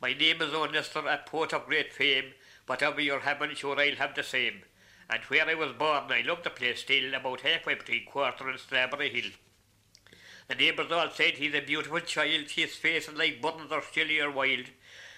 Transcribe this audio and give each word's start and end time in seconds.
My 0.00 0.12
name 0.12 0.40
is 0.42 0.54
O'Nister, 0.54 1.00
a 1.12 1.18
poet 1.28 1.52
of 1.52 1.66
great 1.66 1.92
fame. 1.92 2.32
Whatever 2.66 3.00
you're 3.00 3.18
having, 3.18 3.52
sure 3.56 3.80
I'll 3.80 3.96
have 3.96 4.14
the 4.14 4.22
same. 4.22 4.62
And 5.10 5.20
where 5.24 5.48
I 5.48 5.54
was 5.54 5.72
born, 5.72 6.04
I 6.12 6.22
love 6.24 6.44
the 6.44 6.50
place 6.50 6.82
still, 6.82 7.12
about 7.14 7.40
halfway 7.40 7.74
between 7.74 8.04
Quarter 8.04 8.48
and 8.48 8.60
Strawberry 8.60 9.08
Hill. 9.08 9.32
The 10.46 10.54
neighbours 10.54 10.92
all 10.92 11.10
said 11.10 11.34
he's 11.34 11.52
a 11.52 11.62
beautiful 11.62 11.98
child, 11.98 12.48
his 12.48 12.76
face 12.76 13.08
and 13.08 13.18
like 13.18 13.42
buttons 13.42 13.72
are 13.72 13.82
chilly 13.92 14.20
or 14.20 14.30
wild. 14.30 14.66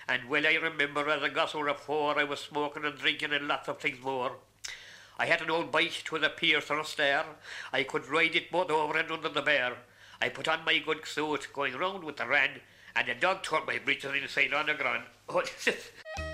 And 0.08 0.30
well 0.30 0.46
I 0.46 0.54
remember 0.54 1.10
as 1.10 1.22
a 1.22 1.28
gosser 1.28 1.74
four, 1.74 2.18
I 2.18 2.24
was 2.24 2.40
smoking 2.40 2.86
and 2.86 2.96
drinking 2.96 3.34
and 3.34 3.48
lots 3.48 3.68
of 3.68 3.80
things 3.80 4.02
more. 4.02 4.38
I 5.18 5.26
had 5.26 5.42
an 5.42 5.50
old 5.50 5.70
bike, 5.70 6.04
to 6.06 6.18
the 6.18 6.30
Pierce 6.30 6.70
or 6.70 6.80
a 6.80 6.84
Star. 6.86 7.26
I 7.70 7.82
could 7.82 8.08
ride 8.08 8.34
it 8.34 8.50
both 8.50 8.70
over 8.70 8.96
and 8.96 9.10
under 9.12 9.28
the 9.28 9.42
bear. 9.42 9.74
I 10.22 10.30
put 10.30 10.48
on 10.48 10.64
my 10.64 10.78
good 10.78 11.06
suit, 11.06 11.48
going 11.52 11.76
round 11.76 12.02
with 12.02 12.16
the 12.16 12.26
ran, 12.26 12.62
and 12.96 13.08
the 13.08 13.14
dog 13.14 13.42
tore 13.42 13.64
my 13.66 13.78
breeches 13.78 14.12
inside 14.14 14.50
the 14.50 16.29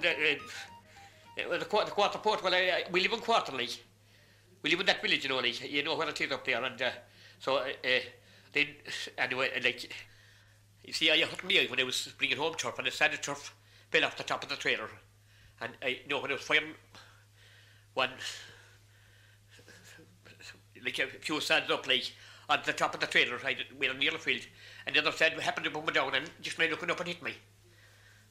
the 0.00 0.38
uh, 1.52 1.58
the 1.58 1.64
quarter 1.64 1.86
the 1.86 1.92
quarter 1.92 2.18
port. 2.18 2.42
Well, 2.42 2.82
we 2.90 3.00
live 3.00 3.12
in 3.12 3.20
Quarterly. 3.20 3.68
We 4.62 4.70
live 4.70 4.80
in 4.80 4.86
that 4.86 5.00
village, 5.00 5.22
you 5.22 5.30
know, 5.30 5.38
like 5.38 5.70
you 5.70 5.82
know 5.82 5.96
where 5.96 6.08
it 6.08 6.20
is 6.20 6.32
up 6.32 6.44
there, 6.44 6.62
and 6.62 6.80
uh, 6.80 6.90
so 7.38 7.56
uh, 7.56 7.66
then 8.52 8.66
anyway, 9.16 9.50
like 9.62 9.90
you 10.84 10.92
see, 10.92 11.10
I 11.10 11.18
hurt 11.18 11.44
me 11.44 11.66
when 11.66 11.80
I 11.80 11.84
was 11.84 12.08
bringing 12.18 12.36
home 12.36 12.54
turf, 12.54 12.78
and 12.78 12.86
the 12.86 12.90
sanded 12.90 13.22
turf 13.22 13.54
fell 13.90 14.04
off 14.04 14.16
the 14.16 14.24
top 14.24 14.42
of 14.42 14.48
the 14.48 14.56
trailer, 14.56 14.90
and 15.60 15.72
I 15.82 15.88
you 15.88 16.08
know 16.08 16.20
when 16.20 16.30
I 16.30 16.34
was 16.34 16.42
firing 16.42 16.74
one 17.94 18.10
like 20.84 20.98
a 20.98 21.06
few 21.06 21.40
sands 21.40 21.70
up 21.70 21.86
like 21.86 22.12
on 22.48 22.58
the 22.66 22.72
top 22.72 22.94
of 22.94 23.00
the 23.00 23.06
trailer, 23.06 23.38
I 23.44 23.56
we 23.78 23.88
were 23.88 23.94
near 23.94 24.10
the 24.10 24.18
field, 24.18 24.42
and 24.86 24.94
the 24.94 25.00
other 25.00 25.12
side 25.12 25.32
happened 25.40 25.64
to 25.64 25.70
bump 25.70 25.86
me 25.86 25.92
down 25.92 26.14
and 26.14 26.28
just 26.42 26.58
made 26.58 26.70
looking 26.70 26.90
up 26.90 27.00
and 27.00 27.08
hit 27.08 27.22
me. 27.22 27.34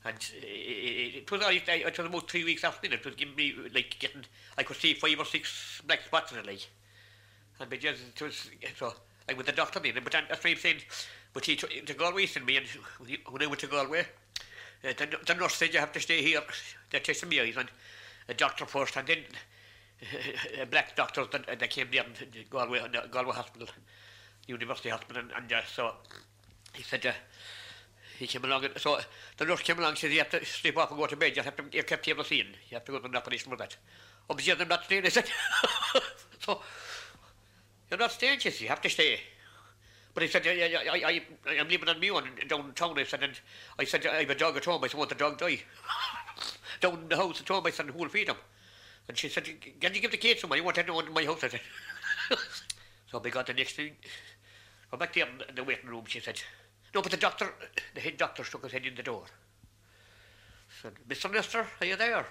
And 0.10 0.18
it, 0.42 0.46
it, 0.46 1.16
it 1.18 1.32
was, 1.32 1.42
I, 1.44 1.62
it 1.68 1.98
was 1.98 2.06
about 2.06 2.30
three 2.30 2.44
weeks 2.44 2.64
after 2.64 2.92
it 2.92 3.06
was 3.06 3.14
giving 3.14 3.36
me, 3.36 3.54
like, 3.76 3.96
getting, 4.00 4.26
I 4.58 4.64
could 4.64 4.78
see 4.78 4.96
five 4.96 5.20
or 5.20 5.26
six 5.26 5.82
black 5.86 6.02
spots 6.02 6.32
in 6.32 6.40
the 6.40 6.44
leg. 6.44 6.62
And 7.60 7.70
because 7.70 8.00
it 8.02 8.20
was, 8.20 8.50
so, 8.76 8.94
like, 9.28 9.38
with 9.38 9.46
the 9.46 9.52
doctor 9.52 9.80
then, 9.80 9.94
but 10.04 10.12
that's 10.12 10.44
what 10.44 10.46
I'm 10.52 10.58
saying, 10.58 10.78
but 11.32 11.46
he 11.46 11.56
took 11.56 11.70
to 11.70 11.94
Galway 11.94 12.26
sent 12.26 12.48
me, 12.48 12.58
and 12.58 12.66
when 13.30 13.44
I 13.44 13.46
went 13.46 13.60
to 13.60 13.68
Galway, 13.68 14.00
uh, 14.00 14.94
the, 14.98 15.16
the 15.28 15.36
nurse 15.36 15.56
said, 15.56 15.74
you 15.74 15.80
have 15.80 15.92
to 15.92 16.00
stay 16.00 16.24
here, 16.24 16.42
they're 16.90 17.02
testing 17.02 17.30
my 17.30 17.42
eyes, 17.42 17.58
and 17.58 17.70
a 18.28 18.34
doctor 18.34 18.66
first, 18.66 18.98
and 18.98 19.08
then 19.08 19.20
a 20.62 20.66
black 20.66 20.96
doctor 20.96 21.26
that, 21.32 21.60
that 21.60 21.70
came 21.70 21.90
there 21.92 22.04
in 22.04 22.46
Galway, 22.50 22.80
in 22.80 23.12
Galway 23.12 23.34
Hospital, 23.34 23.68
University 24.48 24.90
Hospital, 24.90 25.22
and, 25.22 25.32
and 25.38 25.54
uh, 25.54 25.62
so 25.72 25.94
he 26.74 26.82
said, 26.82 27.06
uh, 27.06 27.12
he 28.20 28.28
came 28.28 28.44
along. 28.44 28.66
And, 28.66 28.74
so 28.78 29.00
the 29.38 29.46
nurse 29.46 29.62
came 29.62 29.80
along 29.80 29.92
and 29.92 29.98
said, 29.98 30.12
you 30.12 30.20
have 30.20 30.30
to 30.30 30.46
sleep 30.46 30.78
off 30.78 30.92
and 30.92 31.00
go 31.00 31.08
to 31.08 31.16
bed. 31.16 31.36
You 31.36 31.42
have 31.42 31.56
to, 31.56 31.64
you're 31.72 31.84
kept 31.84 32.06
here 32.06 32.22
seen. 32.24 32.48
You 32.70 32.76
have 32.76 32.86
to 32.86 32.92
go 32.92 33.00
to 33.00 33.06
an 33.06 33.16
operation 33.16 33.50
for 33.50 33.58
that. 33.58 33.78
Obviously, 34.30 34.62
I'm 34.62 34.68
not 34.68 34.84
staying, 34.84 35.06
I 35.06 35.10
said. 35.10 35.26
so, 36.40 36.62
you're 37.90 38.00
not 38.00 38.12
staying, 38.12 38.40
she 38.40 38.52
said, 38.52 38.62
you 38.62 38.68
have 38.68 38.82
to 38.82 38.90
stay. 38.90 39.20
But 40.14 40.24
he 40.24 40.30
said, 40.30 40.46
I, 40.46 40.52
I, 40.52 41.22
I, 41.48 41.60
I'm 41.60 41.70
living 41.70 41.88
on 41.88 42.00
my 42.00 42.10
own 42.10 42.24
downtown. 42.48 43.00
I 43.00 43.04
said, 43.06 43.24
and 43.24 43.40
I 43.80 43.86
said, 43.86 44.06
I 44.06 44.22
have 44.22 44.30
a 44.30 44.36
dog 44.36 44.58
at 44.58 44.66
home. 44.66 44.84
I 44.84 44.88
said, 44.88 44.98
won't 44.98 45.10
the 45.10 45.16
dog 45.16 45.38
die? 45.38 45.62
Down 46.82 47.00
in 47.04 47.10
the 47.10 47.16
house 47.16 47.40
at 47.40 47.48
home, 47.48 47.66
I 47.66 47.72
said, 47.72 47.88
who 47.88 47.98
will 47.98 48.10
feed 48.10 48.28
him? 48.28 48.36
And 49.08 49.18
she 49.18 49.30
said, 49.30 49.46
can 49.80 49.94
you 49.94 50.02
give 50.02 50.12
the 50.12 50.18
kids 50.18 50.36
to 50.36 50.42
somebody? 50.42 50.60
You 50.60 50.66
want 50.66 50.78
anyone 50.78 51.08
in 51.08 51.14
my 51.14 51.24
house, 51.24 51.44
I 51.44 51.48
said. 51.48 51.62
so 53.10 53.20
we 53.20 53.32
got 53.32 53.48
the 53.48 53.54
next 53.54 53.76
thing. 53.76 53.94
Go 54.92 54.98
back 54.98 55.14
there 55.14 55.28
in 55.48 55.56
the 55.56 55.64
waiting 55.64 55.90
room, 55.90 56.04
she 56.08 56.20
said, 56.20 56.42
No, 56.94 57.02
but 57.02 57.12
the 57.12 57.18
doctor, 57.18 57.54
the 57.94 58.02
head 58.02 58.18
doctor 58.18 58.44
stuck 58.44 58.64
his 58.64 58.72
head 58.72 58.86
in 58.86 58.96
the 58.96 59.04
door. 59.04 59.24
Said, 60.82 60.94
Mr. 61.08 61.32
Nestor, 61.32 61.68
are 61.82 61.86
you 61.86 61.96
there? 61.96 62.26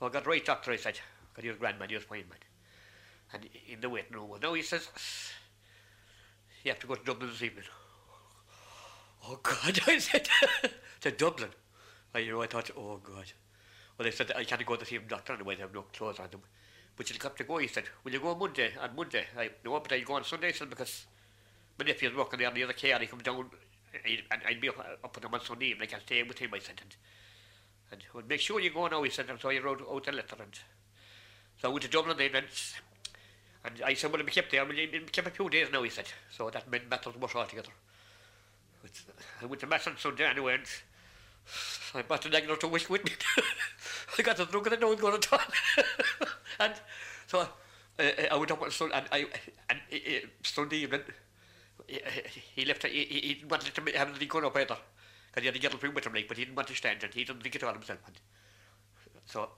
Oh, 0.00 0.06
I 0.06 0.10
got 0.10 0.26
right, 0.26 0.44
doctor, 0.44 0.72
I 0.72 0.76
said. 0.76 0.98
Got 1.34 1.44
your 1.44 1.54
grandman, 1.54 1.90
your 1.90 2.00
fine 2.00 2.24
man. 2.28 2.38
And 3.32 3.48
in 3.68 3.80
the 3.80 3.88
waiting 3.88 4.14
room, 4.14 4.30
now 4.42 4.54
he 4.54 4.62
says, 4.62 4.88
you 6.64 6.70
have 6.70 6.80
to 6.80 6.86
go 6.86 6.94
to 6.94 7.04
Dublin 7.04 7.30
this 7.30 7.42
evening. 7.42 7.64
Oh, 9.28 9.38
God, 9.42 9.80
I 9.86 9.98
said, 9.98 10.28
to 11.02 11.10
Dublin. 11.10 11.50
I, 12.14 12.20
you 12.20 12.32
know, 12.32 12.42
I 12.42 12.46
thought, 12.46 12.70
oh, 12.76 12.98
God. 13.02 13.32
Well, 13.96 14.04
they 14.04 14.10
said, 14.10 14.32
I 14.34 14.44
can't 14.44 14.64
go 14.64 14.76
to 14.76 14.84
see 14.84 14.96
him, 14.96 15.04
doctor, 15.08 15.34
anyway, 15.34 15.54
they 15.54 15.62
have 15.62 15.74
no 15.74 15.82
clothes 15.82 16.18
on 16.18 16.30
them. 16.30 16.40
But 16.96 17.08
you'll 17.08 17.22
have 17.22 17.36
to 17.36 17.44
go, 17.44 17.58
he 17.58 17.68
said. 17.68 17.84
Will 18.02 18.12
you 18.12 18.20
go 18.20 18.28
on 18.28 18.38
Monday? 18.38 18.72
On 18.80 18.96
Monday? 18.96 19.24
I, 19.38 19.50
no, 19.64 19.78
but 19.78 19.92
I'll 19.92 20.02
go 20.02 20.14
on 20.14 20.24
Sunday, 20.24 20.52
said, 20.52 20.70
because 20.70 21.06
Men 21.80 21.88
if 21.88 22.00
he's 22.00 22.14
walking 22.14 22.38
there 22.38 22.52
near 22.52 22.66
the 22.66 22.74
car, 22.74 22.98
he 22.98 23.06
comes 23.06 23.22
down, 23.22 23.46
I'd, 24.04 24.42
I'd 24.46 24.60
be 24.60 24.68
up, 24.68 24.78
up 25.02 25.16
on 25.16 25.24
him 25.24 25.32
on 25.32 25.40
Sunday 25.40 25.68
evening, 25.68 25.88
I 25.88 25.92
can 25.92 26.00
stay 26.02 26.22
with 26.22 26.38
him, 26.38 26.50
I 26.52 26.58
said. 26.58 26.78
And, 26.82 26.94
and 27.90 28.02
well, 28.12 28.22
make 28.28 28.40
sure 28.40 28.60
you 28.60 28.68
go 28.68 28.86
now, 28.86 29.02
he 29.02 29.08
said, 29.08 29.30
and 29.30 29.40
so 29.40 29.48
he 29.48 29.60
wrote 29.60 29.80
out 29.80 30.06
a 30.06 30.12
letter. 30.12 30.36
And, 30.38 30.58
so 31.56 31.68
I 31.68 31.72
went 31.72 31.82
to 31.84 31.88
Dublin 31.88 32.18
then, 32.18 32.34
and, 32.34 32.46
and 33.64 33.82
I 33.82 33.94
said, 33.94 34.12
well, 34.12 34.22
we 34.22 34.30
kept 34.30 34.50
there, 34.50 34.62
well, 34.62 34.74
we 34.74 34.88
kept 35.10 35.28
a 35.28 35.30
few 35.30 35.48
days 35.48 35.68
now, 35.72 35.82
he 35.82 35.88
said. 35.88 36.04
So 36.30 36.50
that 36.50 36.70
meant 36.70 36.90
matters 36.90 37.14
much 37.18 37.34
altogether. 37.34 37.70
But 38.82 38.90
I 39.40 39.46
went 39.46 39.60
to 39.62 39.66
Mass 39.66 39.86
on 39.86 39.96
Sunday 39.96 40.26
anyway, 40.26 40.56
and 40.56 40.66
I 41.94 42.02
bought 42.02 42.26
an 42.26 42.34
egg 42.34 42.60
to 42.60 42.68
wish 42.68 42.90
with 42.90 43.04
me. 43.06 43.12
I 44.18 44.22
got 44.22 44.38
a 44.38 44.44
drunk 44.44 44.66
and 44.66 44.74
I 44.74 44.78
know 44.78 44.92
it 44.92 45.00
going 45.00 45.18
to 45.18 45.40
And 46.60 46.74
so 47.26 47.40
uh, 47.40 47.46
uh, 47.98 48.06
I 48.30 48.36
went 48.36 48.50
up 48.50 48.60
on 48.60 48.70
Sunday, 48.70 48.96
and, 48.96 49.06
I, 49.10 49.26
and 49.70 49.80
uh, 49.90 49.96
uh 49.96 50.28
Sunday 50.42 50.76
evening, 50.76 51.02
he 51.86 52.64
left, 52.64 52.86
he, 52.86 53.04
he 53.04 53.44
wanted 53.48 53.74
to 53.74 53.98
have 53.98 54.08
anything 54.08 54.28
good 54.28 54.44
up 54.44 54.56
either. 54.56 54.76
Because 55.28 55.42
he 55.42 55.46
had 55.46 55.56
a 55.56 55.60
yellow 55.60 55.78
room 55.78 55.94
with 55.94 56.06
him, 56.06 56.14
like, 56.14 56.28
but 56.28 56.36
he 56.36 56.44
didn't 56.44 56.56
want 56.56 56.68
to 56.68 56.74
stand 56.74 57.02
and 57.04 57.14
he 57.14 57.24
didn't 57.24 57.42
think 57.42 57.54
it 57.54 57.62
all 57.62 57.72
himself. 57.72 58.00
And 58.06 58.16
so, 59.26 59.48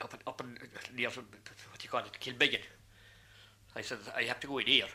up, 0.00 0.12
and, 0.12 0.22
up 0.26 0.40
and 0.40 0.58
near, 0.96 1.08
what 1.08 1.78
do 1.78 1.82
you 1.82 1.90
call 1.90 2.00
it, 2.00 2.12
Kilbeggan, 2.20 2.60
I 3.76 3.82
said, 3.82 3.98
I 4.16 4.22
have 4.22 4.40
to 4.40 4.46
go 4.46 4.58
in 4.58 4.66
here. 4.66 4.86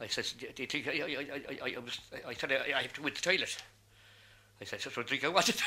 I 0.00 0.06
said, 0.06 0.26
do 0.54 0.62
you 0.62 0.66
think 0.66 0.88
I, 0.88 0.90
I, 0.90 0.94
I, 0.94 1.70
I, 1.70 1.74
I, 1.76 1.78
was, 1.78 2.00
I 2.26 2.34
said, 2.34 2.52
I, 2.52 2.78
I 2.78 2.82
have 2.82 2.92
to 2.94 3.00
go 3.00 3.06
in 3.06 3.14
the 3.14 3.20
toilet. 3.20 3.56
I 4.60 4.64
said, 4.64 4.80
so 4.92 5.02
drink 5.02 5.24
I 5.24 5.28
want 5.28 5.48
it. 5.48 5.62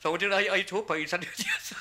so 0.00 0.16
did 0.16 0.32
I, 0.32 0.54
I 0.54 0.62
told 0.62 0.88
her, 0.88 0.94
I 0.94 1.04
said, 1.04 1.26
yes 1.38 1.74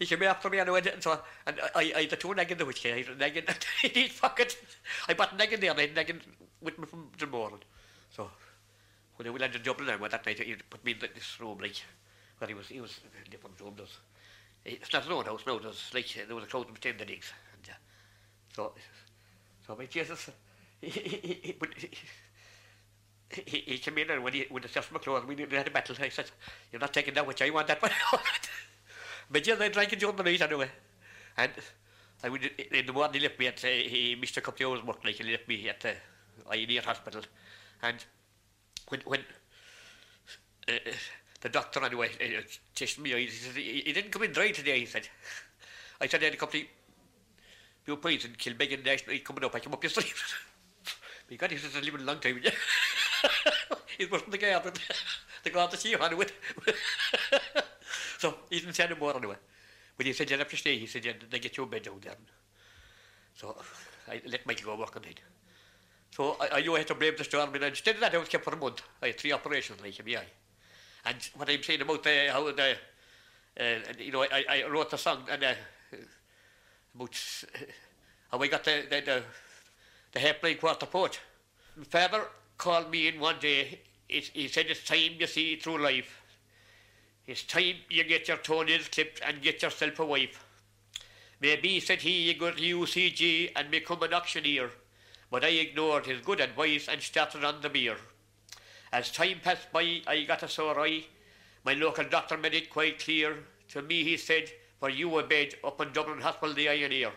he 0.00 0.06
should 0.06 0.18
be 0.18 0.26
after 0.26 0.48
me 0.48 0.58
I 0.58 0.62
anyway. 0.62 0.80
And 0.92 1.02
so 1.02 1.20
and 1.46 1.60
I, 1.74 1.92
I 1.94 2.06
the 2.06 2.16
two 2.16 2.28
negging 2.28 2.56
the 2.56 2.64
witch 2.64 2.80
here, 2.80 2.96
he's 2.96 3.06
negging, 3.06 3.46
he 3.82 4.08
fucking, 4.08 4.46
I 5.06 5.12
bought 5.12 5.38
negging 5.38 5.60
there, 5.60 5.78
and 5.78 5.94
negging 5.94 6.20
with 6.62 6.78
me 6.78 6.86
from 6.86 7.08
the 7.18 7.26
morning. 7.26 7.60
So 8.16 8.30
when 9.16 9.30
we 9.30 9.38
landed 9.38 9.58
in 9.58 9.62
Dublin 9.62 9.88
now, 9.88 10.08
that 10.08 10.24
night 10.24 10.38
he 10.38 10.56
put 10.70 10.82
me 10.84 10.92
in 10.92 10.98
this 11.00 11.38
room 11.38 11.58
like, 11.60 11.76
where 12.38 12.48
he 12.48 12.54
was, 12.54 12.68
he 12.68 12.80
was 12.80 12.98
in 13.24 13.30
different 13.30 13.60
room. 13.60 13.74
There's, 13.76 13.98
it's 14.64 14.90
not 14.90 15.04
an 15.04 15.12
old 15.12 15.26
house, 15.26 15.42
no, 15.46 15.58
there's 15.58 15.90
like, 15.92 16.06
there 16.26 16.34
was 16.34 16.44
a 16.44 16.48
crowd 16.48 16.72
between 16.72 16.96
the 16.96 17.04
digs. 17.04 17.30
And, 17.52 17.70
uh, 17.70 17.76
so, 18.56 18.72
so 19.66 19.76
my 19.76 19.84
Jesus, 19.84 20.30
he, 20.80 20.88
he, 20.88 21.00
he, 21.00 21.18
he, 21.42 21.56
he, 21.76 21.90
he 23.46 23.60
he, 23.66 23.78
came 23.78 23.98
in 23.98 24.10
and 24.10 24.24
when 24.24 24.32
he 24.32 24.46
when 24.48 24.62
the 24.62 24.68
self 24.68 24.90
McClure 24.90 25.24
we 25.24 25.36
had 25.36 25.68
a 25.68 25.70
battle, 25.70 25.94
he 25.94 26.10
said, 26.10 26.30
You're 26.72 26.80
not 26.80 26.92
taking 26.92 27.14
that 27.14 27.26
which 27.26 27.40
I 27.42 27.50
want 27.50 27.68
that 27.68 27.80
one. 27.80 27.92
Medya 29.32 29.56
they 29.58 29.68
drank 29.68 29.92
it 29.92 30.02
on 30.04 30.16
the 30.16 30.24
eith 30.24 30.40
anyway. 30.40 30.68
And 31.36 31.52
I 32.22 32.28
would, 32.28 32.44
in 32.44 32.86
the 32.86 32.92
morning, 32.92 33.14
he 33.14 33.20
left 33.20 33.38
me 33.38 33.46
at, 33.46 33.64
uh, 33.64 33.68
he, 33.68 34.16
Mr. 34.20 34.42
Coplio's 34.42 34.84
work, 34.84 35.04
like, 35.04 35.14
he 35.14 35.24
left 35.24 35.48
me 35.48 35.68
at 35.68 35.80
the 35.80 35.90
uh, 35.90 36.52
Ioneer 36.52 36.82
Hospital. 36.82 37.22
And 37.82 38.04
when, 38.88 39.00
when 39.06 39.20
uh, 40.68 40.72
the 41.40 41.48
doctor, 41.48 41.82
anyway, 41.82 42.10
uh, 42.20 42.42
tested 42.74 43.02
me, 43.02 43.10
he, 43.10 43.28
said, 43.28 43.56
he, 43.56 43.82
he 43.86 43.92
didn't 43.92 44.10
come 44.10 44.24
in 44.24 44.32
dry 44.32 44.50
today, 44.50 44.80
he 44.80 44.86
said. 44.86 45.08
I 46.00 46.08
said, 46.08 46.20
I 46.22 46.26
had 46.26 46.34
a 46.34 46.36
couple 46.36 46.60
of 46.60 46.66
few 47.84 47.96
points 47.96 48.24
in 48.26 48.32
Kilbegan 48.32 48.84
National, 48.84 49.14
he's 49.14 49.24
coming 49.24 49.44
up, 49.44 49.54
I 49.54 49.60
come 49.60 49.72
up 49.72 49.82
yesterday. 49.82 50.08
My 51.30 51.36
God, 51.36 51.52
he's 51.52 51.74
living 51.74 52.00
a 52.00 52.04
long 52.04 52.18
time, 52.18 52.40
yeah. 52.42 52.50
he's 53.98 54.10
working 54.10 54.30
the 54.30 54.38
garden. 54.38 54.72
the 55.42 55.50
glad 55.50 55.70
to 55.70 55.76
see 55.76 55.90
you, 55.90 55.98
anyway. 55.98 56.26
So 58.20 58.34
he 58.50 58.60
didn't 58.60 58.74
say 58.74 58.84
any 58.84 58.94
more 58.94 59.16
anyway 59.16 59.36
but 59.96 60.06
he 60.06 60.12
said 60.12 60.30
you 60.30 60.38
have 60.38 60.48
to 60.48 60.56
stay 60.56 60.78
he 60.78 60.86
said 60.86 61.04
yeah, 61.04 61.12
they 61.30 61.38
get 61.38 61.56
your 61.56 61.66
bed 61.66 61.82
down 61.82 62.00
there 62.02 62.14
so 63.34 63.56
I 64.08 64.20
let 64.26 64.46
Michael 64.46 64.72
go 64.72 64.80
work 64.80 64.96
on 64.96 65.04
it 65.04 65.20
so 66.10 66.36
I, 66.40 66.58
I 66.58 66.60
knew 66.60 66.74
I 66.74 66.78
had 66.78 66.88
to 66.88 66.94
brave 66.94 67.16
the 67.16 67.24
storm 67.24 67.54
and 67.54 67.64
instead 67.64 67.96
of 67.96 68.00
that 68.02 68.14
I 68.14 68.18
was 68.18 68.28
kept 68.28 68.44
for 68.44 68.54
a 68.54 68.56
month 68.56 68.82
I 69.02 69.08
had 69.08 69.18
three 69.18 69.32
operations 69.32 69.80
like 69.80 69.94
him 69.94 70.20
and 71.04 71.16
what 71.34 71.48
I'm 71.48 71.62
saying 71.62 71.80
about 71.80 72.02
the, 72.02 72.28
how 72.30 72.44
the 72.52 72.76
uh, 73.58 73.92
you 73.98 74.12
know 74.12 74.22
I, 74.22 74.44
I 74.48 74.68
wrote 74.68 74.92
a 74.92 74.98
song 74.98 75.24
and 75.30 75.42
uh, 75.42 75.54
about 76.94 77.16
uh, 77.54 77.58
how 78.30 78.38
I 78.38 78.48
got 78.48 78.64
the 78.64 78.84
the, 78.88 79.00
the, 79.00 79.22
the 80.12 80.20
hairplane 80.20 80.58
quarter 80.58 80.86
port 80.86 81.20
my 81.76 81.84
father 81.84 82.26
called 82.58 82.90
me 82.90 83.08
in 83.08 83.18
one 83.18 83.36
day. 83.40 83.80
He, 84.06 84.20
he 84.20 84.48
said, 84.48 84.66
it's 84.68 84.84
time 84.84 85.12
you 85.18 85.26
see 85.26 85.56
through 85.56 85.78
life. 85.78 86.19
It's 87.26 87.42
time 87.42 87.76
you 87.88 88.04
get 88.04 88.28
your 88.28 88.38
toenails 88.38 88.88
clipped 88.88 89.20
and 89.24 89.42
get 89.42 89.62
yourself 89.62 89.98
a 90.00 90.06
wife. 90.06 90.44
Maybe, 91.40 91.80
said 91.80 92.00
he, 92.00 92.28
you 92.28 92.34
go 92.34 92.50
to 92.50 92.60
UCG 92.60 93.52
and 93.56 93.70
become 93.70 94.02
an 94.02 94.12
auctioneer. 94.12 94.70
But 95.30 95.44
I 95.44 95.48
ignored 95.48 96.06
his 96.06 96.20
good 96.20 96.40
advice 96.40 96.88
and 96.88 97.00
started 97.00 97.44
on 97.44 97.60
the 97.62 97.68
beer. 97.68 97.96
As 98.92 99.12
time 99.12 99.40
passed 99.42 99.72
by, 99.72 100.02
I 100.06 100.24
got 100.24 100.42
a 100.42 100.48
sore 100.48 100.80
eye. 100.80 101.04
My 101.64 101.74
local 101.74 102.04
doctor 102.04 102.36
made 102.36 102.54
it 102.54 102.70
quite 102.70 102.98
clear. 102.98 103.36
To 103.68 103.82
me, 103.82 104.02
he 104.02 104.16
said, 104.16 104.50
for 104.80 104.90
you 104.90 105.18
a 105.18 105.22
bed 105.22 105.54
up 105.62 105.80
in 105.80 105.92
Dublin 105.92 106.20
Hospital, 106.20 106.54
the 106.54 106.68
Eye 106.68 106.84
and 106.84 106.92
Ear. 106.92 107.12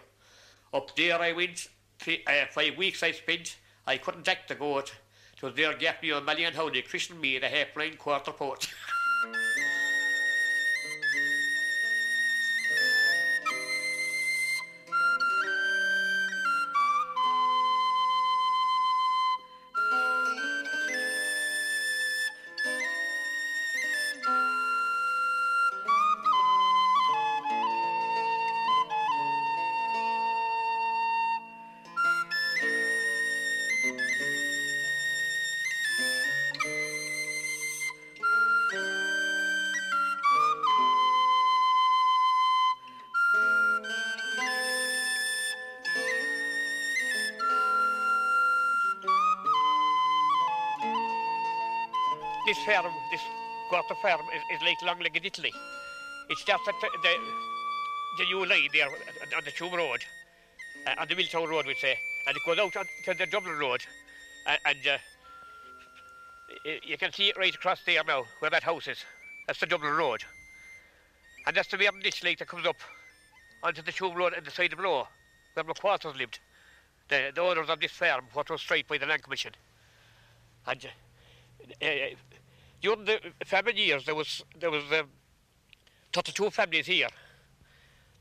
Up 0.73 0.95
there 0.95 1.19
I 1.19 1.31
went, 1.31 1.67
three, 1.97 2.23
uh, 2.27 2.45
five 2.51 2.77
weeks 2.77 3.01
I 3.01 3.11
spent. 3.11 3.57
I 3.87 3.97
couldn't 3.97 4.27
act 4.27 4.49
the 4.49 4.55
goat. 4.55 4.93
So 5.39 5.49
there 5.49 5.73
gave 5.73 6.01
me 6.01 6.11
a 6.11 6.21
million 6.21 6.53
how 6.53 6.69
they 6.69 6.81
christened 6.81 7.19
me 7.19 7.39
the 7.39 7.49
half-line 7.49 7.97
quarter 7.97 8.31
port. 8.31 8.67
this 52.53 52.63
farm, 52.65 52.93
this 53.11 53.21
quarter 53.69 53.95
farm, 53.95 54.21
is, 54.35 54.57
is 54.57 54.63
like 54.63 54.81
long-legged 54.83 55.25
Italy. 55.25 55.51
It's 56.29 56.43
just 56.43 56.67
at 56.67 56.75
the, 56.81 56.89
the, 57.01 57.15
the 58.19 58.25
new 58.25 58.45
line 58.45 58.69
there 58.71 58.87
on 58.87 59.43
the 59.43 59.51
Tuam 59.51 59.75
Road, 59.75 59.99
uh, 60.85 61.01
on 61.01 61.07
the 61.07 61.15
Milltown 61.15 61.49
Road, 61.49 61.65
we 61.65 61.73
say, 61.75 61.97
and 62.27 62.35
it 62.35 62.41
goes 62.45 62.59
out 62.59 62.75
on, 62.77 62.85
to 63.05 63.13
the 63.15 63.25
Dublin 63.25 63.57
Road, 63.57 63.81
uh, 64.47 64.55
and 64.65 64.77
uh, 64.87 64.97
you 66.83 66.97
can 66.97 67.11
see 67.11 67.29
it 67.29 67.37
right 67.37 67.55
across 67.55 67.79
there 67.85 68.03
now, 68.05 68.23
where 68.39 68.51
that 68.51 68.63
house 68.63 68.87
is. 68.87 69.03
That's 69.47 69.59
the 69.59 69.65
Dublin 69.65 69.93
Road. 69.93 70.23
And 71.47 71.55
that's 71.55 71.69
the 71.69 71.77
Vernon 71.77 72.01
Ditch 72.03 72.23
Lake 72.23 72.37
that 72.37 72.47
comes 72.47 72.67
up 72.67 72.77
onto 73.63 73.81
the 73.81 73.91
Tuam 73.91 74.15
Road 74.15 74.33
at 74.33 74.45
the 74.45 74.51
side 74.51 74.73
of 74.73 74.79
Low, 74.79 75.07
where 75.55 75.63
my 75.63 75.73
quarters 75.73 76.15
lived. 76.15 76.39
The, 77.09 77.31
the 77.33 77.41
owners 77.41 77.69
of 77.69 77.79
this 77.79 77.91
farm, 77.91 78.25
what 78.33 78.49
was 78.49 78.61
striped 78.61 78.89
by 78.89 78.99
the 78.99 79.07
Land 79.07 79.23
Commission. 79.23 79.53
And 80.67 80.87
uh, 81.81 81.85
during 82.83 83.05
the 83.05 83.19
famine 83.45 83.77
years, 83.77 84.05
there 84.05 84.13
was 84.13 84.43
there 84.59 84.69
was 84.69 84.83
um, 84.91 85.07
32 86.11 86.49
families 86.51 86.85
here. 86.85 87.07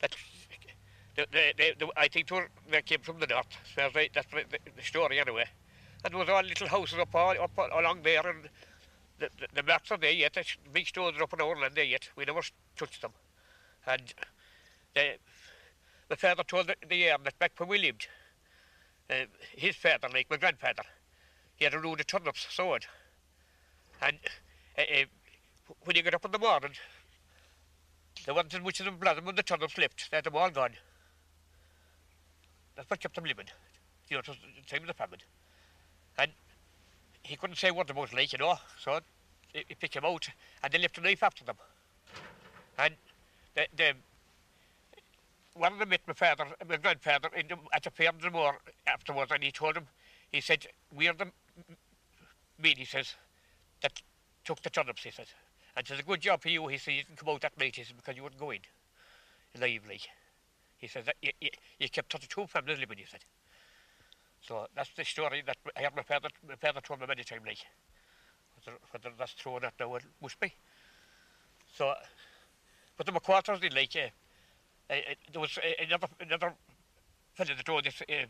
That 0.00 0.14
the, 1.16 1.26
the, 1.30 1.74
the, 1.78 1.88
I 1.96 2.08
think 2.08 2.30
they 2.70 2.82
came 2.82 3.00
from 3.00 3.18
the 3.18 3.26
north. 3.26 3.48
So 3.74 3.90
that's 3.92 4.26
the, 4.30 4.44
the, 4.76 4.82
story 4.82 5.20
anyway. 5.20 5.44
And 6.04 6.14
there 6.14 6.18
was 6.18 6.28
all 6.28 6.42
little 6.42 6.68
houses 6.68 6.98
up, 6.98 7.14
all, 7.14 7.38
up 7.38 7.58
along 7.58 8.00
there, 8.02 8.26
and 8.26 8.48
the, 9.18 9.28
the, 9.38 9.48
the 9.54 9.62
marks 9.62 9.90
are 9.90 9.98
there 9.98 10.12
yet. 10.12 10.32
The 10.34 10.44
big 10.72 10.86
stones 10.86 11.18
are 11.18 11.24
up 11.24 11.32
in 11.34 11.42
Ireland 11.42 11.74
there 11.74 11.84
yet. 11.84 12.08
We 12.16 12.24
never 12.24 12.40
touched 12.76 13.02
them. 13.02 13.12
And 13.86 14.14
the, 14.94 15.16
the 16.08 16.16
father 16.16 16.44
told 16.44 16.72
the, 16.88 16.96
year 16.96 17.16
that 17.22 17.38
back 17.38 17.52
when 17.58 17.68
we 17.68 17.78
lived, 17.78 18.06
uh, 19.10 19.26
his 19.54 19.76
father, 19.76 20.08
like 20.12 20.30
my 20.30 20.38
grandfather, 20.38 20.84
he 21.56 21.64
had 21.64 21.74
a 21.74 21.78
road 21.78 22.00
of 22.00 22.06
turnips 22.06 22.46
sowed. 22.48 22.86
And 24.00 24.18
uh, 24.78 25.04
when 25.84 25.96
you 25.96 26.02
get 26.02 26.14
up 26.14 26.24
in 26.24 26.30
the 26.30 26.38
morning, 26.38 26.72
the 28.26 28.34
ones 28.34 28.54
in 28.54 28.64
which 28.64 28.80
of 28.80 28.86
them 28.86 28.96
blood 28.98 29.24
when 29.24 29.34
the 29.34 29.42
tunnel 29.42 29.68
slipped, 29.68 30.10
they 30.10 30.18
had 30.18 30.24
them 30.24 30.36
all 30.36 30.50
gone. 30.50 30.72
That's 32.76 32.88
what 32.88 33.00
kept 33.00 33.14
them 33.14 33.24
living. 33.24 33.46
You 34.08 34.16
know, 34.16 34.20
it 34.20 34.26
the 34.26 34.70
time 34.70 34.82
of 34.82 34.86
the 34.86 34.94
famine. 34.94 35.20
And 36.18 36.30
he 37.22 37.36
couldn't 37.36 37.56
say 37.56 37.70
what 37.70 37.86
the 37.86 37.94
most 37.94 38.14
like, 38.14 38.32
you 38.32 38.38
know, 38.38 38.56
so 38.78 39.00
he, 39.52 39.64
he 39.68 39.74
picked 39.74 39.96
him 39.96 40.04
out 40.04 40.28
and 40.62 40.72
they 40.72 40.78
left 40.78 40.98
a 40.98 41.00
knife 41.00 41.22
after 41.22 41.44
them. 41.44 41.56
And 42.78 42.94
the, 43.54 43.66
the 43.76 43.94
one 45.54 45.74
of 45.74 45.78
them 45.78 45.90
met 45.90 46.00
my 46.06 46.14
father, 46.14 46.46
my 46.68 46.76
grandfather, 46.76 47.28
in 47.36 47.48
the, 47.48 47.56
at 47.72 47.82
the 47.82 47.90
the 48.22 48.30
moor 48.30 48.58
afterwards, 48.86 49.30
and 49.32 49.42
he 49.42 49.50
told 49.50 49.76
him, 49.76 49.86
he 50.30 50.40
said, 50.40 50.66
we're 50.94 51.12
the 51.12 51.26
men, 52.58 52.76
he 52.76 52.86
says, 52.86 53.14
took 54.44 54.62
the 54.62 54.70
turnips, 54.70 55.04
he 55.04 55.10
said. 55.10 55.26
And 55.76 55.88
it's 55.88 56.00
a 56.00 56.02
good 56.02 56.20
job 56.20 56.42
for 56.42 56.48
you, 56.48 56.66
he 56.68 56.78
said, 56.78 56.94
you 56.94 57.02
didn't 57.04 57.18
come 57.18 57.30
out 57.30 57.40
that 57.42 57.58
night, 57.58 57.76
he 57.76 57.84
said, 57.84 57.96
because 57.96 58.16
you 58.16 58.22
wouldn't 58.22 58.40
go 58.40 58.50
in 58.50 58.60
lively. 59.60 60.00
He 60.78 60.88
said, 60.88 61.06
that 61.06 61.16
you, 61.22 61.30
you, 61.40 61.50
you 61.78 61.88
kept 61.88 62.12
32 62.12 62.46
families 62.46 62.78
living, 62.78 62.98
he 62.98 63.04
said. 63.04 63.24
So 64.42 64.66
that's 64.74 64.90
the 64.96 65.04
story 65.04 65.42
that 65.46 65.56
I 65.76 65.82
heard 65.82 65.96
my 65.96 66.02
father, 66.02 66.28
my 66.46 66.56
father 66.56 66.80
told 66.80 67.00
me 67.00 67.06
many 67.06 67.24
times, 67.24 67.42
like. 67.46 67.64
Whether, 68.64 68.78
whether 68.90 69.10
that's 69.18 69.34
true 69.34 69.52
or 69.52 69.60
not 69.60 69.74
now, 69.78 69.94
it 69.94 70.02
must 70.20 70.38
be. 70.38 70.52
So, 71.74 71.94
but 72.96 73.06
the 73.06 73.12
McQuarters 73.12 73.60
did 73.60 73.74
like, 73.74 73.96
uh, 73.96 74.92
uh, 74.92 74.96
there 75.32 75.40
was 75.40 75.58
uh, 75.58 75.84
another, 75.84 76.08
another 76.20 76.52
fellow 77.34 77.54
that 77.56 77.68
owned 77.68 77.84
this, 77.84 78.02
uh, 78.02 78.26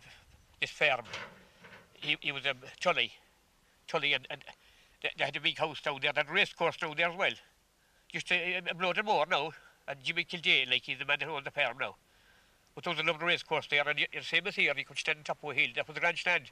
this 0.60 0.70
farm. 0.70 1.04
He, 1.94 2.16
he 2.20 2.32
was 2.32 2.44
a 2.46 2.50
um, 2.50 2.58
Tully, 2.80 3.12
Tully, 3.88 4.12
and, 4.12 4.26
and 4.30 4.42
they, 5.02 5.24
had 5.24 5.36
a 5.36 5.40
big 5.40 5.58
house 5.58 5.80
down 5.80 5.98
there, 6.00 6.12
and 6.14 6.28
a 6.28 6.32
race 6.32 6.52
course 6.52 6.76
down 6.76 6.94
there 6.96 7.10
as 7.10 7.16
well. 7.16 7.32
Just 8.12 8.30
a, 8.30 8.62
a 8.70 8.74
blood 8.74 8.98
and 8.98 9.06
more 9.06 9.26
now, 9.26 9.52
and 9.88 10.02
Jimmy 10.02 10.24
Kildare, 10.24 10.66
like 10.70 10.84
he's 10.84 10.98
the 10.98 11.04
man 11.04 11.18
that 11.20 11.28
owns 11.28 11.44
the 11.44 11.50
farm 11.50 11.78
now. 11.80 11.96
But 12.74 12.84
there 12.84 12.92
was 12.92 13.00
a 13.00 13.06
lovely 13.06 13.26
race 13.26 13.42
course 13.42 13.66
there, 13.68 13.86
and 13.86 13.98
the 13.98 14.22
same 14.22 14.46
as 14.46 14.56
here, 14.56 14.72
you 14.76 14.84
could 14.84 14.98
stand 14.98 15.18
on 15.18 15.24
top 15.24 15.38
of 15.42 15.50
a 15.50 15.54
hill, 15.54 15.68
that 15.74 15.86
was 15.86 15.94
the 15.94 16.00
grandstand. 16.00 16.50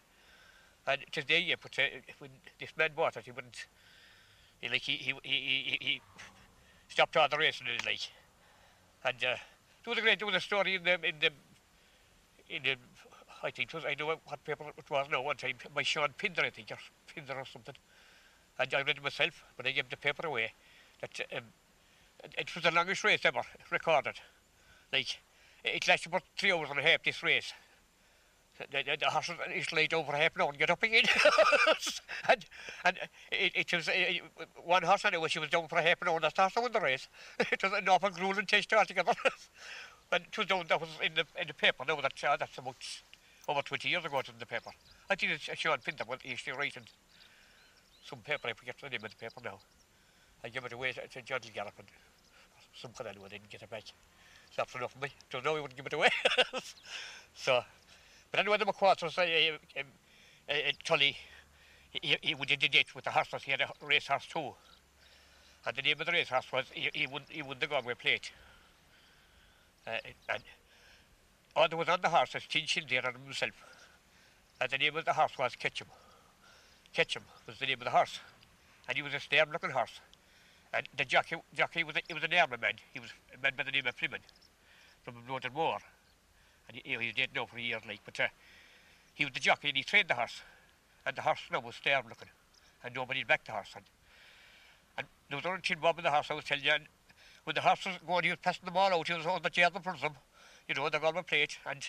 And 0.87 1.03
it 1.03 1.17
is 1.17 1.25
there, 1.27 1.39
yeah, 1.39 1.57
but 1.61 1.79
uh, 1.79 1.83
when 2.19 2.31
this 2.59 2.71
man 2.77 2.91
bought 2.97 3.17
it, 3.17 3.25
he 3.25 3.31
wouldn't, 3.31 3.67
he, 4.61 4.69
like, 4.69 4.83
he, 4.83 4.97
he, 4.97 5.15
he, 5.23 5.79
he, 5.81 6.03
stopped 6.89 7.17
all 7.17 7.29
the 7.29 7.39
racing 7.39 7.69
in 7.69 7.85
like. 7.87 8.11
And 9.05 9.17
uh, 9.25 9.37
There 9.85 9.91
was 9.91 9.99
a 9.99 10.01
great, 10.03 10.19
there 10.19 10.27
was 10.27 10.35
a 10.35 10.41
story 10.41 10.75
in 10.75 10.83
the, 10.83 10.95
in 10.95 11.15
the, 11.21 11.31
in 12.49 12.63
the, 12.63 12.77
I 13.43 13.51
think 13.51 13.73
it 13.73 13.75
was, 13.75 13.85
I 13.85 13.95
know 13.95 14.07
what 14.07 14.45
paper 14.45 14.65
it 14.77 14.91
was 14.91 15.07
now 15.11 15.23
one 15.23 15.37
time, 15.37 15.55
by 15.75 15.83
Sean 15.83 16.13
Pinder, 16.19 16.43
I 16.43 16.51
think, 16.51 16.71
or 16.71 16.79
Pinder 17.15 17.35
or 17.35 17.47
something. 17.47 17.75
And 18.59 18.75
I 18.75 18.83
read 18.83 18.99
it 18.99 19.03
myself, 19.03 19.45
but 19.57 19.67
I 19.67 19.73
gave 19.73 19.89
the 19.89 19.97
paper 19.97 20.27
away. 20.27 20.53
That 21.01 21.21
um, 21.37 21.45
it, 22.25 22.35
it 22.39 22.55
was 22.55 22.65
the 22.65 22.71
longest 22.71 23.05
race 23.05 23.21
ever 23.25 23.43
recorded. 23.71 24.17
Like, 24.93 25.19
it 25.65 25.87
lasted 25.89 26.09
about 26.09 26.23
three 26.37 26.53
hours 26.53 26.71
and 26.71 26.79
a 26.79 26.83
half, 26.83 27.03
this 27.03 27.23
race. 27.23 27.53
The, 28.59 28.83
the, 28.85 28.97
the 29.01 29.07
horse 29.07 29.31
is 29.55 29.73
laid 29.73 29.95
over 29.95 30.13
half 30.13 30.35
an 30.37 30.43
hour 30.43 30.49
and 30.51 30.59
get 30.59 30.69
up 30.69 30.83
again. 30.83 31.05
and 32.29 32.45
and 32.85 32.99
it, 33.33 33.53
it 33.55 33.73
was 33.73 33.89
uh, 33.89 33.93
one 34.65 34.83
horse 34.83 35.05
anyway, 35.07 35.29
she 35.29 35.39
was 35.39 35.49
down 35.49 35.67
for 35.67 35.81
half 35.81 36.03
an 36.03 36.09
hour, 36.09 36.21
that's 36.21 36.35
the 36.35 36.61
won 36.61 36.73
the 36.73 36.81
race. 36.81 37.09
it 37.53 37.63
was 37.63 37.73
an 37.73 37.89
awful 37.89 38.11
grueling 38.11 38.45
test 38.45 38.73
altogether. 38.75 39.13
and 40.13 40.25
it 40.25 40.37
was 40.37 40.47
down, 40.47 40.67
that 40.69 40.81
was 40.81 40.91
in 41.03 41.15
the, 41.15 41.25
in 41.41 41.47
the 41.47 41.55
paper 41.55 41.85
that, 41.87 42.25
uh, 42.25 42.37
that's 42.37 42.59
about 42.59 42.77
over 43.49 43.63
20 43.63 43.89
years 43.89 44.05
ago, 44.05 44.19
it 44.19 44.27
was 44.27 44.35
in 44.35 44.39
the 44.39 44.47
paper. 44.47 44.71
I 45.09 45.15
think 45.15 45.33
it's 45.33 45.59
Sean 45.59 45.79
Pinter, 45.79 46.05
well, 46.07 46.19
he's 46.23 46.41
still 46.41 46.57
writing 46.57 46.85
some 48.11 48.19
paper, 48.19 48.49
I 48.49 48.53
forget 48.53 48.75
the 48.83 48.91
name 48.91 49.05
of 49.05 49.11
the 49.11 49.17
paper 49.17 49.41
now. 49.45 49.59
I 50.43 50.49
give 50.49 50.65
it 50.65 50.73
away 50.73 50.93
to, 50.93 51.23
Judge 51.23 51.53
Gallop 51.55 51.75
and 51.79 51.87
something 52.75 53.07
anyway, 53.07 53.29
didn't 53.31 53.49
get 53.49 53.63
it 53.63 53.71
back. 53.71 53.85
So 53.87 54.55
that's 54.57 54.75
enough 54.75 54.93
for 54.93 54.99
me. 54.99 55.11
Don't 55.31 55.45
know 55.45 55.55
he 55.55 55.61
wouldn't 55.61 55.77
give 55.77 55.87
it 55.87 55.93
away. 55.93 56.09
so, 57.35 57.63
but 58.31 58.41
anyway, 58.41 58.59
the 58.59 58.65
McQuarters, 58.67 59.17
uh, 59.17 59.79
uh, 59.79 59.83
uh, 60.53 60.55
Tully, 60.85 61.17
he, 61.91 62.17
he 62.21 62.35
would 62.35 62.49
date 62.49 62.95
with 62.95 63.05
the 63.05 63.11
horses. 63.11 63.45
He 63.45 63.53
had 63.53 63.61
a 63.61 63.71
race 63.87 64.09
horse 64.09 64.27
too. 64.27 64.55
And 65.67 65.77
the 65.77 65.83
name 65.83 66.01
of 66.01 66.07
the 66.07 66.13
race 66.13 66.31
horse 66.31 66.51
was, 66.53 66.65
he, 66.73 66.91
he, 66.93 67.07
won, 67.07 67.23
he 67.29 67.43
won 67.43 67.59
the 67.61 67.67
Galway 67.69 67.95
plate. 67.95 68.33
Uh, 69.87 69.99
and 70.29 70.43
oh, 71.55 71.67
there 71.69 71.79
was 71.79 71.89
on 71.89 72.01
the 72.01 72.09
horse, 72.09 72.35
as 72.35 72.47
Tin 72.47 72.65
Shilder 72.65 73.07
on 73.07 73.15
himself. 73.23 73.53
And 74.61 74.71
the 74.71 74.79
name 74.79 74.97
of 74.97 75.05
the 75.05 75.13
horse 75.13 75.39
was 75.39 75.55
Ketchum. 75.55 75.89
Ketchum 76.93 77.23
was 77.47 77.59
the 77.59 77.67
name 77.67 77.81
of 77.81 77.85
the 77.85 77.91
horse. 77.91 78.21
And 78.89 78.97
he 78.97 79.03
was 79.03 79.15
a 79.15 79.21
stern 79.21 79.51
looking 79.53 79.71
horse. 79.71 80.01
And 80.73 80.89
the 80.97 81.05
jockey, 81.05 81.37
jockey 81.55 81.85
was 81.85 81.97
a, 81.97 82.01
he 82.07 82.15
was 82.15 82.25
an 82.25 82.35
army 82.35 82.57
man. 82.61 82.75
He 82.93 83.01
was 83.01 83.11
a 83.35 83.43
man 83.43 83.53
by 83.57 83.65
the 83.65 83.71
name 83.71 83.87
of 83.87 83.95
Freeman 83.95 84.21
from 85.03 85.15
Northern 85.27 85.53
Moor. 85.53 85.79
And 86.69 86.81
he, 86.83 86.97
he 86.97 87.13
did 87.13 87.35
know 87.35 87.47
for 87.47 87.59
years, 87.59 87.83
like, 87.87 88.01
but 88.05 88.19
uh, 88.21 88.29
he 89.15 89.25
was 89.25 89.35
the 89.35 89.41
jockey 89.41 89.69
and 89.69 89.77
he 89.77 89.83
trained 89.83 90.09
the 90.09 90.15
horse. 90.15 90.41
And 91.07 91.17
the 91.17 91.23
horse 91.23 91.41
now 91.51 91.61
was 91.61 91.77
stern 91.77 92.05
looking. 92.09 92.29
And 92.85 92.95
nobody 92.95 93.25
backed 93.25 93.47
the 93.47 93.53
horse. 93.53 93.73
And, 93.75 93.85
and 94.99 95.07
there 95.29 95.37
was 95.37 95.47
only 95.47 95.61
Chin 95.63 95.79
Bob 95.81 95.99
in 95.99 96.05
the 96.05 96.11
horse, 96.11 96.29
I 96.31 96.35
was 96.35 96.45
telling 96.45 96.65
you. 96.65 96.73
And 96.73 96.85
when 97.45 97.55
the 97.55 97.63
horse 97.63 97.87
was 97.87 97.97
going, 98.07 98.25
he 98.25 98.31
was 98.31 98.39
passing 98.43 98.65
them 98.65 98.77
all 98.77 98.93
out. 98.93 99.07
He 99.07 99.15
was 99.15 99.25
holding 99.25 99.43
the 99.43 99.51
jail 99.51 99.71
in 99.75 99.83
front 99.83 99.99
of 99.99 100.03
them. 100.03 100.15
You 100.69 100.75
know, 100.75 100.89
the 100.89 100.99
Galway 100.99 101.23
plate. 101.23 101.59
And, 101.67 101.89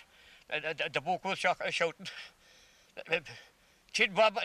and, 0.50 0.64
and 0.64 0.92
the 0.92 1.00
book 1.00 1.24
was 1.24 1.38
shouting. 1.38 1.92
Tin 3.92 4.14
Bob, 4.14 4.38
uh, 4.38 4.42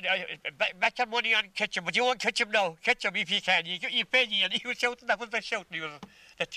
but 0.60 1.96
you 1.96 2.04
won't 2.04 2.20
catch 2.20 2.42
him 2.42 2.52
now. 2.52 2.76
Catch 2.84 3.06
him 3.06 3.16
if 3.16 3.32
you 3.32 3.42
can. 3.42 3.66
You, 3.66 3.78
you 3.90 4.06
pay. 4.06 4.28
And 4.44 4.52
he 4.52 4.68
was 4.68 4.78
shouting, 4.78 5.08
that 5.08 5.20
was 5.20 5.30
the 5.30 5.42
shouting. 5.42 5.68
He 5.72 5.80
was, 5.80 5.92
that, 6.38 6.50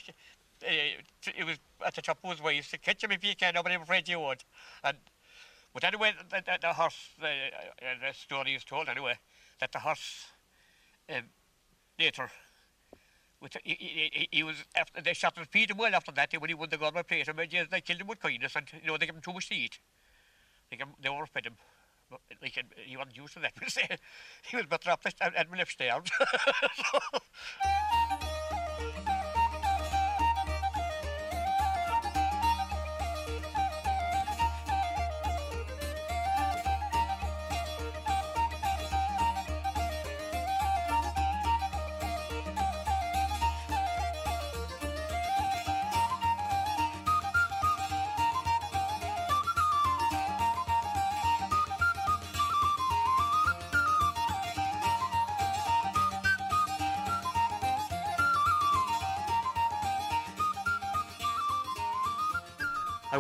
uh, 0.63 1.31
it 1.37 1.47
was 1.47 1.59
at 1.87 1.95
the 1.95 2.03
top 2.03 2.19
of 2.25 2.31
his 2.31 2.43
waist. 2.43 2.75
Catch 2.83 3.05
him 3.05 3.13
if 3.13 3.23
you 3.23 3.37
can, 3.37 3.55
nobody 3.55 3.77
afraid 3.77 4.09
you 4.09 4.19
won't. 4.19 4.45
And, 4.83 4.97
but 5.73 5.85
anyway, 5.85 6.13
the, 6.31 6.43
the, 6.45 6.59
the 6.61 6.73
horse, 6.73 7.11
the, 7.21 7.29
uh, 7.29 8.09
the 8.09 8.13
story 8.13 8.55
is 8.55 8.65
told 8.65 8.89
anyway, 8.89 9.15
that 9.61 9.71
the 9.71 9.79
horse 9.79 10.27
um, 11.09 11.23
later, 11.97 12.29
with, 13.41 13.57
he, 13.63 13.77
he, 14.13 14.29
he, 14.33 14.43
was 14.43 14.57
after 14.75 15.01
they 15.01 15.15
shot 15.15 15.39
his 15.39 15.47
feet 15.47 15.75
well 15.77 15.95
after 15.95 16.11
that 16.13 16.33
when 16.33 16.51
he 16.51 16.55
won 16.55 16.69
the 16.69 16.77
Galway 16.77 17.05
plate. 17.05 17.29
And 17.29 17.39
they 17.39 17.81
killed 17.81 18.01
him 18.01 18.09
with 18.09 18.19
kindness, 18.19 18.57
and 18.57 18.67
you 18.83 18.89
know 18.89 18.99
they 18.99 19.07
gave 19.07 19.15
him 19.15 19.23
too 19.23 19.33
much 19.33 19.49
to 19.49 19.55
eat. 19.55 19.79
They, 20.71 20.77
gave 20.77 20.89
him, 20.89 20.95
they 21.01 21.09
overfed 21.09 21.47
him 21.47 21.55
like 22.43 22.59
he 22.87 22.97
wasn't 22.97 23.17
used 23.17 23.35
to 23.35 23.41
that. 23.41 23.53
He 24.49 24.57
was 24.57 24.67
better 24.67 24.91
off 24.91 25.07
at 25.21 25.51
my 25.51 25.59
left 25.59 25.79
down. 25.79 26.03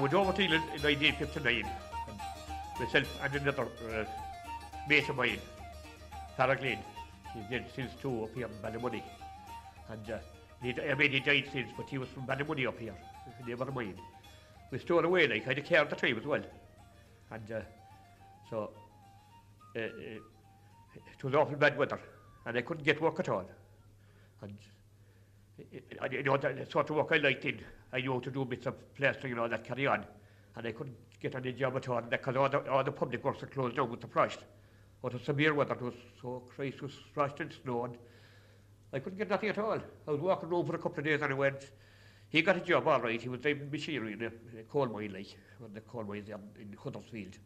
was 0.01 0.15
over 0.15 0.33
to 0.33 0.43
England 0.43 0.65
in 0.75 0.83
1959, 0.83 1.65
myself 2.79 3.09
and 3.23 3.35
another 3.35 3.63
uh, 3.63 4.05
mate 4.89 5.09
of 5.09 5.17
mine, 5.17 5.39
Sarah 6.37 6.57
Glenn. 6.57 6.79
he's 7.35 7.45
dead 7.51 7.67
since 7.75 7.93
two 8.01 8.25
up 8.25 8.35
here 8.35 8.47
in 8.47 8.53
Ballymoney. 8.63 9.03
And 9.89 10.11
uh, 10.11 10.19
he, 10.63 10.71
er 10.71 10.93
I 10.93 10.95
mean, 10.95 11.13
he 11.13 11.21
died 11.21 11.49
since, 11.53 11.71
but 11.77 11.89
he 11.89 11.99
was 11.99 12.09
from 12.09 12.27
Ballymoney 12.27 12.67
up 12.67 12.79
here, 12.79 12.95
never 13.47 13.71
mind. 13.71 13.99
We 14.71 14.79
stole 14.79 15.05
away, 15.05 15.27
like, 15.27 15.45
I 15.45 15.49
had 15.51 15.59
a 15.59 15.63
care 15.63 15.81
at 15.81 15.91
the 15.91 15.97
time 15.97 16.19
as 16.19 16.25
well. 16.25 16.43
And 17.31 17.53
uh, 17.53 17.61
so, 18.49 18.71
uh, 19.77 19.79
uh, 19.79 19.83
it 21.13 21.25
was 21.25 21.35
awful 21.35 21.57
bad 21.57 21.77
weather, 21.77 22.01
and 22.47 22.57
I 22.57 22.63
couldn't 22.63 22.85
get 22.85 23.01
work 23.01 23.21
at 23.21 23.29
all. 23.29 23.45
And 24.43 24.57
I, 26.01 26.07
you 26.07 26.23
know, 26.23 26.37
the 26.37 26.67
sort 26.71 26.91
of 26.91 26.97
work 26.97 27.09
I 27.13 27.17
liked 27.17 27.45
in, 27.45 27.61
I 27.93 28.01
knew 28.01 28.21
to 28.21 28.31
do 28.31 28.45
bits 28.45 28.67
of 28.67 28.95
plastering 28.95 29.33
and 29.33 29.41
all 29.41 29.49
that 29.49 29.65
carry 29.65 29.87
on. 29.87 30.05
And 30.57 30.67
I 30.67 30.73
couldn't 30.73 30.97
get 31.21 31.35
any 31.35 31.53
job 31.53 31.77
at 31.77 31.89
all 31.89 32.01
because 32.03 32.37
all 32.37 32.49
the, 32.49 32.71
all 32.71 32.85
the 32.85 32.93
public 32.93 33.25
works 33.25 33.41
were 33.41 33.47
closed 33.47 33.77
down 33.77 33.91
with 33.91 34.01
the 34.01 34.07
frost. 34.09 34.41
What 35.01 35.15
a 35.15 35.25
severe 35.25 35.55
weather 35.55 35.75
it 35.75 35.83
was, 35.83 35.95
so 36.21 36.43
Christ 36.55 36.83
was 36.83 36.93
frost 37.15 37.41
and 37.41 37.53
snow. 37.63 37.85
And 37.85 37.97
I 38.93 38.99
couldn't 38.99 39.19
get 39.19 39.31
nothing 39.31 39.49
at 39.49 39.59
all. 39.59 39.79
I 40.07 40.11
was 40.11 40.21
walking 40.21 40.49
home 40.49 40.67
for 40.67 40.75
a 40.75 40.79
couple 40.79 40.99
of 40.99 41.05
days 41.05 41.23
and 41.23 41.33
I 41.33 41.37
went, 41.37 41.71
he 42.29 42.43
got 42.43 42.57
a 42.57 42.61
job 42.61 42.87
all 42.87 43.01
right. 43.01 43.21
He 43.21 43.29
was 43.29 43.41
driving 43.41 43.71
machinery 43.71 44.13
in 44.13 44.23
a, 44.23 44.61
a 44.61 44.63
coal 44.65 44.87
mine, 44.87 45.13
like, 45.13 45.37
when 45.59 45.73
the 45.75 45.81
coal 45.81 46.05
mines 46.05 46.29
in 46.29 46.77
Huddersfield. 46.79 47.39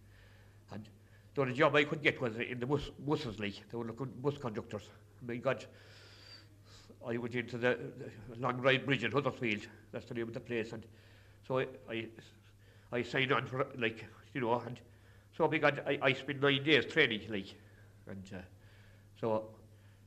And 0.72 0.88
the 1.34 1.40
only 1.40 1.54
job 1.54 1.74
I 1.74 1.84
could 1.84 2.02
get 2.02 2.20
was 2.20 2.36
in 2.36 2.60
the 2.60 2.66
bus, 2.66 2.90
buses, 2.98 3.38
like, 3.40 3.62
they 3.70 3.78
were 3.78 3.84
looking 3.84 4.12
bus 4.20 4.36
conductors. 4.36 4.82
My 5.26 5.36
God, 5.36 5.64
I 7.06 7.16
went 7.16 7.34
into 7.34 7.58
the, 7.58 7.78
the 8.30 8.40
long 8.40 8.60
ride 8.60 8.86
bridge 8.86 9.04
in 9.04 9.12
Huddersfield. 9.12 9.66
That's 9.92 10.06
the 10.06 10.14
name 10.14 10.28
of 10.28 10.34
the 10.34 10.40
place. 10.40 10.72
And 10.72 10.84
so 11.46 11.58
I, 11.58 11.66
I, 11.90 12.06
I 12.92 13.02
signed 13.02 13.32
on 13.32 13.46
for, 13.46 13.66
like, 13.78 14.04
you 14.32 14.40
know, 14.40 14.58
and 14.60 14.78
so 15.36 15.46
we 15.46 15.58
got, 15.58 15.86
I, 15.86 15.98
I 16.00 16.12
spent 16.12 16.40
nine 16.40 16.64
days 16.64 16.86
training, 16.86 17.22
like, 17.28 17.54
and 18.06 18.22
uh, 18.34 18.38
so 19.20 19.48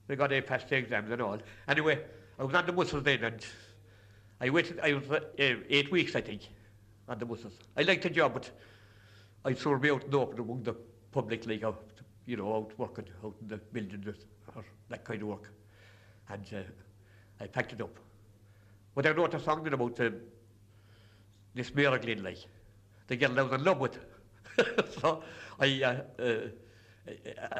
we 0.07 0.15
got 0.15 0.31
A 0.31 0.41
past 0.41 0.69
the 0.69 0.77
exams 0.77 1.11
and 1.11 1.21
all. 1.21 1.37
Anyway, 1.67 1.99
I 2.39 2.43
was 2.43 2.55
on 2.55 2.65
the 2.65 2.71
muscles 2.71 3.03
then, 3.03 3.23
and 3.23 3.45
I 4.39 4.49
waited, 4.49 4.79
I 4.81 4.93
was 4.93 5.09
uh, 5.09 5.19
eight 5.37 5.91
weeks, 5.91 6.15
I 6.15 6.21
think, 6.21 6.41
on 7.09 7.19
the 7.19 7.25
muscles. 7.25 7.53
I 7.75 7.81
liked 7.81 8.03
the 8.03 8.09
job, 8.09 8.33
but 8.33 8.49
I 9.43 9.53
saw 9.53 9.77
me 9.77 9.89
out 9.89 10.03
and 10.05 10.15
open 10.15 10.39
among 10.39 10.63
the 10.63 10.75
public, 11.11 11.45
like, 11.45 11.63
out, 11.63 11.83
you 12.25 12.37
know, 12.37 12.55
out 12.55 12.71
working, 12.77 13.05
out 13.23 13.35
in 13.41 13.47
the 13.47 13.57
buildings 13.57 14.25
or 14.55 14.63
that 14.89 15.03
kind 15.03 15.21
of 15.21 15.27
work. 15.27 15.51
And 16.29 16.45
uh, 16.53 16.57
I 17.39 17.47
packed 17.47 17.73
it 17.73 17.81
up. 17.81 17.97
But 18.95 19.05
I 19.05 19.11
wrote 19.11 19.33
a 19.33 19.39
song 19.39 19.65
about 19.67 19.99
uh, 19.99 20.09
this 21.53 21.73
Mary 21.73 21.99
Glynn, 21.99 22.23
like, 22.23 22.39
the 23.07 23.15
girl 23.15 23.39
I 23.39 23.43
was 23.43 23.53
in 23.53 23.63
love 23.63 23.79
with. 23.79 23.99
so 24.99 25.23
I, 25.59 25.83
uh, 25.83 26.21
uh, 26.21 26.47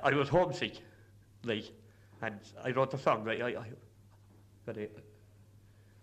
I 0.04 0.14
was 0.14 0.30
homesick, 0.30 0.80
like, 1.44 1.66
and 2.22 2.40
I 2.64 2.72
wrote 2.72 2.94
a 2.94 2.98
song. 2.98 3.28
I, 3.30 3.34
I, 3.34 3.48
I, 3.48 4.88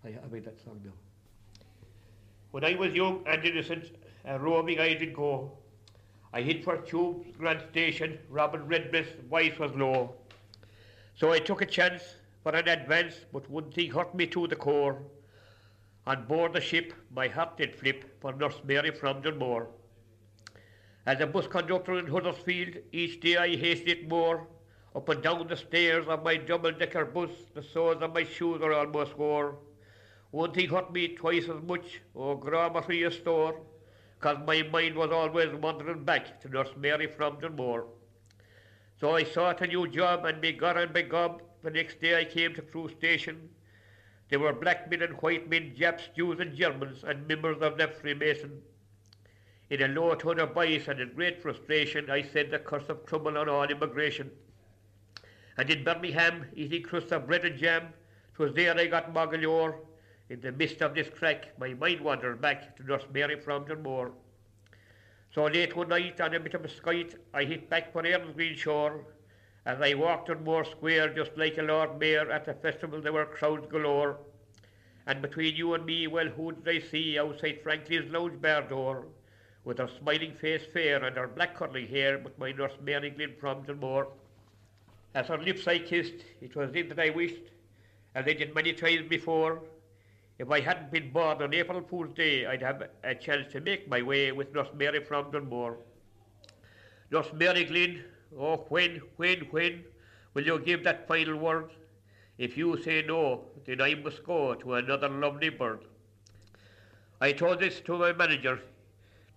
I, 0.05 0.07
I, 0.07 0.27
made 0.31 0.45
that 0.45 0.59
song 0.63 0.79
now. 0.83 0.93
When 2.51 2.63
I 2.63 2.75
was 2.75 2.93
young 2.93 3.23
and 3.27 3.43
innocent, 3.43 3.91
uh, 4.27 4.39
roaming 4.39 4.79
I 4.79 4.93
did 4.93 5.13
go. 5.13 5.51
I 6.31 6.41
hid 6.41 6.63
for 6.63 6.77
Tubes 6.77 7.35
Grand 7.37 7.61
Station, 7.71 8.17
Robin 8.29 8.65
Redbreast's 8.67 9.15
voice 9.29 9.57
was 9.59 9.71
low. 9.73 10.15
So 11.15 11.31
I 11.31 11.39
took 11.39 11.61
a 11.61 11.65
chance 11.65 12.03
for 12.45 12.55
an 12.55 12.67
advance, 12.67 13.15
but 13.33 13.49
one 13.49 13.71
thing 13.71 13.89
hurt 13.89 14.13
me 14.13 14.27
to 14.27 14.45
the 14.45 14.55
core. 14.55 15.01
On 16.05 16.27
board 16.27 16.53
the 16.53 16.61
ship, 16.61 16.93
my 17.09 17.27
heart 17.27 17.57
did 17.57 17.73
flip 17.73 18.21
for 18.21 18.33
Nurse 18.33 18.61
Mary 18.63 18.91
from 18.91 19.19
Dunmore. 19.23 19.67
As 21.07 21.19
a 21.21 21.25
bus 21.25 21.47
conductor 21.47 21.97
in 21.97 22.05
Huddersfield, 22.05 22.75
each 22.91 23.19
day 23.19 23.35
I 23.37 23.55
hated 23.55 23.89
it 23.89 24.07
more. 24.07 24.45
Up 24.95 25.09
and 25.09 25.23
down 25.23 25.47
the 25.47 25.57
stairs 25.57 26.05
of 26.07 26.23
my 26.23 26.35
double-decker 26.35 27.05
bus, 27.05 27.31
the 27.55 27.63
soles 27.63 28.03
of 28.03 28.13
my 28.13 28.23
shoes 28.23 28.61
are 28.61 28.73
almost 28.73 29.17
wore. 29.17 29.57
One 30.29 30.51
thing 30.51 30.69
hurt 30.69 30.93
me 30.93 31.15
twice 31.15 31.49
as 31.49 31.63
much, 31.63 31.99
oh, 32.15 32.35
grammar 32.35 32.85
a 32.87 33.11
store, 33.11 33.59
cause 34.19 34.37
my 34.45 34.61
mind 34.61 34.95
was 34.95 35.09
always 35.09 35.51
wandering 35.55 36.03
back 36.03 36.39
to 36.41 36.49
Nurse 36.49 36.75
Mary 36.77 37.07
from 37.07 37.39
Dunmore. 37.39 37.87
So 38.99 39.15
I 39.15 39.23
sought 39.23 39.61
a 39.61 39.67
new 39.67 39.87
job 39.87 40.25
and 40.25 40.39
begun 40.39 40.77
and 40.77 40.93
begob. 40.93 41.41
The 41.65 41.71
next 41.71 41.99
day 41.99 42.15
I 42.15 42.25
came 42.25 42.53
to 42.53 42.61
Crewe 42.61 42.89
Station. 42.89 43.49
There 44.29 44.39
were 44.39 44.53
black 44.53 44.87
men 44.87 45.01
and 45.01 45.15
white 45.15 45.49
men, 45.49 45.73
Japs, 45.75 46.03
Jews 46.15 46.39
and 46.39 46.55
Germans, 46.55 47.03
and 47.03 47.27
members 47.27 47.59
of 47.59 47.75
the 47.75 47.87
Freemason. 47.87 48.61
In 49.71 49.81
a 49.81 49.87
low 49.87 50.13
tone 50.13 50.39
of 50.39 50.53
voice 50.53 50.87
and 50.87 50.99
in 50.99 51.15
great 51.15 51.41
frustration, 51.41 52.11
I 52.11 52.21
said 52.21 52.51
the 52.51 52.59
curse 52.59 52.87
of 52.87 53.07
trouble 53.07 53.35
on 53.35 53.49
all 53.49 53.63
immigration. 53.63 54.29
And 55.57 55.67
in 55.71 55.83
Birmingham, 55.83 56.45
eating 56.53 56.83
crusts 56.83 57.11
of 57.11 57.25
bread 57.25 57.45
and 57.45 57.57
jam, 57.57 57.93
'twas 58.35 58.53
there 58.53 58.77
I 58.77 58.85
got 58.85 59.11
Mogalore. 59.11 59.79
In 60.29 60.41
the 60.41 60.51
midst 60.51 60.83
of 60.83 60.93
this 60.93 61.09
crack, 61.09 61.57
my 61.57 61.73
mind 61.73 62.01
wandered 62.01 62.41
back 62.41 62.75
to 62.75 62.83
Nurse 62.83 63.07
Mary 63.11 63.41
from 63.41 63.65
Moor. 63.81 64.11
So 65.33 65.45
late 65.45 65.75
one 65.75 65.89
night, 65.89 66.21
on 66.21 66.35
a 66.35 66.39
bit 66.39 66.53
of 66.53 66.63
a 66.63 66.69
skite, 66.69 67.15
I 67.33 67.43
hit 67.43 67.71
back 67.71 67.91
for 67.91 68.05
Erin's 68.05 68.35
green 68.35 68.55
shore. 68.55 69.03
As 69.65 69.81
I 69.81 69.93
walked 69.93 70.29
on 70.29 70.43
Moor 70.43 70.63
Square, 70.63 71.15
just 71.15 71.37
like 71.37 71.57
a 71.57 71.63
Lord 71.63 71.99
Mayor 71.99 72.29
at 72.31 72.47
a 72.47 72.53
festival, 72.53 73.01
there 73.01 73.13
were 73.13 73.25
crowds 73.25 73.67
galore. 73.67 74.17
And 75.07 75.21
between 75.21 75.55
you 75.55 75.73
and 75.73 75.85
me, 75.85 76.07
well, 76.07 76.27
who 76.27 76.51
did 76.51 76.83
I 76.83 76.87
see 76.87 77.17
outside 77.19 77.61
Franklin's 77.63 78.11
lounge 78.11 78.41
bar 78.41 78.61
door? 78.63 79.05
with 79.65 79.79
her 79.79 79.89
smiling 79.99 80.33
face 80.35 80.61
fair 80.71 81.03
and 81.03 81.17
her 81.17 81.27
black 81.27 81.55
curly 81.55 81.85
hair, 81.87 82.19
with 82.19 82.37
my 82.37 82.51
nurse 82.51 82.73
Mary 82.83 83.09
Glynn 83.09 83.33
from 83.39 83.65
Moor. 83.79 84.07
As 85.15 85.27
her 85.27 85.39
lips 85.39 85.67
I 85.67 85.79
kissed, 85.79 86.23
it 86.39 86.55
was 86.55 86.71
then 86.71 86.87
that 86.89 86.99
I 86.99 87.09
wished, 87.09 87.51
as 88.13 88.25
I 88.27 88.33
did 88.33 88.53
many 88.53 88.73
times 88.73 89.09
before, 89.09 89.63
if 90.37 90.49
I 90.51 90.59
hadn't 90.59 90.91
been 90.91 91.11
born 91.11 91.41
on 91.41 91.53
April 91.53 91.81
Fool's 91.81 92.13
Day, 92.13 92.45
I'd 92.45 92.61
have 92.61 92.83
a 93.03 93.15
chance 93.15 93.51
to 93.53 93.61
make 93.61 93.89
my 93.89 94.01
way 94.01 94.31
with 94.31 94.53
Nurse 94.53 94.67
Mary 94.75 95.03
from 95.03 95.31
Dunmore. 95.31 95.77
Nurse 97.09 97.31
Mary 97.33 97.63
Glynn, 97.63 98.03
oh, 98.37 98.65
when, 98.69 99.01
when, 99.17 99.39
when 99.51 99.83
will 100.33 100.45
you 100.45 100.59
give 100.59 100.83
that 100.83 101.07
final 101.07 101.37
word? 101.37 101.71
If 102.37 102.57
you 102.57 102.81
say 102.81 103.03
no, 103.07 103.45
then 103.65 103.81
I 103.81 103.95
must 103.95 104.23
go 104.23 104.53
to 104.55 104.73
another 104.75 105.09
lovely 105.09 105.49
bird. 105.49 105.85
I 107.21 107.31
told 107.31 107.59
this 107.59 107.79
to 107.81 107.97
my 107.97 108.11
manager. 108.11 108.59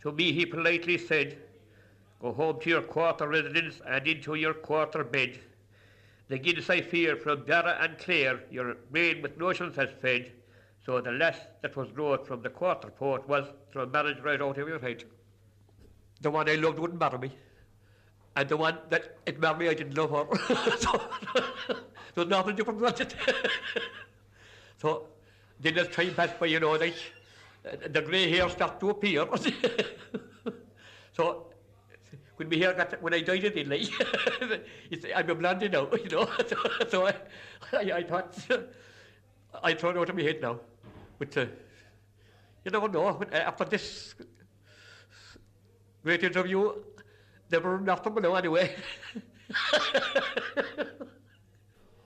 To 0.03 0.13
me 0.13 0.33
he 0.33 0.47
politely 0.47 0.99
said, 0.99 1.39
Go 2.21 2.33
home 2.33 2.61
to 2.61 2.71
your 2.71 2.83
quarter 2.83 3.29
residence 3.29 3.81
and 3.87 4.07
into 4.07 4.35
your 4.35 4.55
quarter 4.55 5.05
bed. 5.05 5.39
The 6.29 6.39
gills 6.39 6.69
I 6.69 6.81
fear 6.81 7.17
from 7.17 7.47
Dara 7.47 7.79
and 7.81 7.97
Clare 7.99 8.41
your 8.51 8.75
brain 8.91 9.23
with 9.23 9.39
notions 9.39 9.77
has 9.77 9.91
fed, 10.03 10.33
so 10.85 11.01
the 11.01 11.13
last 11.13 11.41
that 11.63 11.77
was 11.77 11.91
wrote 11.93 12.27
from 12.27 12.43
the 12.43 12.51
quarter 12.51 12.89
port 12.89 13.29
was 13.29 13.47
through 13.73 13.87
marriage 13.87 14.19
right 14.21 14.43
out 14.43 14.59
of 14.59 14.69
your 14.69 14.81
head. 14.81 15.05
The 16.21 16.31
one 16.31 16.49
I 16.49 16.57
loved 16.57 16.81
wouldn't 16.81 16.99
marry 16.99 17.19
me. 17.19 17.33
And 18.37 18.49
the 18.49 18.57
one 18.57 18.79
that 18.91 19.19
it 19.27 19.41
married 19.41 19.59
me, 19.59 19.69
I 19.69 19.75
didn't 19.75 19.97
love 19.97 20.11
her. 20.11 20.27
so, 20.79 21.01
there's 22.15 22.29
nothing 22.29 22.57
different 22.57 22.79
about 22.81 23.01
it. 23.01 23.15
so, 24.81 25.07
then 25.61 25.79
as 25.79 25.89
time 25.89 26.15
passed 26.15 26.39
by, 26.39 26.47
you 26.47 26.61
know, 26.61 26.73
like, 26.73 26.95
the 27.91 28.03
grey 28.03 28.31
hair 28.31 28.49
start 28.49 28.79
to 28.81 28.91
appear. 28.91 29.27
so 31.13 31.47
when 32.37 32.49
my 32.49 32.57
hair 32.57 32.73
got, 32.73 33.03
when 33.03 33.15
I 33.15 33.21
died 33.21 33.45
in, 33.45 33.69
like, 33.69 33.89
I'm 35.17 35.31
a 35.31 35.35
blonde 35.35 35.71
now, 35.73 35.89
you 35.93 36.09
know. 36.09 36.29
so, 36.47 36.57
so 36.89 37.07
I, 37.07 37.15
I, 37.73 37.93
I, 37.93 38.03
thought, 38.05 38.39
I 39.63 39.73
it 39.73 39.85
out 39.85 40.09
of 40.09 40.17
my 40.17 40.23
head 40.23 40.41
now. 40.41 40.61
But 41.19 41.37
uh, 41.37 41.47
you 42.65 42.71
never 42.71 42.89
know. 42.89 43.21
After 43.33 43.65
this 43.65 44.15
great 46.05 46.23
interview, 46.23 46.73
never 47.51 47.81
nothing 47.81 48.15
below 48.15 48.35
anyway. 48.35 48.75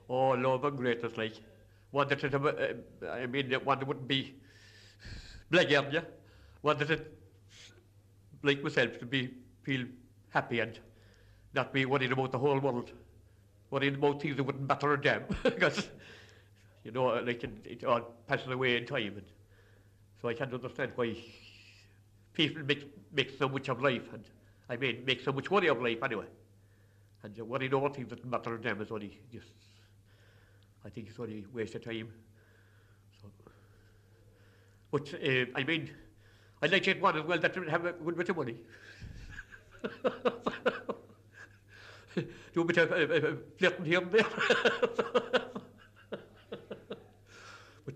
oh, 0.08 0.30
love 0.30 0.64
and 0.64 0.76
greatness, 0.76 1.16
like. 1.16 1.34
Wanted 1.92 2.20
to, 2.20 2.38
uh, 2.38 3.08
I 3.10 3.26
mean, 3.26 3.52
one 3.64 3.86
wouldn't 3.86 4.08
be 4.08 4.34
blackguard, 5.50 5.92
yeah. 5.92 6.00
Wanted 6.62 6.90
it, 6.90 7.18
like 8.42 8.62
myself, 8.62 8.98
to 8.98 9.04
be 9.06 9.34
feel 9.62 9.84
happy 10.30 10.60
and 10.60 10.78
not 11.54 11.72
be 11.72 11.84
worried 11.84 12.12
about 12.12 12.32
the 12.32 12.38
whole 12.38 12.58
world, 12.58 12.90
worried 13.70 13.94
about 13.94 14.22
things 14.22 14.36
that 14.36 14.42
wouldn't 14.44 14.66
matter 14.66 14.94
a 14.94 15.00
damn, 15.00 15.24
because 15.42 15.90
you 16.82 16.92
know, 16.92 17.08
like 17.22 17.44
it, 17.44 17.50
it 17.64 17.84
all 17.84 18.00
passes 18.26 18.48
away 18.48 18.76
in 18.78 18.86
time, 18.86 19.14
and 19.18 19.26
so 20.20 20.28
I 20.28 20.34
can't 20.34 20.52
understand 20.52 20.92
why 20.94 21.14
people 22.32 22.62
make 22.64 22.86
make 23.12 23.36
so 23.38 23.50
much 23.50 23.68
of 23.68 23.82
life, 23.82 24.12
and 24.14 24.24
I 24.68 24.76
mean 24.76 25.04
make 25.04 25.22
so 25.22 25.32
much 25.32 25.50
worry 25.50 25.68
of 25.68 25.82
life 25.82 26.02
anyway, 26.02 26.26
and 27.22 27.38
uh, 27.38 27.44
worrying 27.44 27.74
over 27.74 27.90
things 27.90 28.08
that 28.10 28.24
matter 28.24 28.56
to 28.56 28.62
them 28.62 28.80
is 28.80 28.90
only 28.90 29.18
just, 29.32 29.52
I 30.84 30.90
think 30.90 31.08
it's 31.08 31.18
only 31.18 31.44
waste 31.52 31.74
of 31.74 31.84
time. 31.84 32.08
But 34.92 35.12
uh, 35.14 35.46
I 35.54 35.64
mean, 35.64 35.90
I'd 36.60 36.70
like 36.70 36.82
to 36.82 36.94
get 36.94 37.02
one 37.02 37.16
as 37.16 37.24
well 37.24 37.38
that 37.38 37.54
have 37.54 37.86
a 37.86 37.92
good 37.92 38.16
bit 38.16 38.28
of 38.28 38.36
money. 38.36 38.56
Do 42.52 42.60
a 42.60 42.64
bit 42.64 42.76
of 42.76 42.92
uh, 42.92 42.94
uh, 42.94 43.36
flirting 43.56 43.86
here 43.86 44.00
and 44.00 44.12
there. 44.12 44.22
but 47.86 47.94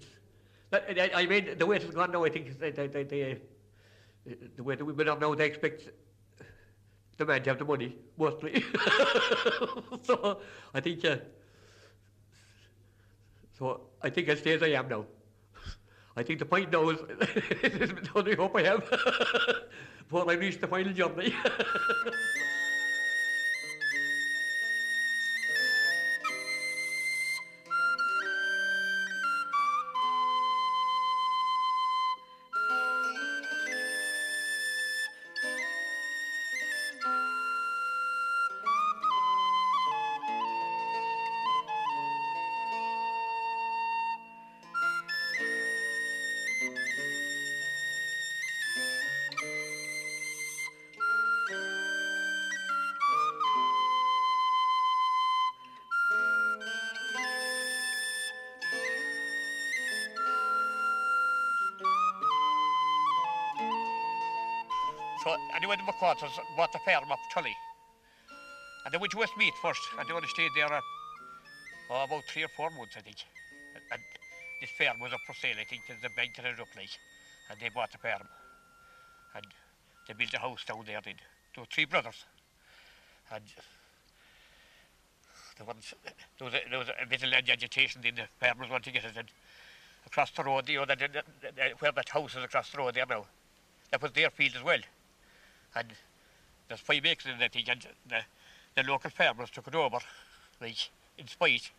that, 0.70 0.98
I, 0.98 1.10
I, 1.22 1.26
mean, 1.26 1.58
the 1.58 1.66
way 1.66 1.76
it's 1.76 1.94
gone 1.94 2.10
now, 2.10 2.24
I 2.24 2.30
think 2.30 2.58
they, 2.58 2.70
they, 2.70 2.86
they, 2.86 3.04
they, 3.04 3.32
uh, 3.32 3.34
the 4.56 4.62
way 4.62 4.74
the 4.74 4.86
women 4.86 5.10
are 5.10 5.18
now, 5.18 5.34
they 5.34 5.44
expect 5.44 5.90
the 7.16 7.24
man 7.24 7.42
to 7.42 7.50
have 7.50 7.58
the 7.58 7.64
money, 7.64 7.96
mostly. 8.18 8.64
so 10.02 10.40
I 10.74 10.80
think, 10.80 11.04
uh, 11.04 11.16
so 13.58 13.80
I 14.02 14.10
think 14.10 14.28
I 14.28 14.34
stay 14.34 14.54
as 14.54 14.62
I 14.62 14.68
am 14.68 14.88
now. 14.88 15.06
I 16.16 16.22
think 16.22 16.38
the 16.38 16.46
point 16.46 16.72
now 16.72 16.88
is 16.88 16.98
the 16.98 18.10
only 18.14 18.34
hope 18.34 18.56
I 18.56 18.62
have 18.62 18.88
before 19.98 20.30
I 20.30 20.34
reach 20.34 20.60
the 20.60 20.66
final 20.66 20.92
journey. 20.92 21.34
So 65.26 65.34
anyway, 65.56 65.74
the 65.74 65.82
McQuarters 65.82 66.38
bought 66.56 66.72
the 66.72 66.78
farm 66.86 67.10
up 67.10 67.18
Tully. 67.34 67.56
And 68.84 68.94
they 68.94 68.98
went 68.98 69.10
to 69.10 69.18
Westmeath 69.18 69.56
first, 69.60 69.80
and 69.98 70.08
they 70.08 70.14
only 70.14 70.28
stayed 70.28 70.52
there 70.54 70.72
uh, 70.72 70.80
oh, 71.90 72.04
about 72.04 72.22
three 72.30 72.44
or 72.44 72.48
four 72.56 72.70
months, 72.70 72.94
I 72.96 73.00
think. 73.00 73.16
And, 73.74 73.82
and 73.90 74.02
this 74.60 74.70
farm 74.78 75.00
was 75.00 75.12
up 75.12 75.18
for 75.26 75.34
sale, 75.34 75.56
I 75.60 75.64
think, 75.64 75.82
there's 75.88 75.98
a 76.04 76.14
bank 76.14 76.36
that 76.36 76.44
it 76.44 76.60
up 76.60 76.68
like. 76.76 76.94
And 77.50 77.58
they 77.58 77.70
bought 77.74 77.90
the 77.90 77.98
farm. 77.98 78.22
And 79.34 79.44
they 80.06 80.14
built 80.14 80.32
a 80.34 80.38
house 80.38 80.64
down 80.64 80.84
there 80.86 81.00
then. 81.04 81.18
There 81.56 81.62
were 81.62 81.74
three 81.74 81.86
brothers. 81.86 82.24
And 83.32 83.42
there 85.58 85.66
was, 85.66 85.92
there 86.38 86.44
was, 86.46 86.54
a, 86.54 86.70
there 86.70 86.78
was 86.78 86.88
a 87.02 87.04
bit 87.04 87.24
of 87.24 87.30
land 87.30 87.50
agitation 87.50 88.00
then 88.00 88.14
the 88.14 88.28
farmers 88.38 88.70
wanted 88.70 88.84
to 88.84 88.92
get 88.92 89.04
it. 89.04 89.16
And 89.16 89.26
across 90.06 90.30
the 90.30 90.44
road, 90.44 90.68
you 90.68 90.78
know, 90.78 90.86
the, 90.86 90.94
the, 90.94 91.24
the, 91.42 91.74
where 91.80 91.90
that 91.90 92.10
house 92.10 92.36
is 92.36 92.44
across 92.44 92.70
the 92.70 92.78
road 92.78 92.94
there 92.94 93.06
now, 93.10 93.26
that 93.90 94.00
was 94.00 94.12
their 94.12 94.30
field 94.30 94.54
as 94.54 94.62
well 94.62 94.78
and 95.76 95.92
there's 96.68 96.80
five 96.80 97.04
acres 97.04 97.30
in 97.32 97.38
that 97.38 97.52
thing, 97.52 97.64
and 97.68 97.86
the, 98.08 98.20
the 98.74 98.88
local 98.88 99.10
farmers 99.10 99.50
took 99.50 99.68
it 99.68 99.74
over, 99.74 99.98
like, 100.60 100.90
in 101.18 101.28
spite. 101.28 101.70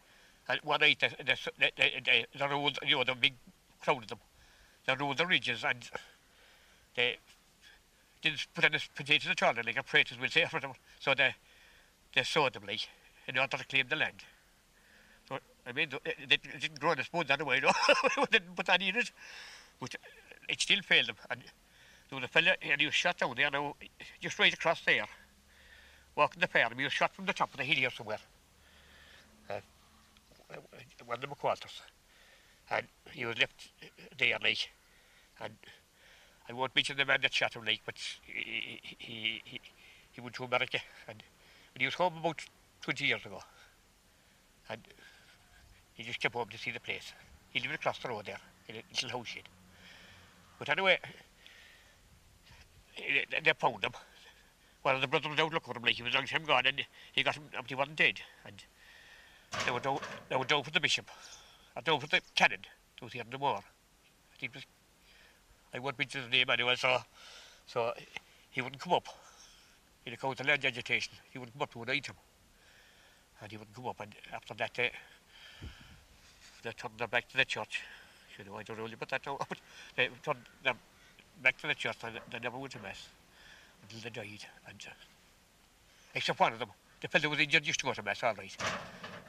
And 0.48 0.60
one 0.64 0.80
night, 0.80 1.00
the, 1.00 1.10
the, 1.24 1.38
the, 1.60 1.72
the, 1.78 2.26
the 2.38 2.48
road, 2.48 2.78
you 2.86 2.96
know, 2.96 3.04
the 3.04 3.16
big 3.16 3.34
crowd 3.82 4.04
of 4.04 4.08
them, 4.08 4.20
they 4.86 4.96
rode 4.96 5.18
the 5.18 5.26
ridges 5.26 5.66
and 5.68 5.90
they 6.96 7.18
didn't 8.22 8.48
put 8.54 8.64
any 8.64 8.80
potatoes 8.96 9.32
at 9.32 9.44
all, 9.44 9.54
like 9.54 9.78
a 9.78 9.84
praetors 9.84 10.20
will 10.20 10.30
say 10.30 10.46
for 10.50 10.60
them. 10.60 10.72
So 11.00 11.14
they, 11.14 11.36
they 12.16 12.24
sowed 12.24 12.54
them, 12.54 12.64
like, 12.68 12.88
in 13.28 13.38
order 13.38 13.58
to 13.58 13.66
claim 13.66 13.88
the 13.90 13.98
land. 13.98 14.24
So 15.28 15.40
I 15.66 15.74
mean, 15.74 15.90
it 16.06 16.30
didn't 16.30 16.80
grow 16.80 16.96
the 16.96 17.04
spoon 17.04 17.26
that 17.28 17.46
way, 17.46 17.60
no. 17.64 17.72
didn't 18.32 18.56
put 18.56 18.68
that 18.68 18.82
in 18.82 18.96
it. 18.96 19.12
But 19.80 19.96
it 20.48 20.62
still 20.62 20.82
failed 20.82 21.08
them. 21.08 21.18
And 21.30 21.44
there 22.10 22.20
was 22.20 22.26
a 22.26 22.28
fella, 22.28 22.56
and 22.62 22.80
he 22.80 22.88
was 22.88 22.96
shot 22.96 23.18
down 23.18 23.34
there 23.36 23.52
now, 23.52 23.76
just 24.22 24.40
right 24.40 24.54
across 24.54 24.82
there, 24.82 25.06
walking 26.16 26.40
the 26.40 26.60
and 26.60 26.78
he 26.78 26.84
was 26.84 26.94
shot 26.94 27.14
from 27.14 27.26
the 27.26 27.34
top 27.34 27.52
of 27.52 27.58
the 27.58 27.64
hill 27.64 27.76
here 27.76 27.90
somewhere. 27.90 28.20
Uh, 29.50 29.60
one 31.06 31.16
of 31.16 31.22
the 31.22 31.28
McQualters. 31.28 31.82
And 32.70 32.88
he 33.12 33.26
was 33.26 33.38
left 33.38 33.70
there, 34.18 34.38
like, 34.42 34.70
and 35.42 35.54
I 36.50 36.54
won't 36.54 36.76
mention 36.76 36.98
the 36.98 37.06
man 37.06 37.20
that 37.22 37.34
shot 37.34 37.56
him, 37.56 37.66
like, 37.66 37.82
but 37.86 37.96
he, 38.24 38.80
he, 38.98 39.42
he, 39.44 39.62
he 40.12 40.22
went 40.22 40.36
to 40.36 40.44
America, 40.44 40.80
and 41.08 41.24
he 41.78 41.86
was 41.86 41.94
home 41.94 42.18
about 42.18 42.42
20 42.82 43.06
years 43.06 43.26
ago, 43.26 43.42
and 44.70 44.82
he 45.94 46.04
just 46.04 46.20
came 46.20 46.32
home 46.32 46.50
to 46.50 46.58
see 46.58 46.72
the 46.72 46.80
place. 46.80 47.14
He 47.52 47.60
lived 47.60 47.76
across 47.76 48.00
the 48.00 48.10
road 48.10 48.26
there, 48.26 48.40
in 48.68 48.76
a 48.76 48.84
little 48.94 49.20
house 49.20 49.28
shed. 49.28 49.44
But 50.60 50.70
anyway, 50.70 51.00
they 52.98 53.54
found 53.58 53.84
him. 53.84 53.92
One 54.82 54.96
of 54.96 55.02
the 55.02 55.08
brothers 55.08 55.32
out 55.38 55.54
looking 55.54 55.74
for 55.74 55.78
him, 55.78 55.84
like 55.84 55.96
he 55.96 56.04
was 56.04 56.14
long 56.14 56.26
time 56.26 56.44
gone, 56.46 56.66
and 56.66 56.86
he 57.12 57.24
got 57.24 57.36
him, 57.36 57.44
but 57.52 57.68
he 57.68 57.76
wasn't 57.76 57.98
dead. 57.98 58.22
And 58.46 58.64
they 59.66 59.72
were 59.72 59.80
down, 59.80 60.00
they 60.30 60.36
were 60.36 60.46
down 60.46 60.64
for 60.64 60.72
the 60.72 60.80
bishop, 60.80 61.10
or 61.76 61.82
down 61.82 62.00
for 62.00 62.08
the 62.08 62.22
canon, 62.36 62.60
was 63.02 63.14
here 63.14 63.24
in 63.24 63.30
the 63.30 63.38
war. 63.38 63.60
Think 64.40 64.54
it 64.54 64.56
was, 64.56 64.66
I 65.74 65.80
won't 65.80 65.98
mention 65.98 66.22
his 66.22 66.32
name 66.32 66.50
anyway, 66.50 66.76
so, 66.76 67.00
so 67.66 67.94
he 68.50 68.62
wouldn't 68.62 68.82
come 68.82 68.94
up. 68.94 69.08
In 70.06 70.12
the 70.12 70.18
council 70.18 70.46
land 70.46 70.64
agitation, 70.64 71.14
he 71.32 71.38
wouldn't 71.38 71.54
come 71.54 71.64
up 71.64 71.74
to 71.74 71.84
an 71.84 71.90
item. 71.90 72.16
And 73.42 73.52
he 73.52 73.58
wouldn't 73.58 73.76
come 73.76 73.88
up, 73.88 74.00
and 74.00 74.16
after 74.34 74.54
that, 74.54 74.74
they, 74.74 74.92
they 76.64 76.72
turned 76.72 76.98
them 76.98 77.10
back 77.10 77.28
to 77.30 77.38
the 77.38 77.46
church. 77.46 77.82
You 78.40 78.46
know, 78.46 78.56
I 78.56 78.64
don't 78.64 78.78
know 78.78 78.86
about 78.86 79.10
that 79.10 79.24
but 79.26 79.58
they 79.96 80.10
turned 80.24 80.46
them 80.64 80.78
back 81.42 81.58
to 81.62 81.68
the 81.68 81.76
church, 81.76 81.98
I, 82.04 82.12
they 82.32 82.40
never 82.40 82.58
went 82.58 82.74
to 82.74 82.80
mass 82.80 83.08
until 83.82 84.00
they 84.00 84.10
died. 84.10 84.46
And, 84.68 84.84
uh, 84.88 84.92
except 86.16 86.40
one 86.40 86.54
of 86.54 86.60
them, 86.60 86.70
the 87.02 87.08
fellow 87.08 87.30
was 87.30 87.40
injured 87.40 87.66
used 87.66 87.80
to 87.80 87.86
go 87.86 87.94
to 87.94 88.04
mass 88.04 88.24
all 88.24 88.34
right. 88.34 88.56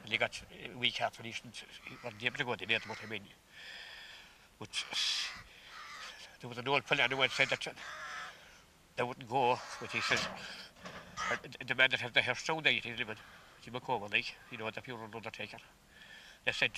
And 0.03 0.11
he 0.11 0.17
got 0.17 0.41
a 0.73 0.77
week 0.77 1.01
after 1.01 1.23
he 1.23 1.33
wasn't 2.03 2.23
able 2.23 2.37
to 2.37 2.43
go, 2.43 2.55
they 2.55 2.65
made 2.65 2.85
what 2.87 2.97
I 3.03 3.09
mean. 3.09 3.21
But 4.59 4.69
there 6.41 6.49
was 6.49 6.57
an 6.57 6.67
old 6.67 6.83
fellow 6.83 7.07
who 7.07 7.21
had 7.21 7.31
said 7.31 7.49
that 7.49 7.67
they 8.95 9.03
wouldn't 9.03 9.29
go, 9.29 9.59
but 9.79 9.91
he 9.91 10.01
says, 10.01 10.27
the 11.65 11.75
man 11.75 11.91
that 11.91 12.01
had 12.01 12.13
the 12.13 12.21
hairstone 12.21 12.63
there, 12.63 12.73
he's 12.73 12.97
living, 12.97 13.15
Jim 13.61 13.73
McCormick, 13.73 14.31
you 14.51 14.57
know, 14.57 14.69
the 14.69 14.81
funeral 14.81 15.09
undertaker, 15.13 15.57
they 16.45 16.51
said, 16.51 16.71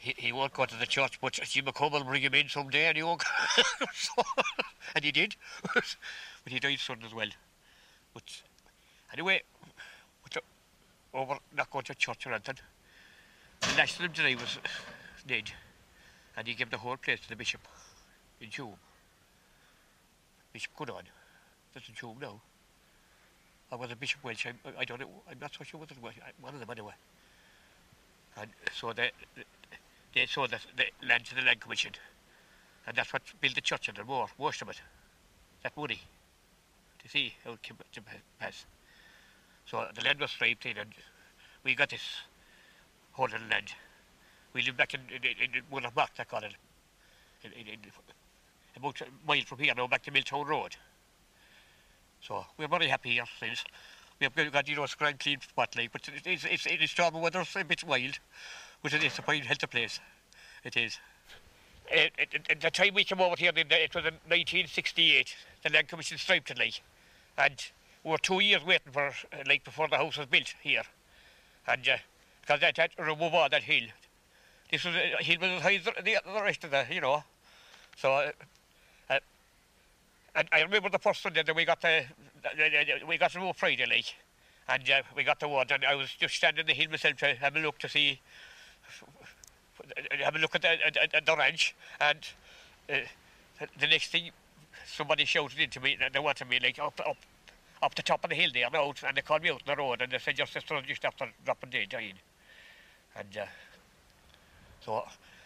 he, 0.00 0.14
he 0.16 0.32
won't 0.32 0.54
go 0.54 0.64
to 0.64 0.76
the 0.76 0.86
church, 0.86 1.20
but 1.20 1.34
Jim 1.34 1.66
McCowan 1.66 1.92
will 1.92 2.04
bring 2.04 2.22
him 2.22 2.32
in 2.32 2.48
someday 2.48 2.86
and 2.86 2.96
he 2.96 3.02
won't. 3.02 3.22
so, 3.94 4.22
and 4.94 5.04
he 5.04 5.12
did. 5.12 5.36
but 5.74 5.84
he 6.46 6.58
died 6.58 6.78
sudden 6.78 7.04
as 7.04 7.14
well. 7.14 7.28
But 8.14 8.22
anyway, 9.12 9.42
but, 10.22 10.38
uh, 10.38 10.40
oh, 11.12 11.20
over 11.20 11.36
not 11.54 11.70
going 11.70 11.84
to 11.84 11.94
church 11.94 12.26
or 12.26 12.32
anything. 12.32 12.56
The 13.60 13.76
them 13.98 14.12
today 14.14 14.34
was 14.36 14.58
Ned, 15.28 15.52
and 16.34 16.48
he 16.48 16.54
gave 16.54 16.70
the 16.70 16.78
whole 16.78 16.96
place 16.96 17.20
to 17.20 17.28
the 17.28 17.36
bishop 17.36 17.60
in 18.40 18.48
June. 18.48 18.72
Bishop 20.54 20.74
Goodon. 20.76 21.04
That's 21.74 21.86
in 21.90 21.94
June 21.94 22.16
now. 22.22 22.40
I 23.70 23.76
was 23.76 23.92
a 23.92 23.96
Bishop 23.96 24.24
Welch? 24.24 24.46
I, 24.46 24.52
I 24.78 24.84
don't 24.86 24.98
know. 24.98 25.10
I'm 25.30 25.38
not 25.38 25.52
so 25.56 25.62
sure 25.62 25.78
whether 25.78 25.92
it 25.92 26.02
was 26.02 26.14
uh, 26.26 26.30
one 26.40 26.54
of 26.54 26.60
them 26.60 26.70
anyway. 26.70 26.94
And 28.40 28.50
so 28.74 28.94
they, 28.94 29.10
they 30.14 30.26
sold 30.26 30.50
the, 30.50 30.58
the 30.76 31.06
land 31.06 31.24
to 31.26 31.34
the 31.34 31.42
Land 31.42 31.60
Commission. 31.60 31.92
And 32.86 32.96
that's 32.96 33.12
what 33.12 33.22
built 33.40 33.54
the 33.54 33.60
church 33.60 33.88
and 33.88 33.96
the 33.96 34.04
more, 34.04 34.26
most 34.38 34.62
of 34.62 34.68
it. 34.68 34.80
That 35.62 35.76
money. 35.76 36.00
To 37.02 37.08
see 37.08 37.34
how 37.44 37.52
it 37.52 37.62
came 37.62 37.76
to 37.92 38.00
pass. 38.38 38.66
So 39.66 39.86
the 39.94 40.02
land 40.02 40.20
was 40.20 40.30
striped 40.30 40.66
in 40.66 40.76
and 40.76 40.90
we 41.64 41.74
got 41.74 41.90
this 41.90 42.02
whole 43.12 43.26
little 43.26 43.46
land. 43.48 43.72
We 44.52 44.62
live 44.62 44.76
back 44.76 44.94
in, 44.94 45.00
in, 45.10 45.22
in, 45.22 45.54
in 45.54 45.62
Muller 45.70 45.90
Mark, 45.94 46.10
they 46.16 46.24
call 46.24 46.40
it. 46.40 46.54
In, 47.44 47.52
in, 47.52 47.66
in, 47.68 47.78
about 48.76 49.00
a 49.00 49.06
mile 49.26 49.42
from 49.42 49.58
here 49.58 49.74
now 49.76 49.86
back 49.86 50.02
to 50.04 50.10
Milltown 50.10 50.46
Road. 50.46 50.76
So 52.20 52.44
we're 52.58 52.68
very 52.68 52.88
happy 52.88 53.10
here 53.10 53.24
since. 53.38 53.64
We 54.18 54.24
have 54.24 54.52
got, 54.52 54.68
you 54.68 54.76
know, 54.76 54.84
a 54.84 54.88
screen 54.88 55.14
clean 55.18 55.40
spot 55.40 55.74
but 55.74 56.08
it's, 56.26 56.44
it's, 56.44 56.66
it's 56.66 56.92
stormy 56.92 57.20
weather, 57.20 57.40
it's 57.40 57.56
a 57.56 57.64
bit 57.64 57.84
wild, 57.84 58.18
it 58.84 59.04
is 59.04 59.18
a 59.18 59.22
fine, 59.22 59.42
healthy 59.42 59.66
place. 59.66 60.00
It 60.64 60.76
is. 60.76 60.98
At, 61.92 62.12
at, 62.18 62.50
at 62.50 62.60
the 62.60 62.70
time 62.70 62.94
we 62.94 63.04
came 63.04 63.20
over 63.20 63.36
here, 63.36 63.52
it 63.54 63.94
was 63.94 64.04
in 64.04 64.14
1968, 64.28 65.34
the 65.62 65.70
Land 65.70 65.88
Commission 65.88 66.18
striped 66.18 66.50
it 66.50 66.58
like, 66.58 66.80
and 67.36 67.56
we 68.04 68.10
were 68.12 68.18
two 68.18 68.40
years 68.40 68.64
waiting 68.64 68.92
for, 68.92 69.08
uh, 69.08 69.12
like, 69.46 69.64
before 69.64 69.88
the 69.88 69.96
house 69.96 70.16
was 70.16 70.26
built 70.26 70.54
here. 70.62 70.82
And, 71.66 71.82
because 71.82 72.56
uh, 72.56 72.56
that 72.58 72.76
had 72.76 72.96
to 72.96 73.02
remove 73.02 73.34
all 73.34 73.48
that 73.48 73.62
hill. 73.62 73.88
This 74.70 74.84
was, 74.84 74.94
uh, 74.94 75.22
hill 75.22 75.38
was 75.40 75.50
as 75.50 75.62
high 75.62 75.74
as 75.74 75.84
the, 75.84 75.92
the, 76.02 76.16
the 76.24 76.42
rest 76.42 76.64
of 76.64 76.70
the, 76.70 76.86
you 76.90 77.00
know. 77.00 77.24
So, 77.96 78.12
uh, 78.12 78.30
and 80.34 80.48
I 80.52 80.62
remember 80.62 80.88
the 80.88 80.98
first 80.98 81.22
Sunday 81.22 81.42
that 81.42 81.56
we 81.56 81.64
got 81.64 81.80
the, 81.80 82.04
we 83.06 83.18
got 83.18 83.32
the 83.32 83.52
Friday 83.56 83.84
like, 83.86 84.14
and 84.68 84.88
uh, 84.88 85.02
we 85.16 85.24
got 85.24 85.40
the 85.40 85.48
word, 85.48 85.70
and 85.72 85.84
I 85.84 85.94
was 85.96 86.10
just 86.18 86.34
standing 86.34 86.60
in 86.60 86.66
the 86.66 86.74
hill 86.74 86.90
myself 86.90 87.16
to 87.18 87.34
have 87.34 87.56
a 87.56 87.58
look 87.58 87.78
to 87.80 87.88
see, 87.88 88.20
have 90.22 90.36
a 90.36 90.38
look 90.38 90.54
at 90.54 90.62
the, 90.62 90.86
at, 90.86 91.14
at 91.14 91.26
the 91.26 91.36
ranch, 91.36 91.74
and 92.00 92.18
uh, 92.92 92.96
the 93.78 93.86
next 93.86 94.10
thing, 94.10 94.30
somebody 94.86 95.24
shouted 95.24 95.58
into 95.58 95.80
me, 95.80 95.96
they 96.12 96.18
wanted 96.18 96.48
me 96.48 96.58
like 96.62 96.78
up, 96.78 97.00
up, 97.06 97.16
up 97.82 97.94
the 97.94 98.02
top 98.02 98.24
of 98.24 98.30
the 98.30 98.36
hill 98.36 98.50
there, 98.52 98.66
out, 98.74 99.02
and 99.06 99.16
they 99.16 99.22
called 99.22 99.42
me 99.42 99.50
out 99.50 99.62
on 99.66 99.76
the 99.76 99.76
road, 99.76 100.02
and 100.02 100.12
they 100.12 100.18
said 100.18 100.38
your 100.38 100.46
sister 100.46 100.80
just 100.86 101.04
after 101.04 101.28
dropping 101.44 101.70
dead, 101.70 101.88
dying, 101.88 102.14
and 103.16 103.36
uh, 103.36 103.46
so 104.84 105.04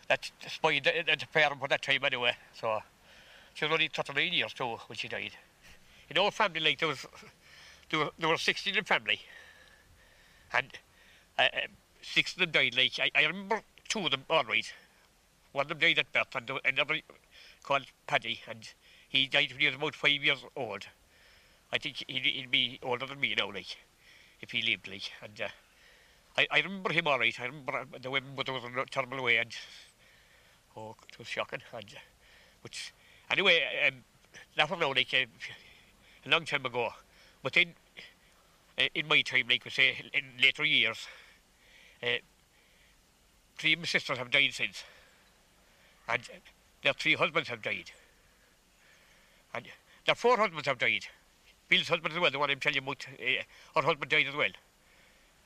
that 0.09 0.31
spoiled 0.49 0.85
the, 0.85 0.93
the, 1.07 1.17
the 1.17 1.27
parent 1.33 1.61
for 1.61 1.69
that 1.69 1.83
time 1.83 2.05
anyway, 2.05 2.33
so. 2.53 2.81
She 3.55 3.65
was 3.65 3.73
only 3.73 3.89
39 3.89 4.33
years 4.33 4.53
too 4.53 4.77
when 4.89 4.97
she 4.97 5.09
died. 5.09 5.31
In 6.11 6.19
our 6.19 6.31
family, 6.33 6.61
like 6.61 6.79
there 6.79 6.89
was, 6.89 7.07
there 7.89 8.01
were, 8.01 8.11
there 8.19 8.29
were 8.29 8.37
16 8.37 8.75
in 8.75 8.81
the 8.81 8.85
family, 8.85 9.21
and 10.53 10.67
uh, 11.39 11.43
uh, 11.43 11.61
six 12.03 12.33
of 12.33 12.41
them 12.41 12.51
died. 12.51 12.77
Like 12.77 12.99
I, 12.99 13.11
I 13.15 13.27
remember 13.27 13.63
two 13.95 14.05
of 14.05 14.11
them 14.11 14.25
all 14.29 14.43
right. 14.45 14.73
One 15.53 15.63
of 15.63 15.69
them 15.69 15.79
died 15.79 16.01
at 16.01 16.13
birth, 16.13 16.35
and 16.35 16.51
another 16.65 17.01
called 17.63 17.87
Paddy, 18.09 18.41
and 18.49 18.69
he 19.09 19.27
died 19.29 19.53
when 19.53 19.61
he 19.61 19.67
was 19.67 19.77
about 19.77 19.95
five 19.95 20.25
years 20.25 20.45
old. 20.57 20.87
I 21.73 21.79
think 21.79 22.05
he'd, 22.09 22.25
he'd 22.25 22.51
be 22.51 22.81
older 22.83 23.07
than 23.07 23.21
me 23.21 23.35
now, 23.39 23.53
like 23.53 23.77
if 24.41 24.51
he 24.51 24.63
lived, 24.63 24.89
like. 24.89 25.13
And 25.23 25.41
uh, 25.41 25.49
I, 26.37 26.49
I 26.51 26.59
remember 26.59 26.93
him 26.93 27.07
all 27.07 27.21
right. 27.21 27.39
I 27.39 27.45
remember 27.45 27.85
the 28.03 28.11
women, 28.11 28.31
but 28.35 28.47
there 28.47 28.55
was 28.55 28.65
a 28.65 28.85
terrible 28.91 29.23
way, 29.23 29.37
and 29.37 29.53
oh, 30.77 30.97
it 31.09 31.17
was 31.17 31.29
shocking. 31.29 31.63
And 31.73 31.85
uh, 31.85 32.01
but 32.63 32.73
Anyway, 33.31 33.63
um, 33.89 33.95
that 34.57 34.69
was 34.69 34.79
now 34.79 34.93
like 34.93 35.15
a, 35.15 35.27
a 36.27 36.29
long 36.29 36.45
time 36.45 36.67
ago. 36.67 36.91
But 37.43 37.55
then, 37.55 37.75
uh, 38.79 38.85
in 38.95 39.09
my 39.09 39.23
time, 39.23 39.47
like 39.49 39.65
we 39.65 39.71
say, 39.71 39.97
in 40.13 40.25
later 40.43 40.65
years, 40.65 40.99
uh, 42.03 42.19
three 43.59 43.75
of 43.75 43.81
my 43.81 43.85
sisters 43.87 44.19
have 44.19 44.31
died 44.31 44.53
since. 44.53 44.85
And 46.09 46.23
their 46.83 46.93
three 46.93 47.15
husbands 47.15 47.49
have 47.49 47.63
died. 47.63 47.91
And 49.55 49.67
their 50.07 50.15
four 50.15 50.37
husbands 50.37 50.67
have 50.69 50.79
died. 50.79 51.07
Bill's 51.69 51.89
husband 51.89 52.15
as 52.15 52.21
well, 52.21 52.31
the 52.31 52.39
one 52.39 52.51
I'm 52.51 52.61
telling 52.61 52.77
you 52.77 52.83
about, 52.83 53.07
uh, 53.09 53.81
her 53.81 53.87
husband 53.87 54.11
died 54.11 54.27
as 54.29 54.35
well. 54.35 54.51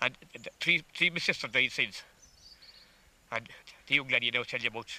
And 0.00 0.16
three, 0.60 0.82
three 0.94 1.08
of 1.08 1.14
my 1.14 1.20
sisters 1.20 1.50
died 1.50 1.72
since. 1.72 2.02
And 3.30 3.48
the 3.86 3.94
young 3.94 4.08
lady 4.08 4.30
now 4.30 4.42
tell 4.42 4.60
you 4.60 4.68
about 4.68 4.90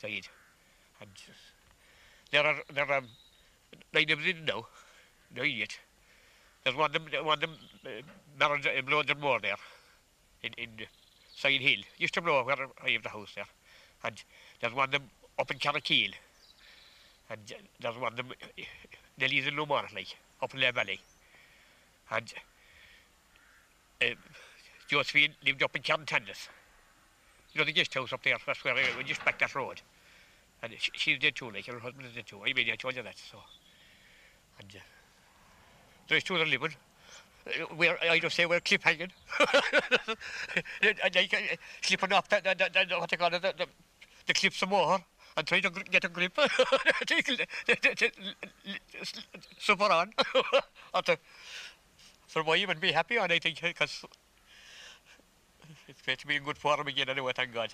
died. 0.00 0.26
And 1.00 1.10
there 2.30 2.46
are 2.46 2.56
there 2.72 2.90
are 2.90 3.02
nine 3.92 4.10
of 4.10 4.18
them 4.18 4.26
in 4.26 4.44
now, 4.44 4.66
nine 5.36 5.50
yet. 5.50 5.78
There's 6.64 6.76
one 6.76 6.86
of 6.86 6.92
them, 6.92 7.24
one 7.24 7.34
of 7.34 7.40
them 7.40 7.56
uh, 7.84 7.88
married 8.38 8.66
uh, 8.66 8.82
blowed 8.82 9.18
more 9.18 9.40
there, 9.40 9.56
in 10.42 10.52
in 10.54 10.68
Side 11.40 11.60
Hill. 11.60 11.82
Used 11.96 12.14
to 12.14 12.20
blow 12.20 12.44
where 12.44 12.68
I 12.84 12.90
have 12.90 13.02
the 13.02 13.08
house 13.08 13.32
there, 13.34 13.46
and 14.04 14.22
there's 14.60 14.74
one 14.74 14.84
of 14.84 14.90
them 14.92 15.04
up 15.38 15.50
in 15.50 15.58
Carrickeel, 15.58 16.12
and 17.30 17.40
there's 17.80 17.96
one 17.96 18.12
of 18.12 18.16
them 18.16 18.26
uh, 18.30 18.62
nearly 19.18 19.38
in 19.38 19.56
Lumar, 19.56 19.88
like 19.94 20.14
up 20.42 20.52
in 20.52 20.60
the 20.60 20.70
Valley, 20.70 21.00
and 22.10 22.34
uh, 24.02 24.14
Josephine 24.86 25.34
lived 25.46 25.62
up 25.62 25.74
in 25.74 25.82
Carntandis. 25.82 26.48
You 27.54 27.60
know 27.60 27.64
the 27.64 27.72
guest 27.72 27.94
house 27.94 28.12
up 28.12 28.22
there, 28.22 28.36
that's 28.46 28.62
where 28.62 28.74
I, 28.74 29.02
just 29.02 29.24
back 29.24 29.38
that 29.38 29.54
road. 29.54 29.80
And 30.62 30.74
she, 30.78 30.90
she's 30.94 31.18
dead 31.18 31.34
too, 31.34 31.50
like 31.50 31.64
her 31.66 31.78
husband 31.78 32.06
is 32.14 32.24
too. 32.24 32.40
I 32.44 32.52
mean, 32.52 32.70
I 32.70 32.76
told 32.76 32.94
you 32.94 33.02
that, 33.02 33.16
so. 33.18 33.38
And 34.58 34.68
uh, 34.76 34.80
there's 36.06 36.22
two 36.22 36.36
them 36.36 36.50
living. 36.50 36.74
We're, 37.76 37.96
I 38.02 38.18
just 38.18 38.36
say 38.36 38.46
we're 38.46 38.60
clip 38.60 38.82
hanging. 38.82 39.12
and 40.82 41.14
like, 41.14 41.34
uh, 41.34 41.56
slipping 41.82 42.12
off 42.12 42.28
the, 42.28 42.40
the, 42.42 42.54
the, 42.54 42.86
the, 42.88 42.98
what 42.98 43.10
they 43.10 43.16
call 43.16 43.34
it, 43.34 43.42
the, 43.42 43.54
the, 43.56 43.66
the 44.26 44.34
clips 44.34 44.62
of 44.62 44.68
more 44.68 45.00
and 45.36 45.46
try 45.46 45.60
to 45.60 45.70
get 45.70 46.04
a 46.04 46.08
grip. 46.08 46.38
Super 49.58 49.84
on. 49.84 50.12
For 52.26 52.42
why 52.44 52.56
even 52.56 52.78
be 52.78 52.92
happy 52.92 53.18
on, 53.18 53.32
I 53.32 53.38
think, 53.38 53.60
because 53.60 54.04
it's 55.88 56.02
great 56.02 56.18
to 56.20 56.26
be 56.26 56.36
in 56.36 56.44
good 56.44 56.58
form 56.58 56.86
again 56.86 57.08
anyway, 57.08 57.32
thank 57.34 57.52
God. 57.52 57.72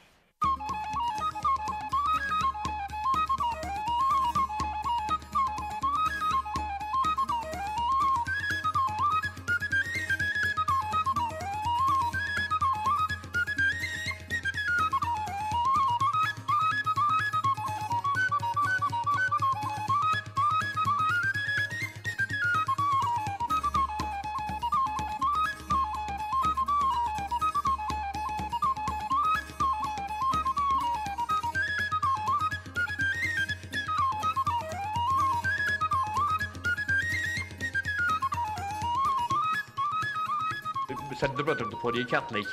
Send 41.19 41.37
the 41.37 41.43
brother 41.43 41.65
to 41.65 41.77
Pony 41.77 42.05
Catholic 42.05 42.47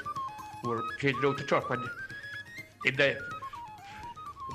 were 0.63 0.83
changing 0.99 1.25
out 1.25 1.37
the 1.37 1.43
turf 1.43 1.69
and 1.69 1.83
in 2.85 2.95
the 2.95 3.17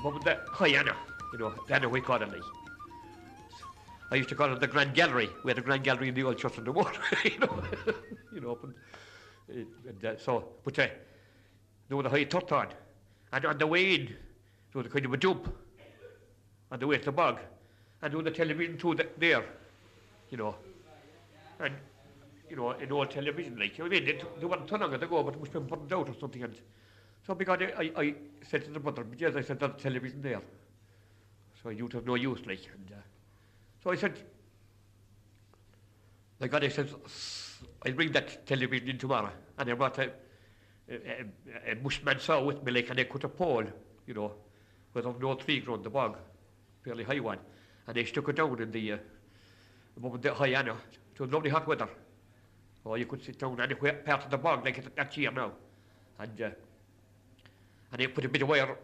moment 0.01 0.23
the 0.23 0.39
Hyena, 0.51 0.95
you 1.33 1.39
know, 1.39 1.53
then 1.67 1.89
we 1.89 2.01
call 2.01 2.21
it. 2.21 2.29
I 4.11 4.15
used 4.15 4.29
to 4.29 4.35
call 4.35 4.51
it 4.51 4.59
the 4.59 4.67
Grand 4.67 4.95
Gallery. 4.95 5.29
We 5.43 5.51
had 5.51 5.59
a 5.59 5.61
Grand 5.61 5.83
Gallery 5.83 6.09
in 6.09 6.15
the 6.15 6.23
old 6.23 6.37
church 6.37 6.57
on 6.57 6.63
the 6.63 6.71
water, 6.71 6.99
you 7.23 7.39
know, 7.39 7.63
you 8.33 8.41
know, 8.41 8.57
and, 9.49 9.67
and 9.87 10.05
uh, 10.05 10.17
so, 10.17 10.45
but 10.63 10.77
uh, 10.79 10.87
there 11.87 11.97
was 11.97 12.05
a 12.05 12.09
high 12.09 12.23
turf 12.23 12.51
on, 12.51 12.67
and 13.31 13.45
on 13.45 13.57
the 13.57 13.67
way 13.67 13.95
in, 13.95 14.05
there 14.05 14.81
was 14.81 14.85
a 14.87 14.89
kind 14.89 15.05
of 15.05 15.13
a 15.13 15.17
jump 15.17 15.53
on 16.71 16.79
the 16.79 16.87
way 16.87 16.97
to 16.97 17.05
the 17.05 17.11
bog, 17.11 17.39
and 18.01 18.11
there 18.11 18.17
was 18.17 18.27
a 18.27 18.31
television 18.31 18.77
too 18.77 18.95
the, 18.95 19.07
there, 19.17 19.43
you 20.31 20.37
know, 20.37 20.55
and 21.59 21.75
you 22.49 22.55
know, 22.55 22.71
in 22.71 22.91
old 22.91 23.11
television, 23.11 23.57
like, 23.57 23.77
you 23.77 23.83
know 23.83 23.89
what 23.89 23.97
I 23.97 23.99
mean? 23.99 24.09
It, 24.09 24.39
they 24.39 24.45
weren't 24.45 24.67
too 24.67 24.77
long 24.77 24.93
ago, 24.93 25.23
but 25.23 25.35
it 25.35 25.39
must 25.39 25.53
been 25.53 25.67
burned 25.67 25.93
out 25.93 26.09
or 26.09 26.15
something. 26.19 26.43
And 26.43 26.55
so 27.25 27.35
because 27.35 27.59
I, 27.61 27.83
I, 27.83 28.01
I 28.01 28.15
said 28.47 28.65
to 28.65 28.71
the 28.71 28.79
brother, 28.79 29.05
yes, 29.17 29.35
I 29.35 29.41
said, 29.41 29.59
that 29.59 29.79
television 29.79 30.21
there. 30.21 30.41
So 31.61 31.69
you'd 31.69 31.93
have 31.93 32.05
no 32.05 32.15
use, 32.15 32.45
like. 32.45 32.67
And, 32.73 32.91
uh, 32.91 33.01
so 33.83 33.91
I 33.91 33.95
said, 33.95 34.13
the 36.39 36.47
God, 36.47 36.63
I 36.63 36.69
said, 36.69 36.89
I'll 37.85 37.93
bring 37.93 38.11
that 38.13 38.45
television 38.47 38.89
in 38.89 38.97
tomorrow. 38.97 39.31
And 39.57 39.69
I 39.69 39.73
brought 39.73 39.97
a, 39.99 40.11
a, 40.89 40.95
a, 40.95 41.71
a 41.71 41.75
bushman 41.75 42.19
saw 42.19 42.41
with 42.43 42.63
me, 42.63 42.71
like, 42.71 42.89
and 42.89 42.99
I 42.99 43.03
cut 43.03 43.25
a 43.25 43.29
pole, 43.29 43.65
you 44.07 44.13
know, 44.13 44.31
with 44.93 45.05
an 45.05 45.15
old 45.23 45.41
tree 45.41 45.59
grown 45.59 45.83
the 45.83 45.89
bog, 45.89 46.17
fairly 46.83 47.03
high 47.03 47.19
one. 47.19 47.39
And 47.85 47.95
they 47.95 48.05
stuck 48.05 48.29
it 48.29 48.37
down 48.37 48.61
in 48.61 48.71
the, 48.71 48.93
uh, 48.93 48.97
above 49.97 50.21
the 50.21 50.33
high 50.33 50.53
anna. 50.53 50.75
It 51.13 51.19
was 51.19 51.31
lovely 51.31 51.49
hot 51.49 51.67
weather. 51.67 51.89
Or 52.89 52.97
you 52.97 53.05
could 53.05 53.23
sit 53.23 53.37
down 53.37 53.61
anywhere 53.61 53.93
part 54.03 54.25
of 54.25 54.31
the 54.31 54.37
bog 54.39 54.65
like 54.65 54.79
it, 54.79 54.95
that's 54.95 55.15
here 55.15 55.31
now. 55.31 55.51
And, 56.17 56.41
uh, 56.41 56.49
and 57.91 58.01
they 58.01 58.07
put 58.07 58.25
a 58.25 58.29
bit 58.29 58.41
of 58.41 58.49
wire 58.49 58.75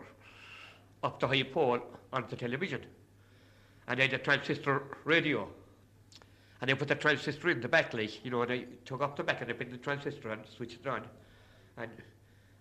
up 1.04 1.20
the 1.20 1.28
high 1.28 1.42
pole 1.42 1.80
on 2.14 2.26
the 2.30 2.36
television. 2.36 2.86
And 3.88 4.00
they 4.00 4.04
had 4.04 4.14
a 4.14 4.20
transistor 4.20 4.84
radio. 5.06 5.50
And 6.62 6.70
they 6.70 6.76
put 6.76 6.88
the 6.88 6.94
transistor 6.94 7.50
in 7.50 7.62
the 7.62 7.68
like, 7.68 8.24
you 8.24 8.30
know, 8.30 8.44
and 8.44 8.52
they 8.52 8.66
took 8.86 9.02
up 9.02 9.16
the 9.16 9.24
back 9.24 9.42
and 9.42 9.50
they 9.50 9.54
put 9.56 9.72
the 9.72 9.78
transistor 9.78 10.30
and 10.30 10.42
switched 10.56 10.82
it 10.82 10.88
on. 10.88 11.02
And 11.78 11.90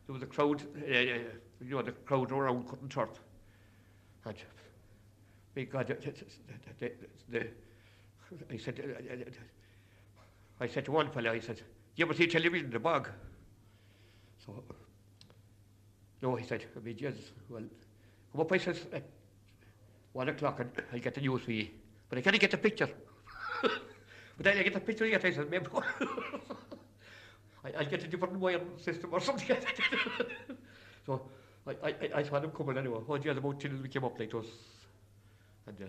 there 0.07 0.15
was 0.15 0.23
a 0.23 0.27
crowd, 0.27 0.63
uh, 0.63 0.97
you 0.97 1.27
know, 1.61 1.83
the 1.83 1.93
crowd 1.93 2.33
around 2.33 2.71
cutting 2.71 2.89
turf. 2.89 3.21
And, 4.25 4.35
God, 5.71 5.89
the, 5.89 5.95
the, 6.81 6.91
the, 7.29 7.49
the, 8.31 8.55
I 8.55 8.57
said, 8.57 8.81
uh, 8.81 9.31
I 10.61 10.67
said 10.67 10.85
to 10.87 10.93
one 10.93 11.11
fellow, 11.11 11.31
I 11.31 11.41
said, 11.41 11.61
you 11.97 12.05
ever 12.05 12.15
see 12.15 12.27
television 12.27 12.67
in 12.67 12.73
the 12.73 12.79
bog? 12.79 13.09
So, 14.45 14.63
no, 16.23 16.37
he 16.37 16.47
said, 16.47 16.65
I 16.77 16.81
mean, 16.81 16.97
yes, 16.99 17.15
well, 17.49 17.63
come 18.33 18.41
up, 18.41 18.53
I 18.53 18.59
says, 18.59 18.87
at 18.93 19.05
one 20.13 20.29
o'clock 20.29 20.61
and 20.61 20.71
I'll 20.93 20.99
get 20.99 21.15
the 21.15 21.21
news 21.21 21.43
for 21.43 21.53
you. 21.53 21.69
But 22.09 22.19
I 22.19 22.21
can't 22.23 22.39
get 22.39 22.51
the 22.51 22.59
picture. 22.59 22.89
but 23.63 23.73
then 24.39 24.59
I 24.59 24.63
get 24.63 24.75
the 24.75 24.81
picture 24.81 25.07
yet, 25.07 25.25
I 25.25 25.33
said, 25.33 25.51
maybe. 25.51 25.67
I, 27.65 27.73
I'll 27.79 27.87
get 27.87 28.05
a 28.05 28.09
different 28.09 28.39
wire 28.39 28.61
system 28.79 29.11
or 29.13 29.21
something. 29.21 29.57
so 31.07 31.23
I, 31.67 31.89
I, 31.89 31.95
I 32.17 32.23
saw 32.23 32.39
them 32.39 32.51
coming 32.51 32.79
anyway. 32.79 33.01
Oh, 33.09 33.17
yeah, 33.17 33.33
about 33.33 33.59
till 33.59 33.73
we 33.83 33.89
came 33.89 34.05
up 34.05 34.19
like 34.19 34.35
us. 34.35 34.47
And 35.67 35.81
uh, 35.81 35.87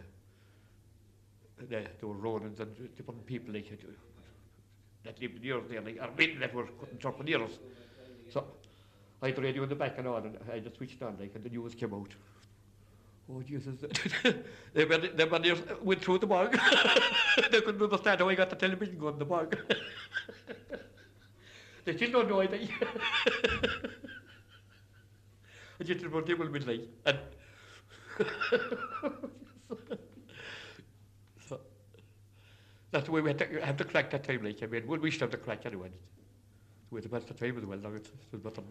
there, 1.69 1.87
there 1.99 2.09
were 2.09 2.15
Ronans 2.15 2.59
and 2.61 2.95
different 2.95 3.25
people 3.25 3.53
like. 3.53 3.67
That 5.05 5.21
lived 5.21 5.41
near 5.41 5.61
there, 5.61 5.79
or 5.79 6.09
men 6.17 6.39
that 6.39 6.53
were 6.53 6.67
turf 6.99 7.15
near 7.23 7.41
us. 7.43 7.51
So 8.31 8.45
I 9.21 9.31
the 9.31 9.41
radio 9.41 9.63
in 9.63 9.69
the 9.69 9.75
back 9.75 9.97
and 9.97 10.07
on, 10.07 10.25
and 10.25 10.37
I 10.51 10.59
just 10.59 10.75
switched 10.77 11.01
on, 11.01 11.17
like, 11.19 11.33
and 11.35 11.43
the 11.43 11.49
news 11.49 11.75
came 11.75 11.93
out. 11.93 12.13
Oh, 13.31 13.41
Jesus. 13.41 13.75
they, 14.73 14.85
went, 14.85 15.17
they 15.17 15.25
went, 15.25 15.47
uh, 15.47 15.55
went 15.81 16.01
through 16.01 16.19
the 16.19 16.27
bog. 16.27 16.51
they 17.51 17.61
couldn't 17.61 17.81
understand 17.81 18.19
how 18.19 18.29
I 18.29 18.35
got 18.35 18.51
the 18.51 18.55
television 18.55 18.99
going 18.99 19.13
in 19.13 19.19
the 19.19 19.25
bog. 19.25 19.57
they 21.85 21.95
still 21.95 22.11
don't 22.11 22.29
know 22.29 22.39
anything. 22.39 22.69
I 25.79 25.83
just 25.83 26.05
about 26.05 26.27
devil 26.27 26.49
with 26.49 26.67
like, 26.67 26.87
and 27.05 27.17
That's 32.95 33.07
the 33.07 33.11
way 33.11 33.19
we 33.19 33.31
had 33.31 33.39
to, 33.39 33.59
had 33.61 33.77
to 33.79 33.83
collect 33.83 34.11
that 34.11 34.23
time, 34.23 34.41
like, 34.41 34.63
I 34.63 34.67
mean, 34.67 34.87
we 34.87 35.11
should 35.11 35.19
have 35.19 35.31
to 35.31 35.37
collect 35.37 35.65
anyway. 35.65 35.89
We 36.89 36.99
had 36.99 37.03
the 37.03 37.09
best 37.09 37.29
of 37.29 37.37
time 37.37 37.57
as 37.57 37.65
well, 37.65 37.77
now 37.77 37.89
it's, 37.93 38.09
there's 38.31 38.41
nothing 38.41 38.63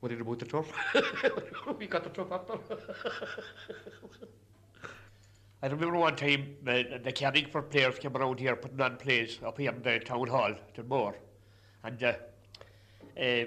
worrying 0.00 0.22
about 0.22 0.40
the 0.40 0.46
turf. 0.46 0.72
we 1.78 1.86
got 1.86 2.02
the 2.02 2.10
turf 2.10 2.32
after. 2.32 2.58
I 5.62 5.68
remember 5.68 5.98
one 5.98 6.16
time 6.16 6.56
uh, 6.66 6.82
the 7.04 7.12
caring 7.12 7.46
for 7.46 7.62
players 7.62 7.96
came 8.00 8.16
around 8.16 8.40
here 8.40 8.56
putting 8.56 8.80
on 8.80 8.96
plays 8.96 9.38
up 9.46 9.56
here 9.56 9.70
in 9.70 9.82
the 9.82 10.00
town 10.00 10.26
hall, 10.26 10.52
to 10.74 10.82
Moore. 10.82 11.14
And 11.84 12.02
uh, 12.02 12.14
uh, 13.16 13.44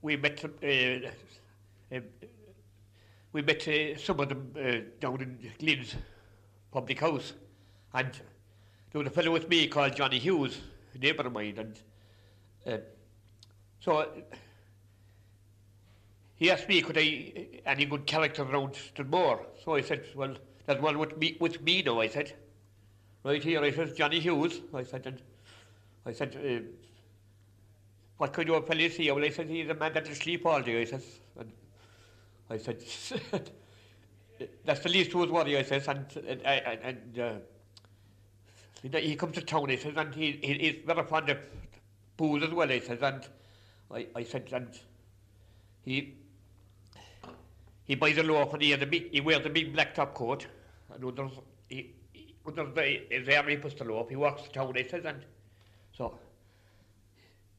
we 0.00 0.16
met 0.16 0.40
some, 0.40 0.54
uh, 0.62 1.94
uh, 1.94 2.00
we 3.34 3.42
met 3.42 3.68
uh, 3.68 3.98
some 3.98 4.20
of 4.20 4.30
them 4.30 4.54
uh, 4.56 4.88
down 4.98 5.20
in 5.20 5.50
Glynn's 5.58 5.96
public 6.72 6.98
house. 6.98 7.34
And 7.92 8.18
there 8.92 8.98
was 8.98 9.06
a 9.06 9.10
fellow 9.10 9.32
with 9.32 9.48
me 9.48 9.66
called 9.68 9.94
Johnny 9.94 10.18
Hughes, 10.18 10.58
a 10.94 10.98
neighbour 10.98 11.26
of 11.26 11.32
mine, 11.32 11.56
and 11.58 11.78
um, 12.66 12.80
so 13.80 14.06
he 16.36 16.50
asked 16.50 16.68
me 16.68 16.82
could 16.82 16.98
I 16.98 17.60
any 17.66 17.84
good 17.84 18.06
character 18.06 18.42
around 18.42 18.74
Stonmore. 18.74 19.46
So 19.64 19.74
I 19.74 19.82
said, 19.82 20.06
well, 20.14 20.34
there's 20.66 20.80
one 20.80 20.98
with 20.98 21.16
me, 21.16 21.36
with 21.38 21.62
me 21.62 21.82
now, 21.82 22.00
I 22.00 22.08
said. 22.08 22.32
Right 23.22 23.42
here, 23.42 23.62
I 23.62 23.70
said, 23.70 23.94
Johnny 23.94 24.18
Hughes, 24.18 24.60
I 24.72 24.82
said, 24.82 25.06
and 25.06 25.20
I 26.06 26.12
said, 26.12 26.36
um, 26.36 26.66
what 28.16 28.32
could 28.32 28.48
your 28.48 28.62
fellow 28.62 28.88
see? 28.88 29.10
Well, 29.10 29.24
I 29.24 29.28
said, 29.28 29.48
he's 29.48 29.68
a 29.68 29.74
man 29.74 29.92
that'll 29.92 30.14
sleep 30.14 30.46
all 30.46 30.62
day, 30.62 30.80
I 30.80 30.84
said. 30.84 31.02
And 31.38 31.52
I 32.48 32.56
said, 32.56 32.82
that's 34.64 34.80
the 34.80 34.88
least 34.88 35.12
who's 35.12 35.30
worry, 35.30 35.58
I 35.58 35.62
said, 35.62 35.86
and, 35.86 36.06
and, 36.26 36.42
and, 36.42 36.80
and 36.82 37.18
uh, 37.18 37.32
you 38.82 38.90
he 38.98 39.16
comes 39.16 39.34
to 39.34 39.42
town, 39.42 39.68
he 39.68 39.76
says, 39.76 39.94
and 39.96 40.14
he, 40.14 40.32
he, 40.42 40.54
he's 40.54 40.76
very 40.86 41.04
fond 41.04 41.28
of 41.28 41.38
booze 42.16 42.42
as 42.42 42.50
well, 42.50 42.68
he 42.68 42.80
says, 42.80 42.98
and 43.02 43.26
I, 43.90 44.06
I 44.14 44.24
said, 44.24 44.48
and 44.52 44.68
he, 45.84 46.14
he 47.84 47.94
buys 47.94 48.16
a 48.18 48.22
loaf 48.22 48.52
and 48.54 48.62
he, 48.62 48.70
has 48.70 48.82
a 48.82 48.86
big, 48.86 49.10
he 49.10 49.20
wears 49.20 49.44
a 49.44 49.50
big 49.50 49.72
black 49.72 49.94
top 49.94 50.14
coat, 50.14 50.46
and 50.94 51.04
under, 51.04 51.28
he, 51.68 51.92
under 52.46 52.70
the, 52.70 53.02
his 53.10 53.28
arm 53.28 53.48
he 53.48 53.56
puts 53.56 53.74
the 53.74 53.84
loaf, 53.84 54.08
he 54.08 54.16
walks 54.16 54.42
to 54.42 54.50
town, 54.50 54.74
he 54.74 54.88
says, 54.88 55.04
and 55.04 55.24
so, 55.96 56.18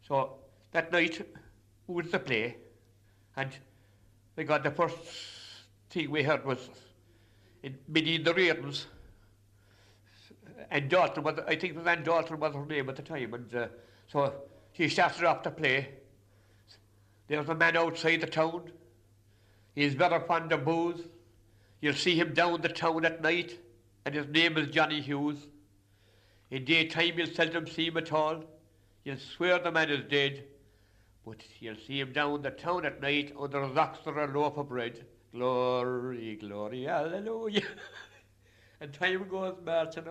so 0.08 0.38
that 0.72 0.92
night, 0.92 1.22
we 1.88 1.96
went 1.96 2.12
to 2.12 2.20
play, 2.20 2.58
and 3.36 3.52
we 4.36 4.44
got 4.44 4.64
the 4.64 4.72
first 4.72 4.96
thing 5.90 6.10
we 6.10 6.24
heard 6.24 6.44
was, 6.46 6.70
it, 7.62 7.94
beneath 7.94 8.24
the 8.24 8.34
railings, 8.34 8.88
and 10.70 10.90
Dalton 10.90 11.24
was, 11.24 11.40
I 11.48 11.56
think 11.56 11.74
it 11.74 11.76
was 11.76 11.88
Anne 11.88 12.04
Dalton 12.04 12.40
was 12.40 12.54
her 12.54 12.66
name 12.66 12.90
at 12.90 12.96
the 12.96 13.02
time, 13.02 13.34
and 13.34 13.56
uh, 13.56 13.68
So 14.12 14.34
he 14.72 14.90
started 14.90 15.24
off 15.24 15.44
to 15.44 15.52
play. 15.52 15.90
There's 17.28 17.48
a 17.50 17.56
man 17.56 17.78
outside 17.78 18.22
the 18.22 18.28
town. 18.28 18.72
He's 19.74 19.94
very 19.94 20.20
fond 20.28 20.52
of 20.52 20.66
booze. 20.66 21.02
You'll 21.80 21.94
see 21.94 22.16
him 22.16 22.34
down 22.34 22.62
the 22.62 22.70
town 22.70 23.06
at 23.06 23.22
night, 23.22 23.58
and 24.06 24.14
his 24.14 24.28
name 24.28 24.58
is 24.58 24.68
Johnny 24.68 25.02
Hughes. 25.02 25.48
In 26.52 26.66
daytime, 26.66 27.18
you'll 27.18 27.34
seldom 27.34 27.66
see 27.66 27.88
him 27.88 27.98
at 27.98 28.12
all. 28.12 28.44
You'll 29.04 29.18
swear 29.18 29.60
the 29.60 29.72
man 29.72 29.90
is 29.90 30.04
dead, 30.10 30.44
but 31.26 31.38
you'll 31.60 31.78
see 31.88 32.00
him 32.00 32.12
down 32.12 32.42
the 32.42 32.52
town 32.52 32.86
at 32.86 33.02
night 33.02 33.34
under 33.40 33.66
his 33.66 33.78
ox 33.78 34.00
or 34.06 34.20
a 34.20 34.28
loaf 34.28 34.58
of 34.58 34.70
bread. 34.70 35.06
Glory, 35.34 36.36
glory, 36.36 36.84
hallelujah. 36.84 37.64
and 38.82 38.92
time 38.94 39.28
goes 39.30 39.56
marching 39.64 40.04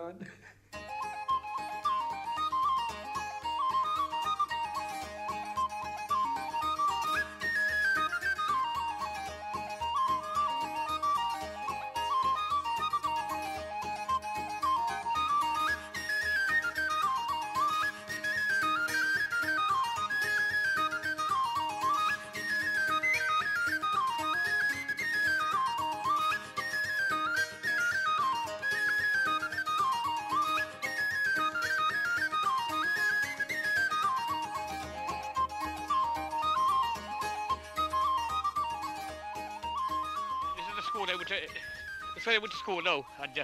I 42.31 42.37
went 42.37 42.51
to 42.51 42.57
school 42.57 42.81
now, 42.81 43.05
and 43.21 43.39
uh, 43.39 43.43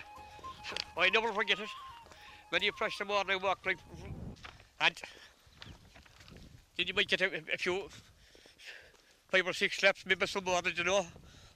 I 0.99 1.09
never 1.09 1.33
forget 1.33 1.59
it. 1.59 1.69
When 2.49 2.61
you 2.61 2.71
fresh 2.71 2.97
the 2.97 3.05
morning, 3.05 3.37
I 3.37 3.43
walked 3.43 3.65
like, 3.65 3.77
and 4.79 4.95
then 6.77 6.87
you 6.87 6.93
might 6.93 7.09
get 7.09 7.19
a, 7.19 7.25
a 7.53 7.57
few, 7.57 7.89
five 9.29 9.45
or 9.45 9.51
six 9.51 9.77
slaps, 9.77 10.05
maybe 10.05 10.25
some 10.25 10.45
more, 10.45 10.61
you 10.73 10.83
know, 10.85 11.05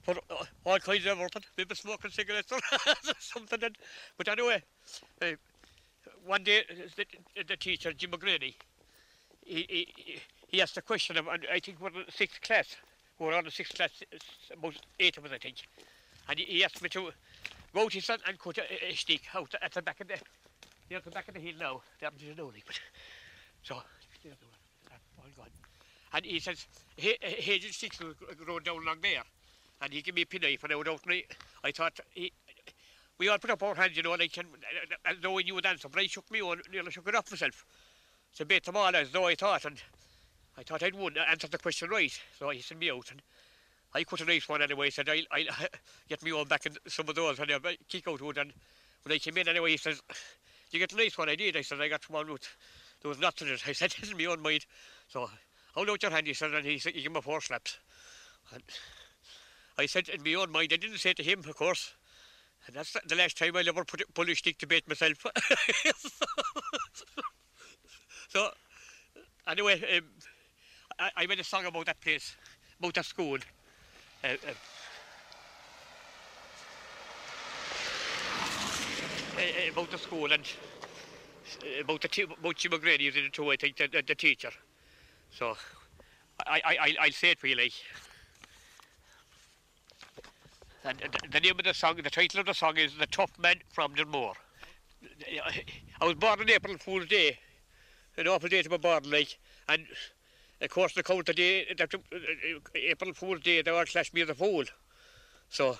for 0.02 0.16
uh, 0.28 0.44
all 0.66 0.78
kinds 0.78 1.06
of 1.06 1.18
everything, 1.18 1.42
maybe 1.56 1.74
smoking 1.74 2.10
cigarettes 2.10 2.52
or 2.52 2.58
something. 3.18 3.60
Then. 3.60 3.72
But 4.18 4.28
anyway, 4.28 4.62
uh, 5.22 5.32
one 6.26 6.44
day 6.44 6.64
the, 6.96 7.06
the 7.48 7.56
teacher, 7.56 7.94
Jim 7.94 8.10
McGrady, 8.10 8.54
he, 9.40 9.66
he, 9.96 10.18
he 10.48 10.60
asked 10.60 10.76
a 10.76 10.82
question, 10.82 11.16
and 11.16 11.26
I 11.50 11.60
think 11.60 11.80
we're 11.80 11.88
in 11.88 12.04
the 12.06 12.12
sixth 12.12 12.42
class. 12.42 12.76
We 13.18 13.26
were 13.26 13.34
on 13.34 13.44
the 13.44 13.50
sixth 13.50 13.74
class, 13.74 13.90
about 14.52 14.74
eight 15.00 15.16
of 15.16 15.24
us, 15.24 15.30
I 15.32 15.38
think. 15.38 15.56
And 16.28 16.38
he, 16.38 16.44
he 16.44 16.64
asked 16.64 16.82
me 16.82 16.88
to 16.90 17.10
go 17.74 17.82
out 17.82 17.92
his 17.92 18.04
son 18.04 18.18
and 18.26 18.38
cut 18.38 18.58
a, 18.58 18.62
a 18.62 18.64
uh, 18.64 18.90
uh, 18.90 18.94
stick 18.94 19.22
out 19.34 19.54
at 19.60 19.72
the 19.72 19.82
back 19.82 20.00
of 20.00 20.08
the, 20.08 20.14
near 20.90 21.00
the 21.00 21.10
back 21.10 21.28
of 21.28 21.34
the 21.34 21.40
hill 21.40 21.54
now. 21.58 21.82
They 22.00 22.06
haven't 22.06 22.22
you 22.22 22.34
know, 22.34 22.46
like, 22.46 22.64
but 22.66 22.78
so, 23.62 23.76
were, 23.76 23.80
all 25.18 25.24
gone. 25.36 25.46
And 26.14 26.24
he 26.24 26.40
says, 26.40 26.66
"Hey, 26.96 27.16
Hazel 27.20 27.72
sticks 27.72 27.98
grow 28.44 28.58
down 28.58 28.82
along 28.82 28.98
there. 29.02 29.22
And 29.80 29.92
he 29.92 30.00
gave 30.00 30.14
me 30.14 30.22
a 30.22 30.26
penknife 30.26 30.62
and 30.62 30.72
I 30.72 30.76
went 30.76 30.88
and 30.88 31.22
I, 31.64 31.72
thought, 31.72 31.98
he, 32.10 32.32
we 33.18 33.28
all 33.28 33.38
put 33.38 33.50
up 33.50 33.62
our 33.64 33.74
hands, 33.74 33.96
you 33.96 34.04
know, 34.04 34.12
like, 34.12 34.36
and, 34.36 34.46
though 35.20 35.32
we 35.32 35.42
knew 35.42 35.60
the 35.60 35.68
answer, 35.68 35.88
but 35.88 36.00
I 36.00 36.06
shook 36.06 36.30
me 36.30 36.40
on, 36.40 36.60
nearly 36.70 36.92
shook 36.92 37.08
it 37.08 37.14
off 37.16 37.30
myself. 37.30 37.64
So 38.32 38.44
bait 38.44 38.64
them 38.64 38.76
all 38.76 38.94
as 38.94 39.10
though 39.10 39.26
I 39.26 39.34
thought, 39.34 39.64
and 39.64 39.82
I 40.56 40.62
thought 40.62 40.82
I'd 40.82 40.94
won, 40.94 41.18
uh, 41.18 41.24
answered 41.28 41.50
the 41.50 41.58
question 41.58 41.90
right. 41.90 42.12
So 42.38 42.50
he 42.50 42.62
sent 42.62 42.80
me 42.80 42.90
out, 42.90 43.10
and 43.10 43.20
I 43.94 44.04
cut 44.04 44.20
a 44.20 44.24
nice 44.24 44.48
one 44.48 44.62
anyway. 44.62 44.86
He 44.86 44.90
Said 44.90 45.08
I'll, 45.08 45.22
I'll 45.30 45.68
get 46.08 46.22
me 46.22 46.32
on 46.32 46.46
back 46.46 46.66
in 46.66 46.76
some 46.86 47.08
of 47.08 47.14
those, 47.14 47.38
and 47.38 47.50
I'll 47.50 47.60
kick 47.88 48.08
out 48.08 48.20
wood. 48.20 48.38
And 48.38 48.52
when 49.02 49.14
I 49.14 49.18
came 49.18 49.36
in 49.36 49.48
anyway, 49.48 49.72
he 49.72 49.76
says, 49.76 50.00
"You 50.70 50.78
get 50.78 50.92
a 50.92 50.96
nice 50.96 51.18
one." 51.18 51.28
I 51.28 51.36
did. 51.36 51.56
I 51.56 51.62
said, 51.62 51.80
"I 51.80 51.88
got 51.88 52.08
one 52.08 52.30
with 52.32 52.48
there 53.02 53.08
was 53.08 53.18
nuts 53.18 53.42
in 53.42 53.48
it." 53.48 53.62
I 53.66 53.72
said, 53.72 53.94
"Isn't 54.02 54.16
me 54.16 54.26
own 54.26 54.40
mind." 54.40 54.66
So 55.08 55.28
hold 55.74 55.90
out 55.90 56.02
your 56.02 56.12
hand, 56.12 56.26
he 56.26 56.34
said, 56.34 56.54
and 56.54 56.64
he 56.64 56.78
said, 56.78 56.94
"You 56.94 57.02
give 57.02 57.12
me 57.12 57.20
four 57.20 57.40
slaps." 57.40 57.78
And 58.52 58.62
I 59.78 59.86
said, 59.86 60.08
"In 60.08 60.22
my 60.22 60.34
own 60.34 60.50
mind," 60.50 60.72
I 60.72 60.76
didn't 60.76 60.98
say 60.98 61.12
to 61.12 61.22
him, 61.22 61.40
of 61.40 61.56
course. 61.56 61.92
And 62.66 62.76
that's 62.76 62.96
the 63.06 63.16
last 63.16 63.36
time 63.36 63.56
I'll 63.56 63.68
ever 63.68 63.84
put 63.84 64.02
a 64.02 64.04
pull 64.14 64.30
a 64.30 64.34
stick 64.34 64.58
to 64.58 64.66
bait 64.68 64.86
myself. 64.88 65.26
so, 68.28 68.50
anyway, 69.48 69.98
um, 69.98 70.04
I, 70.98 71.10
I 71.16 71.26
made 71.26 71.40
a 71.40 71.44
song 71.44 71.66
about 71.66 71.86
that 71.86 72.00
place, 72.00 72.36
about 72.78 72.94
that 72.94 73.04
school. 73.04 73.38
Uh, 74.24 74.28
uh, 74.28 74.52
uh, 79.36 79.72
about 79.72 79.90
the 79.90 79.98
school 79.98 80.30
and 80.32 80.44
uh, 81.62 81.80
about 81.80 82.00
the 82.00 82.22
about 82.22 82.56
Jim 82.56 82.72
it 82.72 83.32
too, 83.32 83.50
I 83.50 83.56
think, 83.56 83.76
the, 83.76 83.88
the, 83.88 84.02
the 84.06 84.14
teacher. 84.14 84.50
So 85.30 85.56
I, 86.46 86.62
I, 86.64 86.96
I'll 87.00 87.10
say 87.10 87.30
it 87.30 87.40
for 87.40 87.48
you, 87.48 87.56
like. 87.56 87.72
And 90.84 90.98
the, 90.98 91.28
the 91.28 91.40
name 91.40 91.58
of 91.58 91.64
the 91.64 91.74
song, 91.74 91.96
the 91.96 92.10
title 92.10 92.40
of 92.40 92.46
the 92.46 92.54
song 92.54 92.76
is 92.76 92.96
The 92.96 93.06
Tough 93.06 93.36
Man 93.40 93.56
from 93.70 93.94
the 93.96 94.04
Moor. 94.04 94.34
I 96.00 96.04
was 96.04 96.14
born 96.14 96.40
on 96.40 96.50
April 96.50 96.76
Fool's 96.78 97.06
Day, 97.06 97.38
an 98.16 98.28
awful 98.28 98.48
day 98.48 98.62
to 98.62 98.68
be 98.70 98.78
born, 98.78 99.02
like, 99.10 99.36
and 99.68 99.86
of 100.62 100.70
course 100.70 100.94
the 100.94 101.34
day, 101.34 101.66
that, 101.76 101.94
uh, 101.94 101.98
April 102.74 103.12
Fool's 103.12 103.40
Day, 103.40 103.62
they 103.62 103.70
all 103.70 103.84
clashed 103.84 104.14
me 104.14 104.22
as 104.22 104.28
a 104.28 104.34
fool. 104.34 104.64
So 105.48 105.76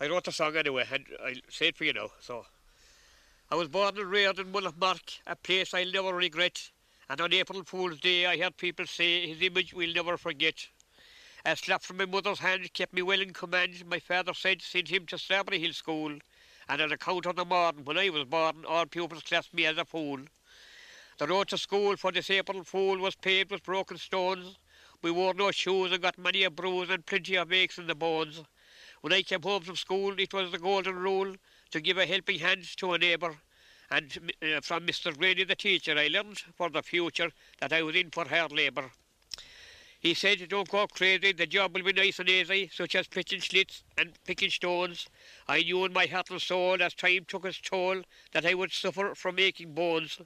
I 0.00 0.08
wrote 0.08 0.24
the 0.24 0.32
song 0.32 0.54
anyway, 0.56 0.86
and 0.92 1.06
I'll 1.24 1.34
say 1.48 1.68
it 1.68 1.76
for 1.76 1.84
you 1.84 1.94
now. 1.94 2.10
So 2.20 2.44
I 3.50 3.54
was 3.54 3.68
born 3.68 3.96
and 3.98 4.10
reared 4.10 4.38
in 4.38 4.52
Mullaghmark, 4.52 5.20
a 5.26 5.34
place 5.34 5.72
I'll 5.72 5.90
never 5.90 6.14
regret. 6.14 6.70
And 7.08 7.20
on 7.20 7.32
April 7.32 7.62
Fool's 7.64 8.00
Day, 8.00 8.26
I 8.26 8.36
heard 8.36 8.56
people 8.56 8.86
say 8.86 9.28
his 9.28 9.40
image 9.40 9.72
we'll 9.72 9.94
never 9.94 10.16
forget. 10.16 10.68
A 11.44 11.56
slap 11.56 11.82
from 11.82 11.98
my 11.98 12.06
mother's 12.06 12.40
hand 12.40 12.72
kept 12.74 12.92
me 12.92 13.02
well 13.02 13.20
in 13.20 13.32
command. 13.32 13.86
My 13.86 14.00
father 14.00 14.34
said, 14.34 14.60
send 14.60 14.88
him 14.88 15.06
to 15.06 15.16
Strawberry 15.16 15.60
Hill 15.60 15.72
School. 15.72 16.18
And 16.68 16.82
on 16.82 16.90
account 16.90 17.26
of 17.26 17.36
the 17.36 17.44
morning 17.44 17.84
when 17.84 17.96
I 17.96 18.10
was 18.10 18.24
born, 18.24 18.64
all 18.66 18.84
pupils 18.84 19.22
classed 19.22 19.54
me 19.54 19.64
as 19.64 19.78
a 19.78 19.84
fool. 19.84 20.18
The 21.18 21.26
road 21.26 21.48
to 21.48 21.56
school 21.56 21.96
for 21.96 22.12
April 22.28 22.62
Fool 22.62 22.98
was 22.98 23.14
paved 23.14 23.50
with 23.50 23.62
broken 23.62 23.96
stones. 23.96 24.58
We 25.00 25.10
wore 25.10 25.32
no 25.32 25.50
shoes 25.50 25.90
and 25.90 26.02
got 26.02 26.18
many 26.18 26.44
a 26.44 26.50
bruise 26.50 26.90
and 26.90 27.06
plenty 27.06 27.36
of 27.36 27.50
aches 27.50 27.78
in 27.78 27.86
the 27.86 27.94
bones. 27.94 28.42
When 29.00 29.14
I 29.14 29.22
came 29.22 29.40
home 29.40 29.62
from 29.62 29.76
school, 29.76 30.18
it 30.20 30.34
was 30.34 30.52
the 30.52 30.58
golden 30.58 30.96
rule 30.96 31.34
to 31.70 31.80
give 31.80 31.96
a 31.96 32.04
helping 32.04 32.40
hand 32.40 32.64
to 32.76 32.92
a 32.92 32.98
neighbour. 32.98 33.34
And 33.90 34.34
uh, 34.42 34.60
from 34.60 34.86
Mr. 34.86 35.16
Grady, 35.16 35.44
the 35.44 35.54
teacher, 35.54 35.96
I 35.96 36.08
learned 36.08 36.42
for 36.54 36.68
the 36.68 36.82
future 36.82 37.30
that 37.60 37.72
I 37.72 37.82
was 37.82 37.96
in 37.96 38.10
for 38.10 38.28
hard 38.28 38.52
labour. 38.52 38.90
He 39.98 40.12
said, 40.12 40.46
don't 40.50 40.68
go 40.68 40.86
crazy, 40.86 41.32
the 41.32 41.46
job 41.46 41.74
will 41.74 41.82
be 41.82 41.94
nice 41.94 42.18
and 42.18 42.28
easy, 42.28 42.70
such 42.74 42.94
as 42.94 43.08
pitching 43.08 43.40
slits 43.40 43.82
and 43.96 44.12
picking 44.24 44.50
stones. 44.50 45.08
I 45.48 45.62
knew 45.62 45.86
in 45.86 45.94
my 45.94 46.04
heart 46.04 46.28
and 46.30 46.42
soul, 46.42 46.82
as 46.82 46.92
time 46.92 47.24
took 47.26 47.46
its 47.46 47.60
toll, 47.60 48.02
that 48.32 48.44
I 48.44 48.52
would 48.52 48.72
suffer 48.72 49.14
from 49.14 49.38
aching 49.38 49.72
bones. 49.72 50.20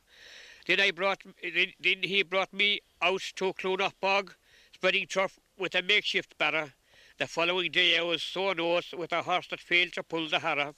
Then 0.71 0.79
I 0.79 0.93
brought, 0.93 1.25
then, 1.43 2.03
he 2.05 2.23
brought 2.23 2.53
me 2.53 2.81
out 3.03 3.23
to 3.35 3.53
Clonach 3.55 3.95
Bog, 4.01 4.37
spreading 4.73 5.09
turf 5.09 5.41
with 5.59 5.75
a 5.75 5.83
makeshift 5.83 6.39
barrow. 6.39 6.71
The 7.19 7.27
following 7.27 7.73
day 7.73 7.99
I 7.99 8.03
was 8.03 8.23
so 8.23 8.53
nose 8.53 8.95
with 8.97 9.11
a 9.11 9.23
horse 9.23 9.49
that 9.49 9.59
failed 9.59 9.95
to 9.95 10.05
pull 10.05 10.29
the 10.29 10.39
harrow. 10.39 10.77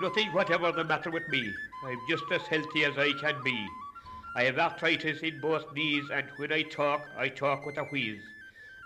Nothing 0.00 0.28
whatever 0.28 0.72
the 0.72 0.82
matter 0.82 1.10
with 1.10 1.28
me. 1.28 1.52
I'm 1.84 1.98
just 2.08 2.24
as 2.32 2.40
healthy 2.42 2.86
as 2.86 2.96
I 2.96 3.12
can 3.20 3.42
be. 3.44 3.68
I 4.34 4.44
have 4.44 4.58
arthritis 4.58 5.20
in 5.20 5.40
both 5.40 5.74
knees, 5.74 6.04
and 6.10 6.26
when 6.36 6.50
I 6.50 6.62
talk, 6.62 7.02
I 7.18 7.28
talk 7.28 7.66
with 7.66 7.76
a 7.76 7.84
wheeze. 7.84 8.22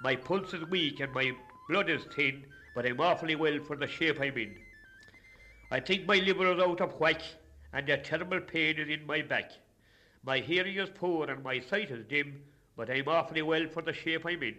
My 0.02 0.16
pulse 0.16 0.52
is 0.54 0.68
weak 0.70 0.98
and 0.98 1.12
my 1.12 1.30
blood 1.68 1.88
is 1.88 2.02
thin, 2.16 2.44
but 2.74 2.84
I'm 2.84 3.00
awfully 3.00 3.36
well 3.36 3.60
for 3.60 3.76
the 3.76 3.86
shape 3.86 4.20
I'm 4.20 4.36
in. 4.36 4.56
I 5.70 5.78
think 5.78 6.04
my 6.04 6.16
liver 6.16 6.52
is 6.52 6.60
out 6.60 6.80
of 6.80 6.98
whack, 6.98 7.22
and 7.72 7.88
a 7.88 7.96
terrible 7.96 8.40
pain 8.40 8.80
is 8.80 8.88
in 8.88 9.06
my 9.06 9.22
back. 9.22 9.52
My 10.24 10.40
hearing 10.40 10.78
is 10.78 10.88
poor 10.88 11.30
and 11.30 11.44
my 11.44 11.60
sight 11.60 11.92
is 11.92 12.04
dim, 12.06 12.42
but 12.76 12.90
I'm 12.90 13.06
awfully 13.06 13.42
well 13.42 13.68
for 13.68 13.82
the 13.82 13.92
shape 13.92 14.26
I'm 14.26 14.42
in. 14.42 14.56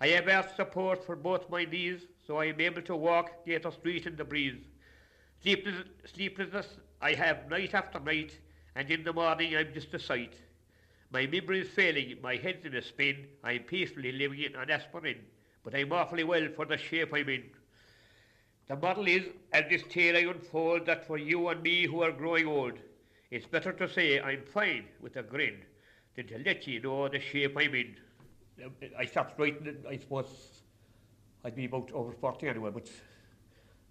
I 0.00 0.08
have 0.08 0.28
asked 0.28 0.54
support 0.54 1.04
for 1.04 1.16
both 1.16 1.50
my 1.50 1.64
knees, 1.64 2.02
so 2.24 2.36
I 2.36 2.46
am 2.46 2.60
able 2.60 2.82
to 2.82 2.94
walk 2.94 3.44
Gator 3.44 3.72
Street 3.72 4.06
in 4.06 4.14
the 4.14 4.24
breeze. 4.24 4.60
Sleepless, 5.42 5.74
sleeplessness 6.04 6.66
I 7.00 7.14
have 7.14 7.48
night 7.48 7.72
after 7.72 7.98
night, 7.98 8.38
and 8.76 8.90
in 8.90 9.04
the 9.04 9.12
morning 9.12 9.56
I'm 9.56 9.72
just 9.72 9.94
a 9.94 9.98
sight. 9.98 10.34
My 11.10 11.26
memory 11.26 11.60
is 11.60 11.68
failing, 11.70 12.18
my 12.22 12.36
head's 12.36 12.66
in 12.66 12.74
a 12.74 12.82
spin, 12.82 13.26
I'm 13.42 13.62
peacefully 13.62 14.12
living 14.12 14.40
it 14.40 14.54
on 14.54 14.70
aspirin, 14.70 15.16
but 15.64 15.74
I'm 15.74 15.92
awfully 15.92 16.24
well 16.24 16.46
for 16.54 16.66
the 16.66 16.76
shape 16.76 17.14
I'm 17.14 17.28
in. 17.30 17.44
The 18.68 18.76
model 18.76 19.08
is, 19.08 19.24
as 19.52 19.64
this 19.70 19.82
tale 19.88 20.16
I 20.16 20.30
unfold, 20.30 20.84
that 20.86 21.06
for 21.06 21.16
you 21.16 21.48
and 21.48 21.62
me 21.62 21.86
who 21.86 22.02
are 22.02 22.12
growing 22.12 22.46
old, 22.46 22.74
it's 23.30 23.46
better 23.46 23.72
to 23.72 23.88
say 23.88 24.20
I'm 24.20 24.44
fine 24.44 24.84
with 25.00 25.16
a 25.16 25.22
grin 25.22 25.56
than 26.16 26.26
to 26.26 26.38
let 26.44 26.66
you 26.66 26.80
know 26.80 27.08
the 27.08 27.18
shape 27.18 27.56
I'm 27.56 27.74
in. 27.74 27.96
Um, 28.62 28.72
I 28.98 29.06
stopped 29.06 29.40
writing, 29.40 29.76
I 29.88 29.96
suppose 29.96 30.60
I'd 31.44 31.56
be 31.56 31.64
about 31.64 31.90
over 31.92 32.12
40 32.12 32.46
anyway, 32.46 32.70
but 32.74 32.90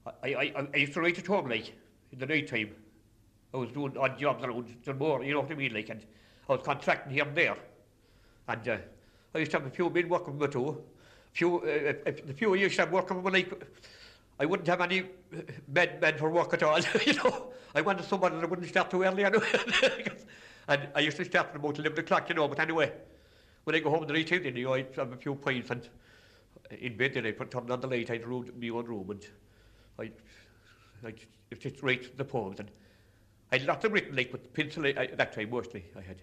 I, 0.05 0.33
I, 0.33 0.67
I 0.73 0.77
used 0.77 0.93
to 0.93 1.01
write 1.01 1.17
at 1.17 1.27
home, 1.27 1.49
like, 1.49 1.73
in 2.11 2.19
the 2.19 2.25
night 2.25 2.47
time. 2.47 2.69
I 3.53 3.57
was 3.57 3.69
doing 3.71 3.97
odd 3.97 4.17
jobs 4.17 4.43
around 4.43 4.67
the 4.67 4.73
Dunmore, 4.91 5.23
you 5.23 5.33
know 5.33 5.41
what 5.41 5.51
I 5.51 5.55
mean, 5.55 5.73
like, 5.73 5.89
and 5.89 6.05
I 6.47 6.53
was 6.53 6.61
contracting 6.63 7.13
here 7.13 7.25
and 7.25 7.35
there. 7.35 7.57
And 8.47 8.67
uh, 8.67 8.77
I 9.33 9.39
used 9.39 9.51
to 9.51 9.57
have 9.57 9.67
a 9.67 9.69
few 9.69 9.89
men 9.89 10.07
working 10.07 10.37
with 10.37 10.49
me 10.49 10.53
too. 10.53 10.83
Few, 11.33 11.57
uh, 11.57 11.61
uh, 11.61 12.09
uh, 12.09 12.11
the 12.25 12.33
few 12.33 12.53
I 12.53 12.57
used 12.57 12.75
to 12.75 12.81
have 12.83 12.91
working 12.91 13.21
with 13.21 13.33
me, 13.33 13.41
like, 13.41 13.67
I 14.39 14.45
wouldn't 14.45 14.67
have 14.67 14.81
any 14.81 15.01
uh, 15.01 15.41
men, 15.67 15.99
men 15.99 16.17
for 16.17 16.29
work 16.29 16.53
at 16.53 16.63
all, 16.63 16.79
you 17.05 17.13
know. 17.13 17.51
I 17.75 17.81
wanted 17.81 18.05
someone 18.05 18.39
that 18.39 18.49
wouldn't 18.49 18.67
start 18.67 18.89
too 18.89 19.03
early, 19.03 19.23
anyway. 19.23 19.45
and 20.67 20.89
I 20.95 20.99
used 21.01 21.17
to 21.17 21.25
start 21.25 21.49
at 21.49 21.55
about 21.55 21.77
11 21.77 21.99
o'clock, 21.99 22.29
you 22.29 22.35
know, 22.35 22.47
but 22.47 22.59
anyway, 22.59 22.91
when 23.63 23.75
I 23.75 23.79
go 23.79 23.89
home 23.89 24.03
in 24.03 24.07
the 24.07 24.13
night, 24.13 24.27
time, 24.27 24.43
you 24.43 24.63
know, 24.63 24.73
I'd 24.73 24.95
have 24.95 25.11
a 25.11 25.17
few 25.17 25.35
pints 25.35 25.69
and 25.69 25.87
in 26.71 26.97
bed, 26.97 27.13
then 27.13 27.25
I'd 27.25 27.51
turn 27.51 27.69
on 27.69 27.81
the 27.81 27.87
light, 27.87 28.09
I'd 28.11 28.25
room, 28.25 28.51
my 28.59 28.69
own 28.69 28.85
room, 28.85 29.09
and 29.09 29.25
I'd, 29.99 30.13
I'd, 31.05 31.19
if 31.51 31.59
just 31.59 31.81
write 31.83 32.17
the 32.17 32.25
poems. 32.25 32.59
And 32.59 32.69
I'd 33.51 33.61
had 33.61 33.81
them 33.81 33.91
written, 33.91 34.15
like 34.15 34.31
with 34.31 34.53
pencil 34.53 34.85
I, 34.85 35.07
that 35.07 35.33
time 35.33 35.49
mostly. 35.49 35.85
I 35.97 36.01
had, 36.01 36.21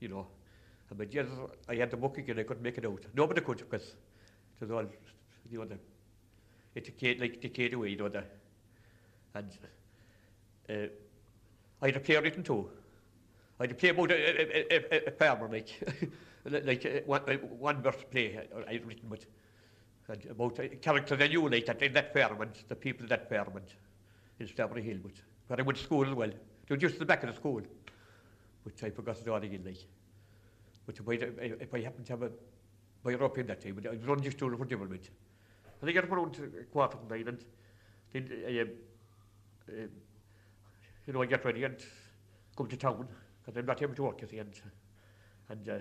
you 0.00 0.08
know. 0.08 0.26
And 0.90 0.98
my 0.98 1.04
years, 1.04 1.28
I 1.68 1.76
had 1.76 1.90
the 1.90 1.96
book 1.96 2.18
again. 2.18 2.38
I 2.38 2.42
couldn't 2.42 2.62
make 2.62 2.78
it 2.78 2.86
out. 2.86 3.04
Nobody 3.14 3.40
could 3.40 3.58
because 3.58 3.88
it 3.88 4.60
was 4.60 4.70
all 4.70 4.86
you 5.50 5.58
know 5.58 5.64
the 5.64 5.78
it 6.74 6.84
decayed 6.84 7.20
like 7.20 7.40
decayed 7.40 7.74
away. 7.74 7.90
You 7.90 7.96
know 7.96 8.08
the 8.08 8.24
and 9.34 9.58
uh, 10.70 10.88
I 11.82 11.86
had 11.86 11.96
a 11.96 12.00
play 12.00 12.16
written 12.16 12.42
too. 12.42 12.68
I 13.60 13.64
had 13.64 13.72
a 13.72 13.74
play 13.74 13.90
about 13.90 14.10
a, 14.10 14.14
a, 14.14 14.74
a, 14.74 14.94
a, 14.94 15.08
a 15.08 15.10
farmer 15.10 15.48
like 15.48 15.68
like 16.64 16.86
uh, 16.86 17.00
one, 17.06 17.22
uh, 17.28 17.34
one 17.34 17.82
verse 17.82 18.04
play 18.10 18.38
I, 18.38 18.70
I'd 18.70 18.86
written 18.86 19.08
but 19.08 19.24
about 20.08 20.58
a 20.58 20.68
character 20.68 20.76
uh, 20.76 20.78
characters 20.80 21.20
emulated 21.20 21.82
in 21.82 21.92
that 21.92 22.14
parliament, 22.14 22.64
the 22.68 22.74
people 22.74 23.04
in 23.04 23.08
that 23.08 23.28
parliament 23.28 23.74
in 24.38 24.46
Stavry 24.46 24.82
Hill, 24.82 24.98
but 25.02 25.12
where 25.48 25.60
I 25.60 25.62
went 25.62 25.78
to 25.78 25.84
school 25.84 26.06
as 26.06 26.14
well. 26.14 26.28
They 26.30 26.74
were 26.74 26.76
just 26.76 26.94
at 26.94 27.00
the 27.00 27.06
back 27.06 27.22
of 27.22 27.30
the 27.30 27.36
school, 27.36 27.62
which 28.62 28.82
I 28.82 28.90
forgot 28.90 29.18
it 29.18 29.28
all 29.28 29.36
again, 29.36 29.62
like. 29.64 29.78
But 30.86 30.98
if 30.98 31.08
I, 31.08 31.12
if 31.62 31.74
I 31.74 31.80
happened 31.80 32.06
to 32.06 32.12
have 32.12 32.22
a, 32.22 32.30
my 33.04 33.14
up 33.14 33.38
in 33.38 33.46
that 33.48 33.60
time, 33.60 33.78
I 33.86 33.90
was 33.90 34.04
running 34.04 34.24
just 34.24 34.38
to 34.38 34.52
it 34.52 34.56
for 34.56 34.64
development. 34.64 35.10
And 35.80 35.90
I 35.90 35.92
got 35.92 36.04
up 36.04 36.12
around 36.12 36.36
uh, 36.36 36.62
quarter 36.72 36.96
to 36.96 37.14
nine, 37.14 37.28
and 37.28 37.44
then 38.12 38.30
uh, 38.46 38.62
um, 38.62 38.68
um, 39.68 39.88
you 41.06 41.12
know, 41.12 41.22
I 41.22 41.26
get 41.26 41.44
ready 41.44 41.64
and 41.64 41.76
come 42.56 42.66
to 42.68 42.76
town, 42.76 43.06
because 43.40 43.58
I'm 43.58 43.66
not 43.66 43.82
able 43.82 43.94
to 43.94 44.02
work, 44.02 44.20
you 44.22 44.28
see, 44.28 44.38
and, 44.38 44.52
and 45.50 45.68
uh, 45.68 45.78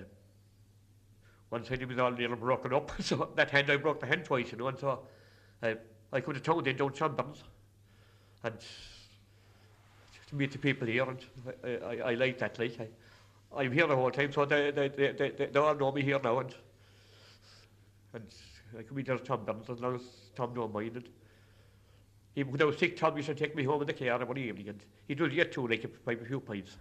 one 1.49 1.63
side 1.63 1.79
me 1.79 1.85
was 1.85 1.97
all 1.97 2.11
nearly 2.11 2.35
broken 2.35 2.73
up, 2.73 2.91
so 3.01 3.29
that 3.35 3.51
hand 3.51 3.69
I 3.69 3.77
broke 3.77 3.99
the 3.99 4.05
hand 4.05 4.25
twice, 4.25 4.51
you 4.51 4.57
know, 4.57 4.67
and 4.67 4.77
so 4.77 4.99
uh, 5.63 5.73
I 6.11 6.21
could 6.21 6.35
have 6.35 6.43
told 6.43 6.65
them 6.65 6.75
down 6.75 6.91
Sunburns, 6.91 7.43
and 8.43 8.57
to 10.27 10.35
meet 10.35 10.51
the 10.51 10.57
people 10.57 10.87
here, 10.87 11.03
and 11.03 11.25
I, 11.63 11.69
I, 11.69 12.11
I 12.11 12.13
like 12.15 12.37
that, 12.39 12.59
like, 12.59 12.77
I, 12.79 12.87
I'm 13.61 13.71
here 13.71 13.87
the 13.87 13.95
whole 13.95 14.11
time, 14.11 14.31
so 14.31 14.45
they, 14.45 14.71
they, 14.71 14.89
they, 14.89 15.11
they, 15.11 15.29
they 15.29 15.59
all 15.59 15.75
know 15.75 15.91
me 15.91 16.01
here 16.01 16.19
now, 16.21 16.39
and, 16.39 16.53
and 18.13 18.25
I 18.77 18.83
could 18.83 18.95
be 18.95 19.03
there 19.03 19.17
Tom 19.17 19.45
Burns 19.45 19.69
as 19.69 19.79
long 19.79 19.95
as 19.95 20.01
Tom 20.35 20.53
don't 20.53 20.73
mind 20.73 20.97
it. 20.97 21.07
Even 22.35 22.51
when 22.51 22.61
I 22.61 22.65
was 22.65 22.77
sick, 22.77 22.97
Tom 22.97 23.15
used 23.15 23.29
to 23.29 23.35
take 23.35 23.55
me 23.55 23.63
home 23.63 23.81
in 23.81 23.87
the 23.87 23.93
car 23.93 24.21
every 24.21 24.49
evening, 24.49 24.69
and 24.69 24.83
he 25.07 25.15
does 25.15 25.33
yet 25.33 25.51
too, 25.51 25.67
like, 25.67 25.85
by 26.03 26.13
a 26.13 26.17
few 26.17 26.41
pints. 26.41 26.75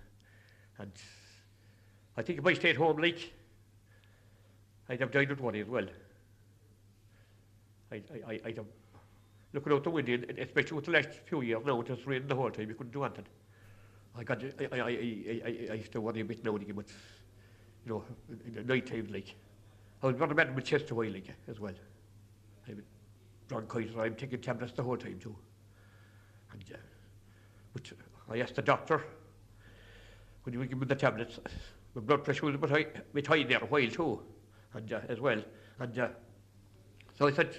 And 0.79 0.93
I 2.17 2.23
think 2.23 2.41
if 2.41 2.47
I 2.47 2.53
stayed 2.55 2.77
home, 2.77 2.99
like, 2.99 3.33
I'd 4.89 5.01
have 5.01 5.11
died 5.11 5.31
with 5.31 5.41
one 5.41 5.57
as 5.57 5.67
well. 5.67 5.87
I, 7.91 8.03
I, 8.27 8.41
I'd 8.45 8.57
have 8.57 8.67
looking 9.53 9.73
out 9.73 9.85
the 9.85 9.91
window, 9.91 10.19
especially 10.39 10.77
with 10.77 10.85
the 10.85 10.91
last 10.91 11.09
few 11.25 11.41
years 11.41 11.63
now, 11.65 11.81
it 11.81 11.89
has 11.89 12.07
rained 12.07 12.29
the 12.29 12.35
whole 12.35 12.51
time, 12.51 12.69
you 12.69 12.75
couldn't 12.75 12.93
do 12.93 13.05
anything. 13.05 13.25
I 14.15 14.23
got, 14.23 14.43
I, 14.43 14.49
I, 14.73 14.79
I, 14.79 14.83
I, 14.83 15.69
I 15.71 15.75
used 15.75 15.93
to 15.93 16.01
worry 16.01 16.21
a 16.21 16.25
bit 16.25 16.45
now, 16.45 16.53
but, 16.53 16.65
you 16.69 16.85
know, 17.87 18.05
the 18.55 18.63
night 18.63 18.87
time, 18.87 19.09
like. 19.11 19.35
I 20.03 20.09
was 20.09 20.17
running 20.17 20.33
a 20.33 20.45
man 20.45 20.55
with 20.55 20.65
chest 20.65 20.91
away, 20.91 21.09
like, 21.09 21.29
as 21.49 21.59
well. 21.59 21.73
I'm 22.69 22.83
bronchitis, 23.49 23.97
I'm 23.99 24.15
taking 24.15 24.41
tablets 24.41 24.73
the 24.73 24.83
whole 24.83 24.97
time, 24.99 25.19
too. 25.19 25.35
And, 26.53 26.63
uh, 26.75 26.77
but 27.73 27.91
uh, 27.93 28.33
I 28.33 28.41
asked 28.41 28.57
the 28.57 28.63
doctor, 28.63 29.03
when 30.43 30.53
he 30.53 30.59
would 30.59 30.69
give 30.69 30.79
me 30.79 30.87
the 30.87 30.95
tablets, 30.95 31.39
my 31.95 32.03
blood 32.03 32.25
pressure 32.25 32.47
was 32.47 32.55
a 32.55 32.59
bit 32.59 32.71
high, 32.71 32.87
bit 33.13 33.27
high 33.27 33.43
there 33.45 33.63
a 33.63 33.67
while, 33.67 33.89
too. 33.89 34.21
As 35.09 35.21
well. 35.21 35.43
So 37.19 37.27
I 37.27 37.33
said, 37.33 37.57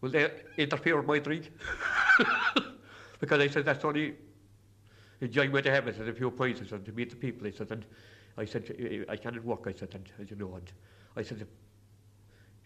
will 0.00 0.10
they 0.10 0.30
interfere 0.58 0.96
with 0.96 1.06
my 1.06 1.18
drink? 1.18 1.50
because 3.20 3.40
I 3.40 3.48
said, 3.48 3.64
that's 3.64 3.84
only 3.84 4.14
enjoyment 5.20 5.66
I 5.66 5.70
have. 5.70 5.88
I 5.88 5.92
said, 5.92 6.08
a 6.08 6.12
few 6.12 6.30
pints, 6.30 6.60
I 6.60 6.66
said, 6.66 6.84
to 6.84 6.92
meet 6.92 7.10
the 7.10 7.16
people. 7.16 7.46
I 7.46 7.50
said, 7.50 7.70
and 7.70 7.86
I 8.36 8.44
said, 8.44 9.06
I 9.08 9.16
cannot 9.16 9.44
work, 9.44 9.64
I 9.66 9.72
said, 9.72 9.94
and 9.94 10.08
as 10.20 10.30
you 10.30 10.36
know, 10.36 10.54
and 10.56 10.70
I 11.16 11.22
said, 11.22 11.46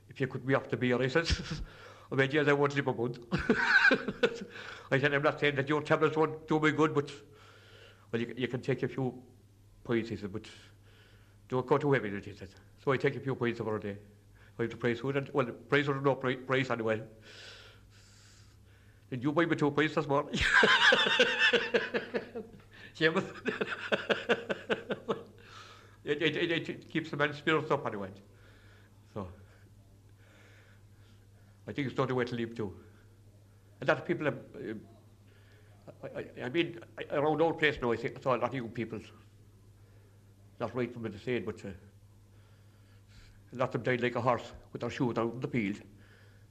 if 0.08 0.20
you 0.20 0.26
could 0.26 0.46
be 0.46 0.54
off 0.54 0.68
the 0.68 0.76
beer, 0.76 1.00
I 1.00 1.08
said, 1.08 1.28
I 2.12 2.14
mean, 2.14 2.30
yes, 2.32 2.48
I 2.48 2.52
won't 2.52 2.74
live 2.74 2.86
a 2.86 2.94
month. 2.94 3.18
I 4.90 4.98
said, 4.98 5.12
I'm 5.12 5.22
not 5.22 5.40
saying 5.40 5.56
that 5.56 5.68
your 5.68 5.82
tablets 5.82 6.16
won't 6.16 6.46
do 6.48 6.60
me 6.60 6.70
good, 6.70 6.94
but, 6.94 7.10
well, 8.12 8.22
you, 8.22 8.32
you 8.36 8.48
can 8.48 8.60
take 8.60 8.82
a 8.82 8.88
few 8.88 9.14
said, 9.88 10.32
but 10.32 10.46
don't 11.48 11.66
go 11.66 11.78
too 11.78 11.92
heavy 11.92 12.10
with 12.10 12.26
it. 12.26 12.50
So 12.84 12.92
I 12.92 12.96
take 12.96 13.16
a 13.16 13.20
few 13.20 13.34
pints 13.34 13.60
over 13.60 13.76
a 13.76 13.80
day. 13.80 13.96
Have 14.58 14.70
to 14.70 14.76
price 14.76 15.00
food, 15.00 15.16
and, 15.16 15.28
well, 15.32 15.46
price 15.46 15.86
or 15.88 16.00
no 16.00 16.14
price, 16.14 16.38
price 16.46 16.70
anyway. 16.70 17.02
Did 19.10 19.22
you 19.22 19.32
buy 19.32 19.44
me 19.44 19.54
two 19.54 19.70
pints 19.70 19.94
this 19.94 20.08
morning? 20.08 20.34
Seamus. 22.98 23.24
it, 26.04 26.22
it, 26.22 26.36
it, 26.36 26.68
it 26.68 26.90
keeps 26.90 27.10
the 27.10 27.16
man's 27.18 27.36
spirits 27.36 27.70
up 27.70 27.86
anyway. 27.86 28.08
So, 29.12 29.28
I 31.68 31.72
think 31.72 31.88
it's 31.88 31.96
not 31.98 32.10
a 32.10 32.14
way 32.14 32.24
to 32.24 32.34
live 32.34 32.54
too. 32.54 32.72
And 33.80 33.88
that 33.88 34.06
people, 34.06 34.24
have, 34.24 34.38
uh, 34.54 34.74
I, 36.16 36.20
I, 36.20 36.44
I 36.46 36.48
mean, 36.48 36.80
around 37.10 37.42
our 37.42 37.52
place 37.52 37.76
now, 37.82 37.92
I, 37.92 37.96
think, 37.96 38.24
a 38.24 38.28
lot 38.28 38.42
of 38.42 38.54
young 38.54 38.70
people 38.70 39.00
not 40.60 40.74
right 40.74 40.92
for 40.92 41.00
me 41.00 41.10
to 41.10 41.18
say 41.18 41.36
it, 41.36 41.46
but 41.46 41.64
uh, 41.64 41.68
a 43.52 43.56
lot 43.56 43.66
of 43.66 43.72
them 43.72 43.82
died 43.82 44.02
like 44.02 44.16
a 44.16 44.20
horse 44.20 44.52
with 44.72 44.80
their 44.80 44.90
shoes 44.90 45.18
out 45.18 45.32
in 45.32 45.40
the 45.40 45.48
field, 45.48 45.80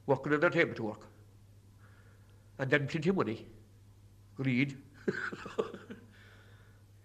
working 0.06 0.34
on 0.34 0.40
their 0.40 0.50
table 0.50 0.74
to 0.76 0.84
work. 0.84 1.08
And 2.60 2.70
then 2.70 2.88
plenty 2.88 3.10
of 3.10 3.16
money. 3.16 3.46
Greed. 4.36 4.78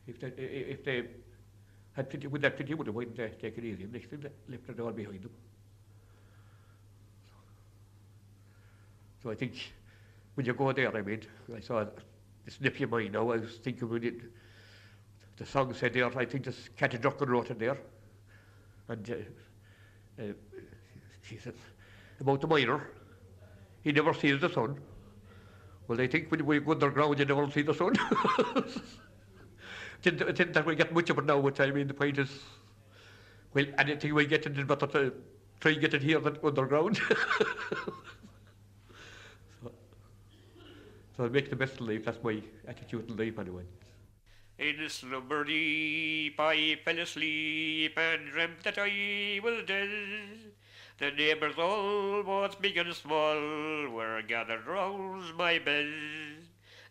if, 0.07 0.21
they, 0.21 0.29
if 0.29 0.85
they 0.85 1.07
had 1.93 2.09
plenty, 2.09 2.27
with 2.29 2.43
that 2.43 2.57
plenty 2.57 2.73
of 2.73 2.79
money, 2.79 2.91
why 2.91 3.05
didn't 3.05 3.17
they 3.17 3.29
take 3.41 3.59
it 3.59 3.65
easy? 3.65 3.87
Next 3.91 4.11
thing 4.11 4.21
they 4.21 4.31
left 4.49 4.69
it 4.69 4.81
all 4.81 4.93
behind 4.93 5.23
them. 5.23 5.33
So 9.23 9.31
I 9.31 9.35
think 9.35 9.55
when 10.35 10.47
you 10.47 10.55
go 10.55 10.73
there, 10.73 10.97
I 10.97 11.03
mean, 11.03 11.23
I 11.55 11.61
saw 11.61 11.85
this 12.45 12.61
nephew 12.61 12.87
of 12.87 12.93
mine 12.93 13.13
now, 13.13 13.31
I 13.31 13.37
was 13.37 13.59
thinking 13.63 13.89
when 13.89 14.05
it, 14.05 14.15
the 15.41 15.47
song 15.47 15.73
said 15.73 15.95
there, 15.95 16.19
I 16.19 16.27
think 16.27 16.45
this 16.45 16.69
Catty 16.77 16.99
Drucker 16.99 17.27
wrote 17.27 17.51
it 17.51 17.59
there. 17.59 17.79
And 18.89 19.11
uh, 19.11 19.15
uh, 20.23 20.33
she 21.23 21.39
said, 21.39 21.55
about 22.21 22.43
the 22.43 22.47
miner, 22.47 22.91
he 23.83 23.91
never 23.91 24.13
sees 24.13 24.39
the 24.39 24.51
sun. 24.51 24.79
Well, 25.89 25.99
I 25.99 26.09
think 26.09 26.31
when 26.31 26.45
we 26.45 26.61
go 26.61 26.73
underground, 26.73 27.19
you 27.19 27.25
never 27.25 27.51
see 27.51 27.63
the 27.63 27.73
sun. 27.73 27.95
didn't, 30.03 30.37
didn't 30.37 30.53
that 30.53 30.67
we 30.67 30.77
get 30.77 30.93
much 30.93 31.09
of 31.09 31.17
it 31.17 31.25
now, 31.25 31.39
which 31.39 31.59
I 31.59 31.71
mean, 31.71 31.87
the 31.87 31.95
point 31.95 32.19
is, 32.19 32.29
well, 33.55 33.65
anything 33.79 34.15
we 34.15 34.27
get 34.27 34.45
it, 34.45 34.67
better 34.67 34.87
to 34.89 35.07
uh, 35.07 35.11
try 35.59 35.73
and 35.73 35.81
get 35.81 35.95
it 35.95 36.03
here 36.03 36.21
than 36.21 36.37
underground. 36.45 37.01
so, 39.63 39.73
so 41.17 41.29
make 41.31 41.49
the 41.49 41.57
best 41.57 41.81
of 41.81 41.89
life, 41.89 42.05
that's 42.05 42.23
my 42.23 42.43
attitude 42.69 43.09
in 43.09 43.17
life 43.17 43.39
anyway. 43.39 43.65
In 44.61 44.91
slumber 44.91 45.43
deep 45.43 46.39
I 46.39 46.77
fell 46.85 46.99
asleep 46.99 47.97
and 47.97 48.31
dreamt 48.31 48.63
that 48.65 48.77
I 48.77 49.41
was 49.43 49.65
dead. 49.65 49.89
The 50.99 51.13
neighbours 51.13 51.55
all, 51.57 52.23
both 52.23 52.61
big 52.61 52.77
and 52.77 52.95
small, 52.95 53.89
were 53.89 54.21
gathered 54.21 54.67
round 54.67 55.35
my 55.35 55.59
bed. 55.61 55.89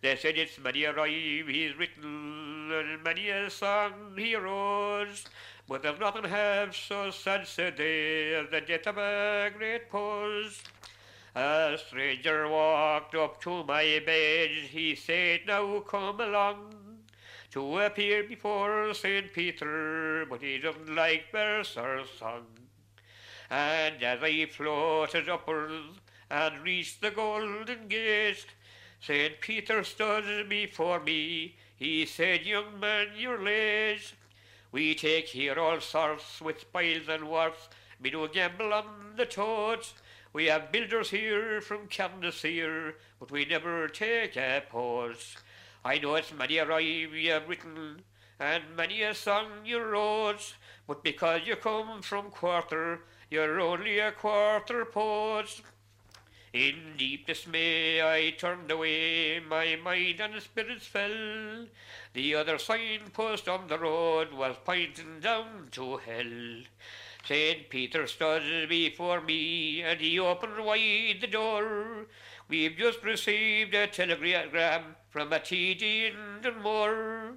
They 0.01 0.15
said 0.15 0.39
it's 0.39 0.57
many 0.57 0.85
a 0.85 0.93
rhyme 0.93 1.47
he's 1.47 1.77
written 1.77 2.71
and 2.71 3.03
many 3.03 3.29
a 3.29 3.51
song 3.51 4.15
he 4.17 4.35
wrote, 4.35 5.25
but 5.67 5.83
there's 5.83 5.99
nothing 5.99 6.23
half 6.23 6.75
so 6.75 7.11
sad, 7.11 7.47
said 7.47 7.77
they, 7.77 8.33
as 8.33 8.49
the 8.49 8.61
death 8.61 8.87
of 8.87 8.97
a 8.97 9.51
great 9.55 9.91
poet. 9.91 10.59
A 11.35 11.77
stranger 11.77 12.49
walked 12.49 13.13
up 13.13 13.39
to 13.43 13.63
my 13.63 14.01
bed, 14.03 14.49
he 14.71 14.95
said, 14.95 15.41
now 15.45 15.81
come 15.81 16.19
along 16.19 16.78
to 17.51 17.79
appear 17.79 18.23
before 18.23 18.93
St. 18.93 19.33
Peter, 19.33 20.25
but 20.29 20.41
he 20.41 20.57
doesn't 20.59 20.93
like 20.93 21.25
or 21.33 21.63
song. 21.63 22.45
And 23.49 24.03
as 24.03 24.19
I 24.21 24.45
floated 24.45 25.27
upwards 25.27 25.99
and 26.29 26.61
reached 26.63 27.01
the 27.01 27.09
golden 27.09 27.87
gate, 27.87 28.45
St. 29.01 29.41
Peter 29.41 29.83
stood 29.83 30.47
before 30.47 30.99
me. 30.99 31.55
He 31.75 32.05
said, 32.05 32.45
Young 32.45 32.79
man, 32.79 33.07
you're 33.17 33.41
late. 33.41 34.13
We 34.71 34.93
take 34.93 35.29
here 35.29 35.57
all 35.57 35.81
sorts 35.81 36.41
with 36.41 36.59
spiles 36.59 37.07
and 37.09 37.27
warps. 37.27 37.69
We 38.01 38.11
do 38.11 38.27
gamble 38.27 38.73
on 38.73 39.15
the 39.15 39.25
toads. 39.25 39.93
We 40.31 40.45
have 40.45 40.71
builders 40.71 41.09
here 41.09 41.59
from 41.59 41.87
Candace 41.87 42.43
here, 42.43 42.95
but 43.19 43.31
we 43.31 43.45
never 43.45 43.87
take 43.87 44.37
a 44.37 44.61
pause. 44.69 45.37
I 45.83 45.97
know 45.97 46.15
it's 46.15 46.33
many 46.33 46.57
a 46.57 46.65
rhyme 46.65 47.13
you 47.13 47.31
have 47.31 47.47
written, 47.47 48.01
and 48.39 48.75
many 48.75 49.01
a 49.01 49.15
song 49.15 49.65
you 49.65 49.81
wrote, 49.81 50.55
but 50.85 51.03
because 51.03 51.41
you 51.45 51.55
come 51.55 52.01
from 52.01 52.31
quarter, 52.31 53.01
you're 53.29 53.61
only 53.61 53.99
a 53.99 54.11
quarter 54.11 54.83
poet. 54.83 55.61
In 56.51 56.95
deep 56.97 57.27
dismay 57.27 58.01
I 58.01 58.31
turned 58.31 58.71
away, 58.71 59.39
my 59.39 59.77
mind 59.77 60.19
and 60.19 60.41
spirits 60.41 60.87
fell. 60.87 61.67
The 62.13 62.35
other 62.35 62.57
signpost 62.57 63.47
on 63.47 63.67
the 63.67 63.77
road 63.77 64.33
was 64.33 64.57
pointing 64.65 65.19
down 65.21 65.69
to 65.71 65.97
hell. 65.97 66.63
St. 67.23 67.69
Peter 67.69 68.07
stood 68.07 68.67
before 68.67 69.21
me, 69.21 69.81
and 69.83 70.01
he 70.01 70.19
opened 70.19 70.65
wide 70.65 71.19
the 71.21 71.27
door. 71.27 72.07
We've 72.49 72.75
just 72.75 73.03
received 73.03 73.75
a 73.75 73.85
telegram 73.85 74.95
from 75.11 75.31
a 75.31 75.39
TD 75.39 76.11
in 76.43 76.61
Moore. 76.63 77.33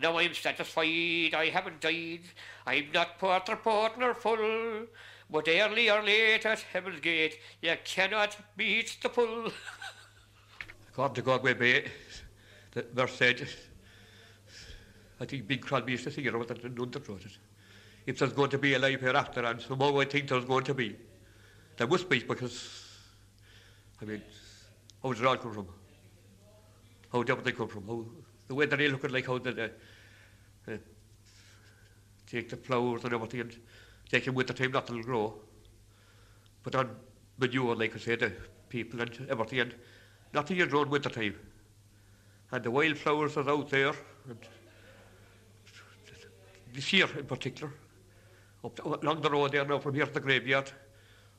Now 0.00 0.18
I'm 0.18 0.34
satisfied 0.34 1.32
I 1.32 1.50
haven't 1.52 1.80
died. 1.80 2.22
I'm 2.66 2.86
not 2.92 3.20
porter 3.20 3.54
port 3.54 3.96
nor 4.00 4.14
full. 4.14 4.86
But 5.30 5.46
early 5.46 5.88
or 5.88 6.02
late 6.02 6.44
at 6.44 6.58
Heaven's 6.72 6.98
Gate, 6.98 7.38
you 7.62 7.76
cannot 7.84 8.36
beat 8.56 8.96
the 9.00 9.08
pull. 9.08 9.52
God 10.96 11.14
to 11.14 11.22
be. 11.54 11.84
The 12.72 12.82
verse 12.92 13.14
said, 13.14 13.48
I 15.20 15.24
think 15.24 15.46
Bing 15.46 15.60
Crosby 15.60 15.92
used 15.92 16.04
to 16.04 16.10
sing 16.10 16.24
it 16.24 16.34
about 16.34 16.48
that 16.48 16.64
it. 17.26 17.38
If 18.06 18.18
there's 18.18 18.32
going 18.32 18.50
to 18.50 18.58
be 18.58 18.74
a 18.74 18.80
life 18.80 19.02
hereafter, 19.02 19.44
and 19.44 19.60
somehow 19.60 20.00
I 20.00 20.04
think 20.04 20.28
there's 20.28 20.46
going 20.46 20.64
to 20.64 20.74
be, 20.74 20.96
there 21.76 21.86
must 21.86 22.08
be, 22.08 22.20
because, 22.20 22.84
I 24.02 24.04
mean, 24.04 24.22
how 25.02 25.12
does 25.12 25.20
it 25.20 25.26
all 25.26 25.36
come 25.36 25.54
from? 25.54 25.68
How 27.12 27.22
did 27.22 27.44
they 27.44 27.52
come 27.52 27.68
from? 27.68 27.86
How, 27.86 28.04
the 28.48 28.54
way 28.54 28.66
that 28.66 28.76
they 28.76 28.88
look 28.88 29.04
at 29.04 29.12
like 29.12 29.26
how 29.26 29.38
they 29.38 29.70
uh, 30.68 30.76
take 32.26 32.48
the 32.48 32.56
flowers 32.56 33.04
and 33.04 33.12
everything 33.12 33.40
and 33.40 33.56
take 34.10 34.24
them 34.24 34.34
with 34.34 34.46
the 34.46 34.54
time 34.54 34.72
not 34.72 34.86
to 34.86 35.02
grow. 35.02 35.34
But 36.62 36.74
on 36.74 36.90
manure, 37.38 37.76
like 37.76 37.94
I 37.94 37.98
say, 37.98 38.16
the 38.16 38.32
people 38.68 39.00
and 39.00 39.26
everything, 39.30 39.60
and 39.60 39.74
nothing 40.34 40.58
is 40.58 40.68
grown 40.68 40.90
with 40.90 41.04
the 41.04 41.10
time. 41.10 41.34
And 42.50 42.64
the 42.64 42.70
wildflowers 42.70 43.36
are 43.36 43.48
out 43.48 43.70
there, 43.70 43.92
and 44.28 44.38
this 46.74 46.92
year 46.92 47.06
in 47.18 47.24
particular, 47.24 47.72
up 48.64 48.76
to, 48.76 48.98
along 49.02 49.20
the 49.20 49.30
road 49.30 49.52
there 49.52 49.64
now 49.64 49.78
from 49.78 49.94
here 49.94 50.06
to 50.06 50.12
the 50.12 50.20
graveyard, 50.20 50.70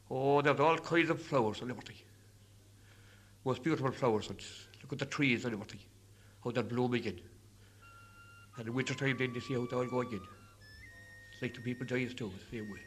oh, 0.10 0.42
there's 0.42 0.60
all 0.60 0.78
kinds 0.78 1.10
of 1.10 1.22
flowers 1.22 1.62
and 1.62 1.72
everything. 1.72 1.98
Most 3.50 3.64
beautiful 3.64 3.92
flowers, 3.92 4.30
look 4.30 4.94
at 4.94 5.00
the 5.00 5.08
trees 5.08 5.44
and 5.44 5.56
everything, 5.56 5.80
how 6.44 6.52
they're 6.52 6.62
blooming 6.62 7.04
in. 7.04 7.20
And 8.58 8.68
in 8.68 8.76
winter 8.76 8.94
time 8.94 9.18
then 9.18 9.34
you 9.34 9.42
see 9.42 9.56
how 9.56 9.66
they're 9.66 9.80
all 9.80 9.88
going 9.88 10.08
again. 10.10 10.22
It's 11.34 11.42
like 11.42 11.56
the 11.56 11.62
people 11.62 11.88
dies 11.88 12.14
too, 12.14 12.32
the 12.52 12.58
same 12.58 12.72
way. 12.72 12.78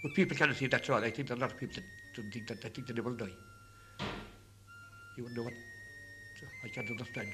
But 0.00 0.14
people 0.14 0.36
can't 0.36 0.54
see 0.54 0.68
that's 0.68 0.88
all. 0.90 1.02
I 1.02 1.10
think 1.10 1.26
there 1.26 1.36
are 1.36 1.38
a 1.38 1.40
lot 1.40 1.50
of 1.50 1.58
people 1.58 1.74
that 1.74 1.84
don't 2.14 2.30
think 2.32 2.46
that, 2.46 2.62
they 2.62 2.68
think 2.68 2.86
they 2.86 3.00
will 3.00 3.16
die. 3.16 3.34
You 5.16 5.24
wouldn't 5.24 5.36
know 5.36 5.42
what, 5.42 5.54
I 6.62 6.68
can't 6.68 6.88
understand. 6.88 7.32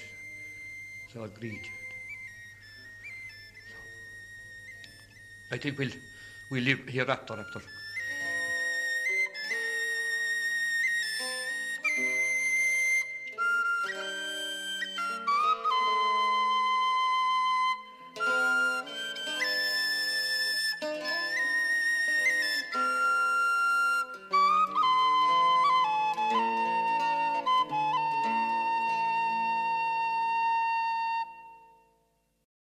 It's 1.09 1.15
all 1.15 1.29
greed. 1.29 1.61
So, 3.69 3.77
I 5.53 5.59
think 5.59 5.79
we'll, 5.79 5.91
we'll 6.51 6.65
live 6.65 6.89
hereafter 6.89 7.35
after 7.35 7.61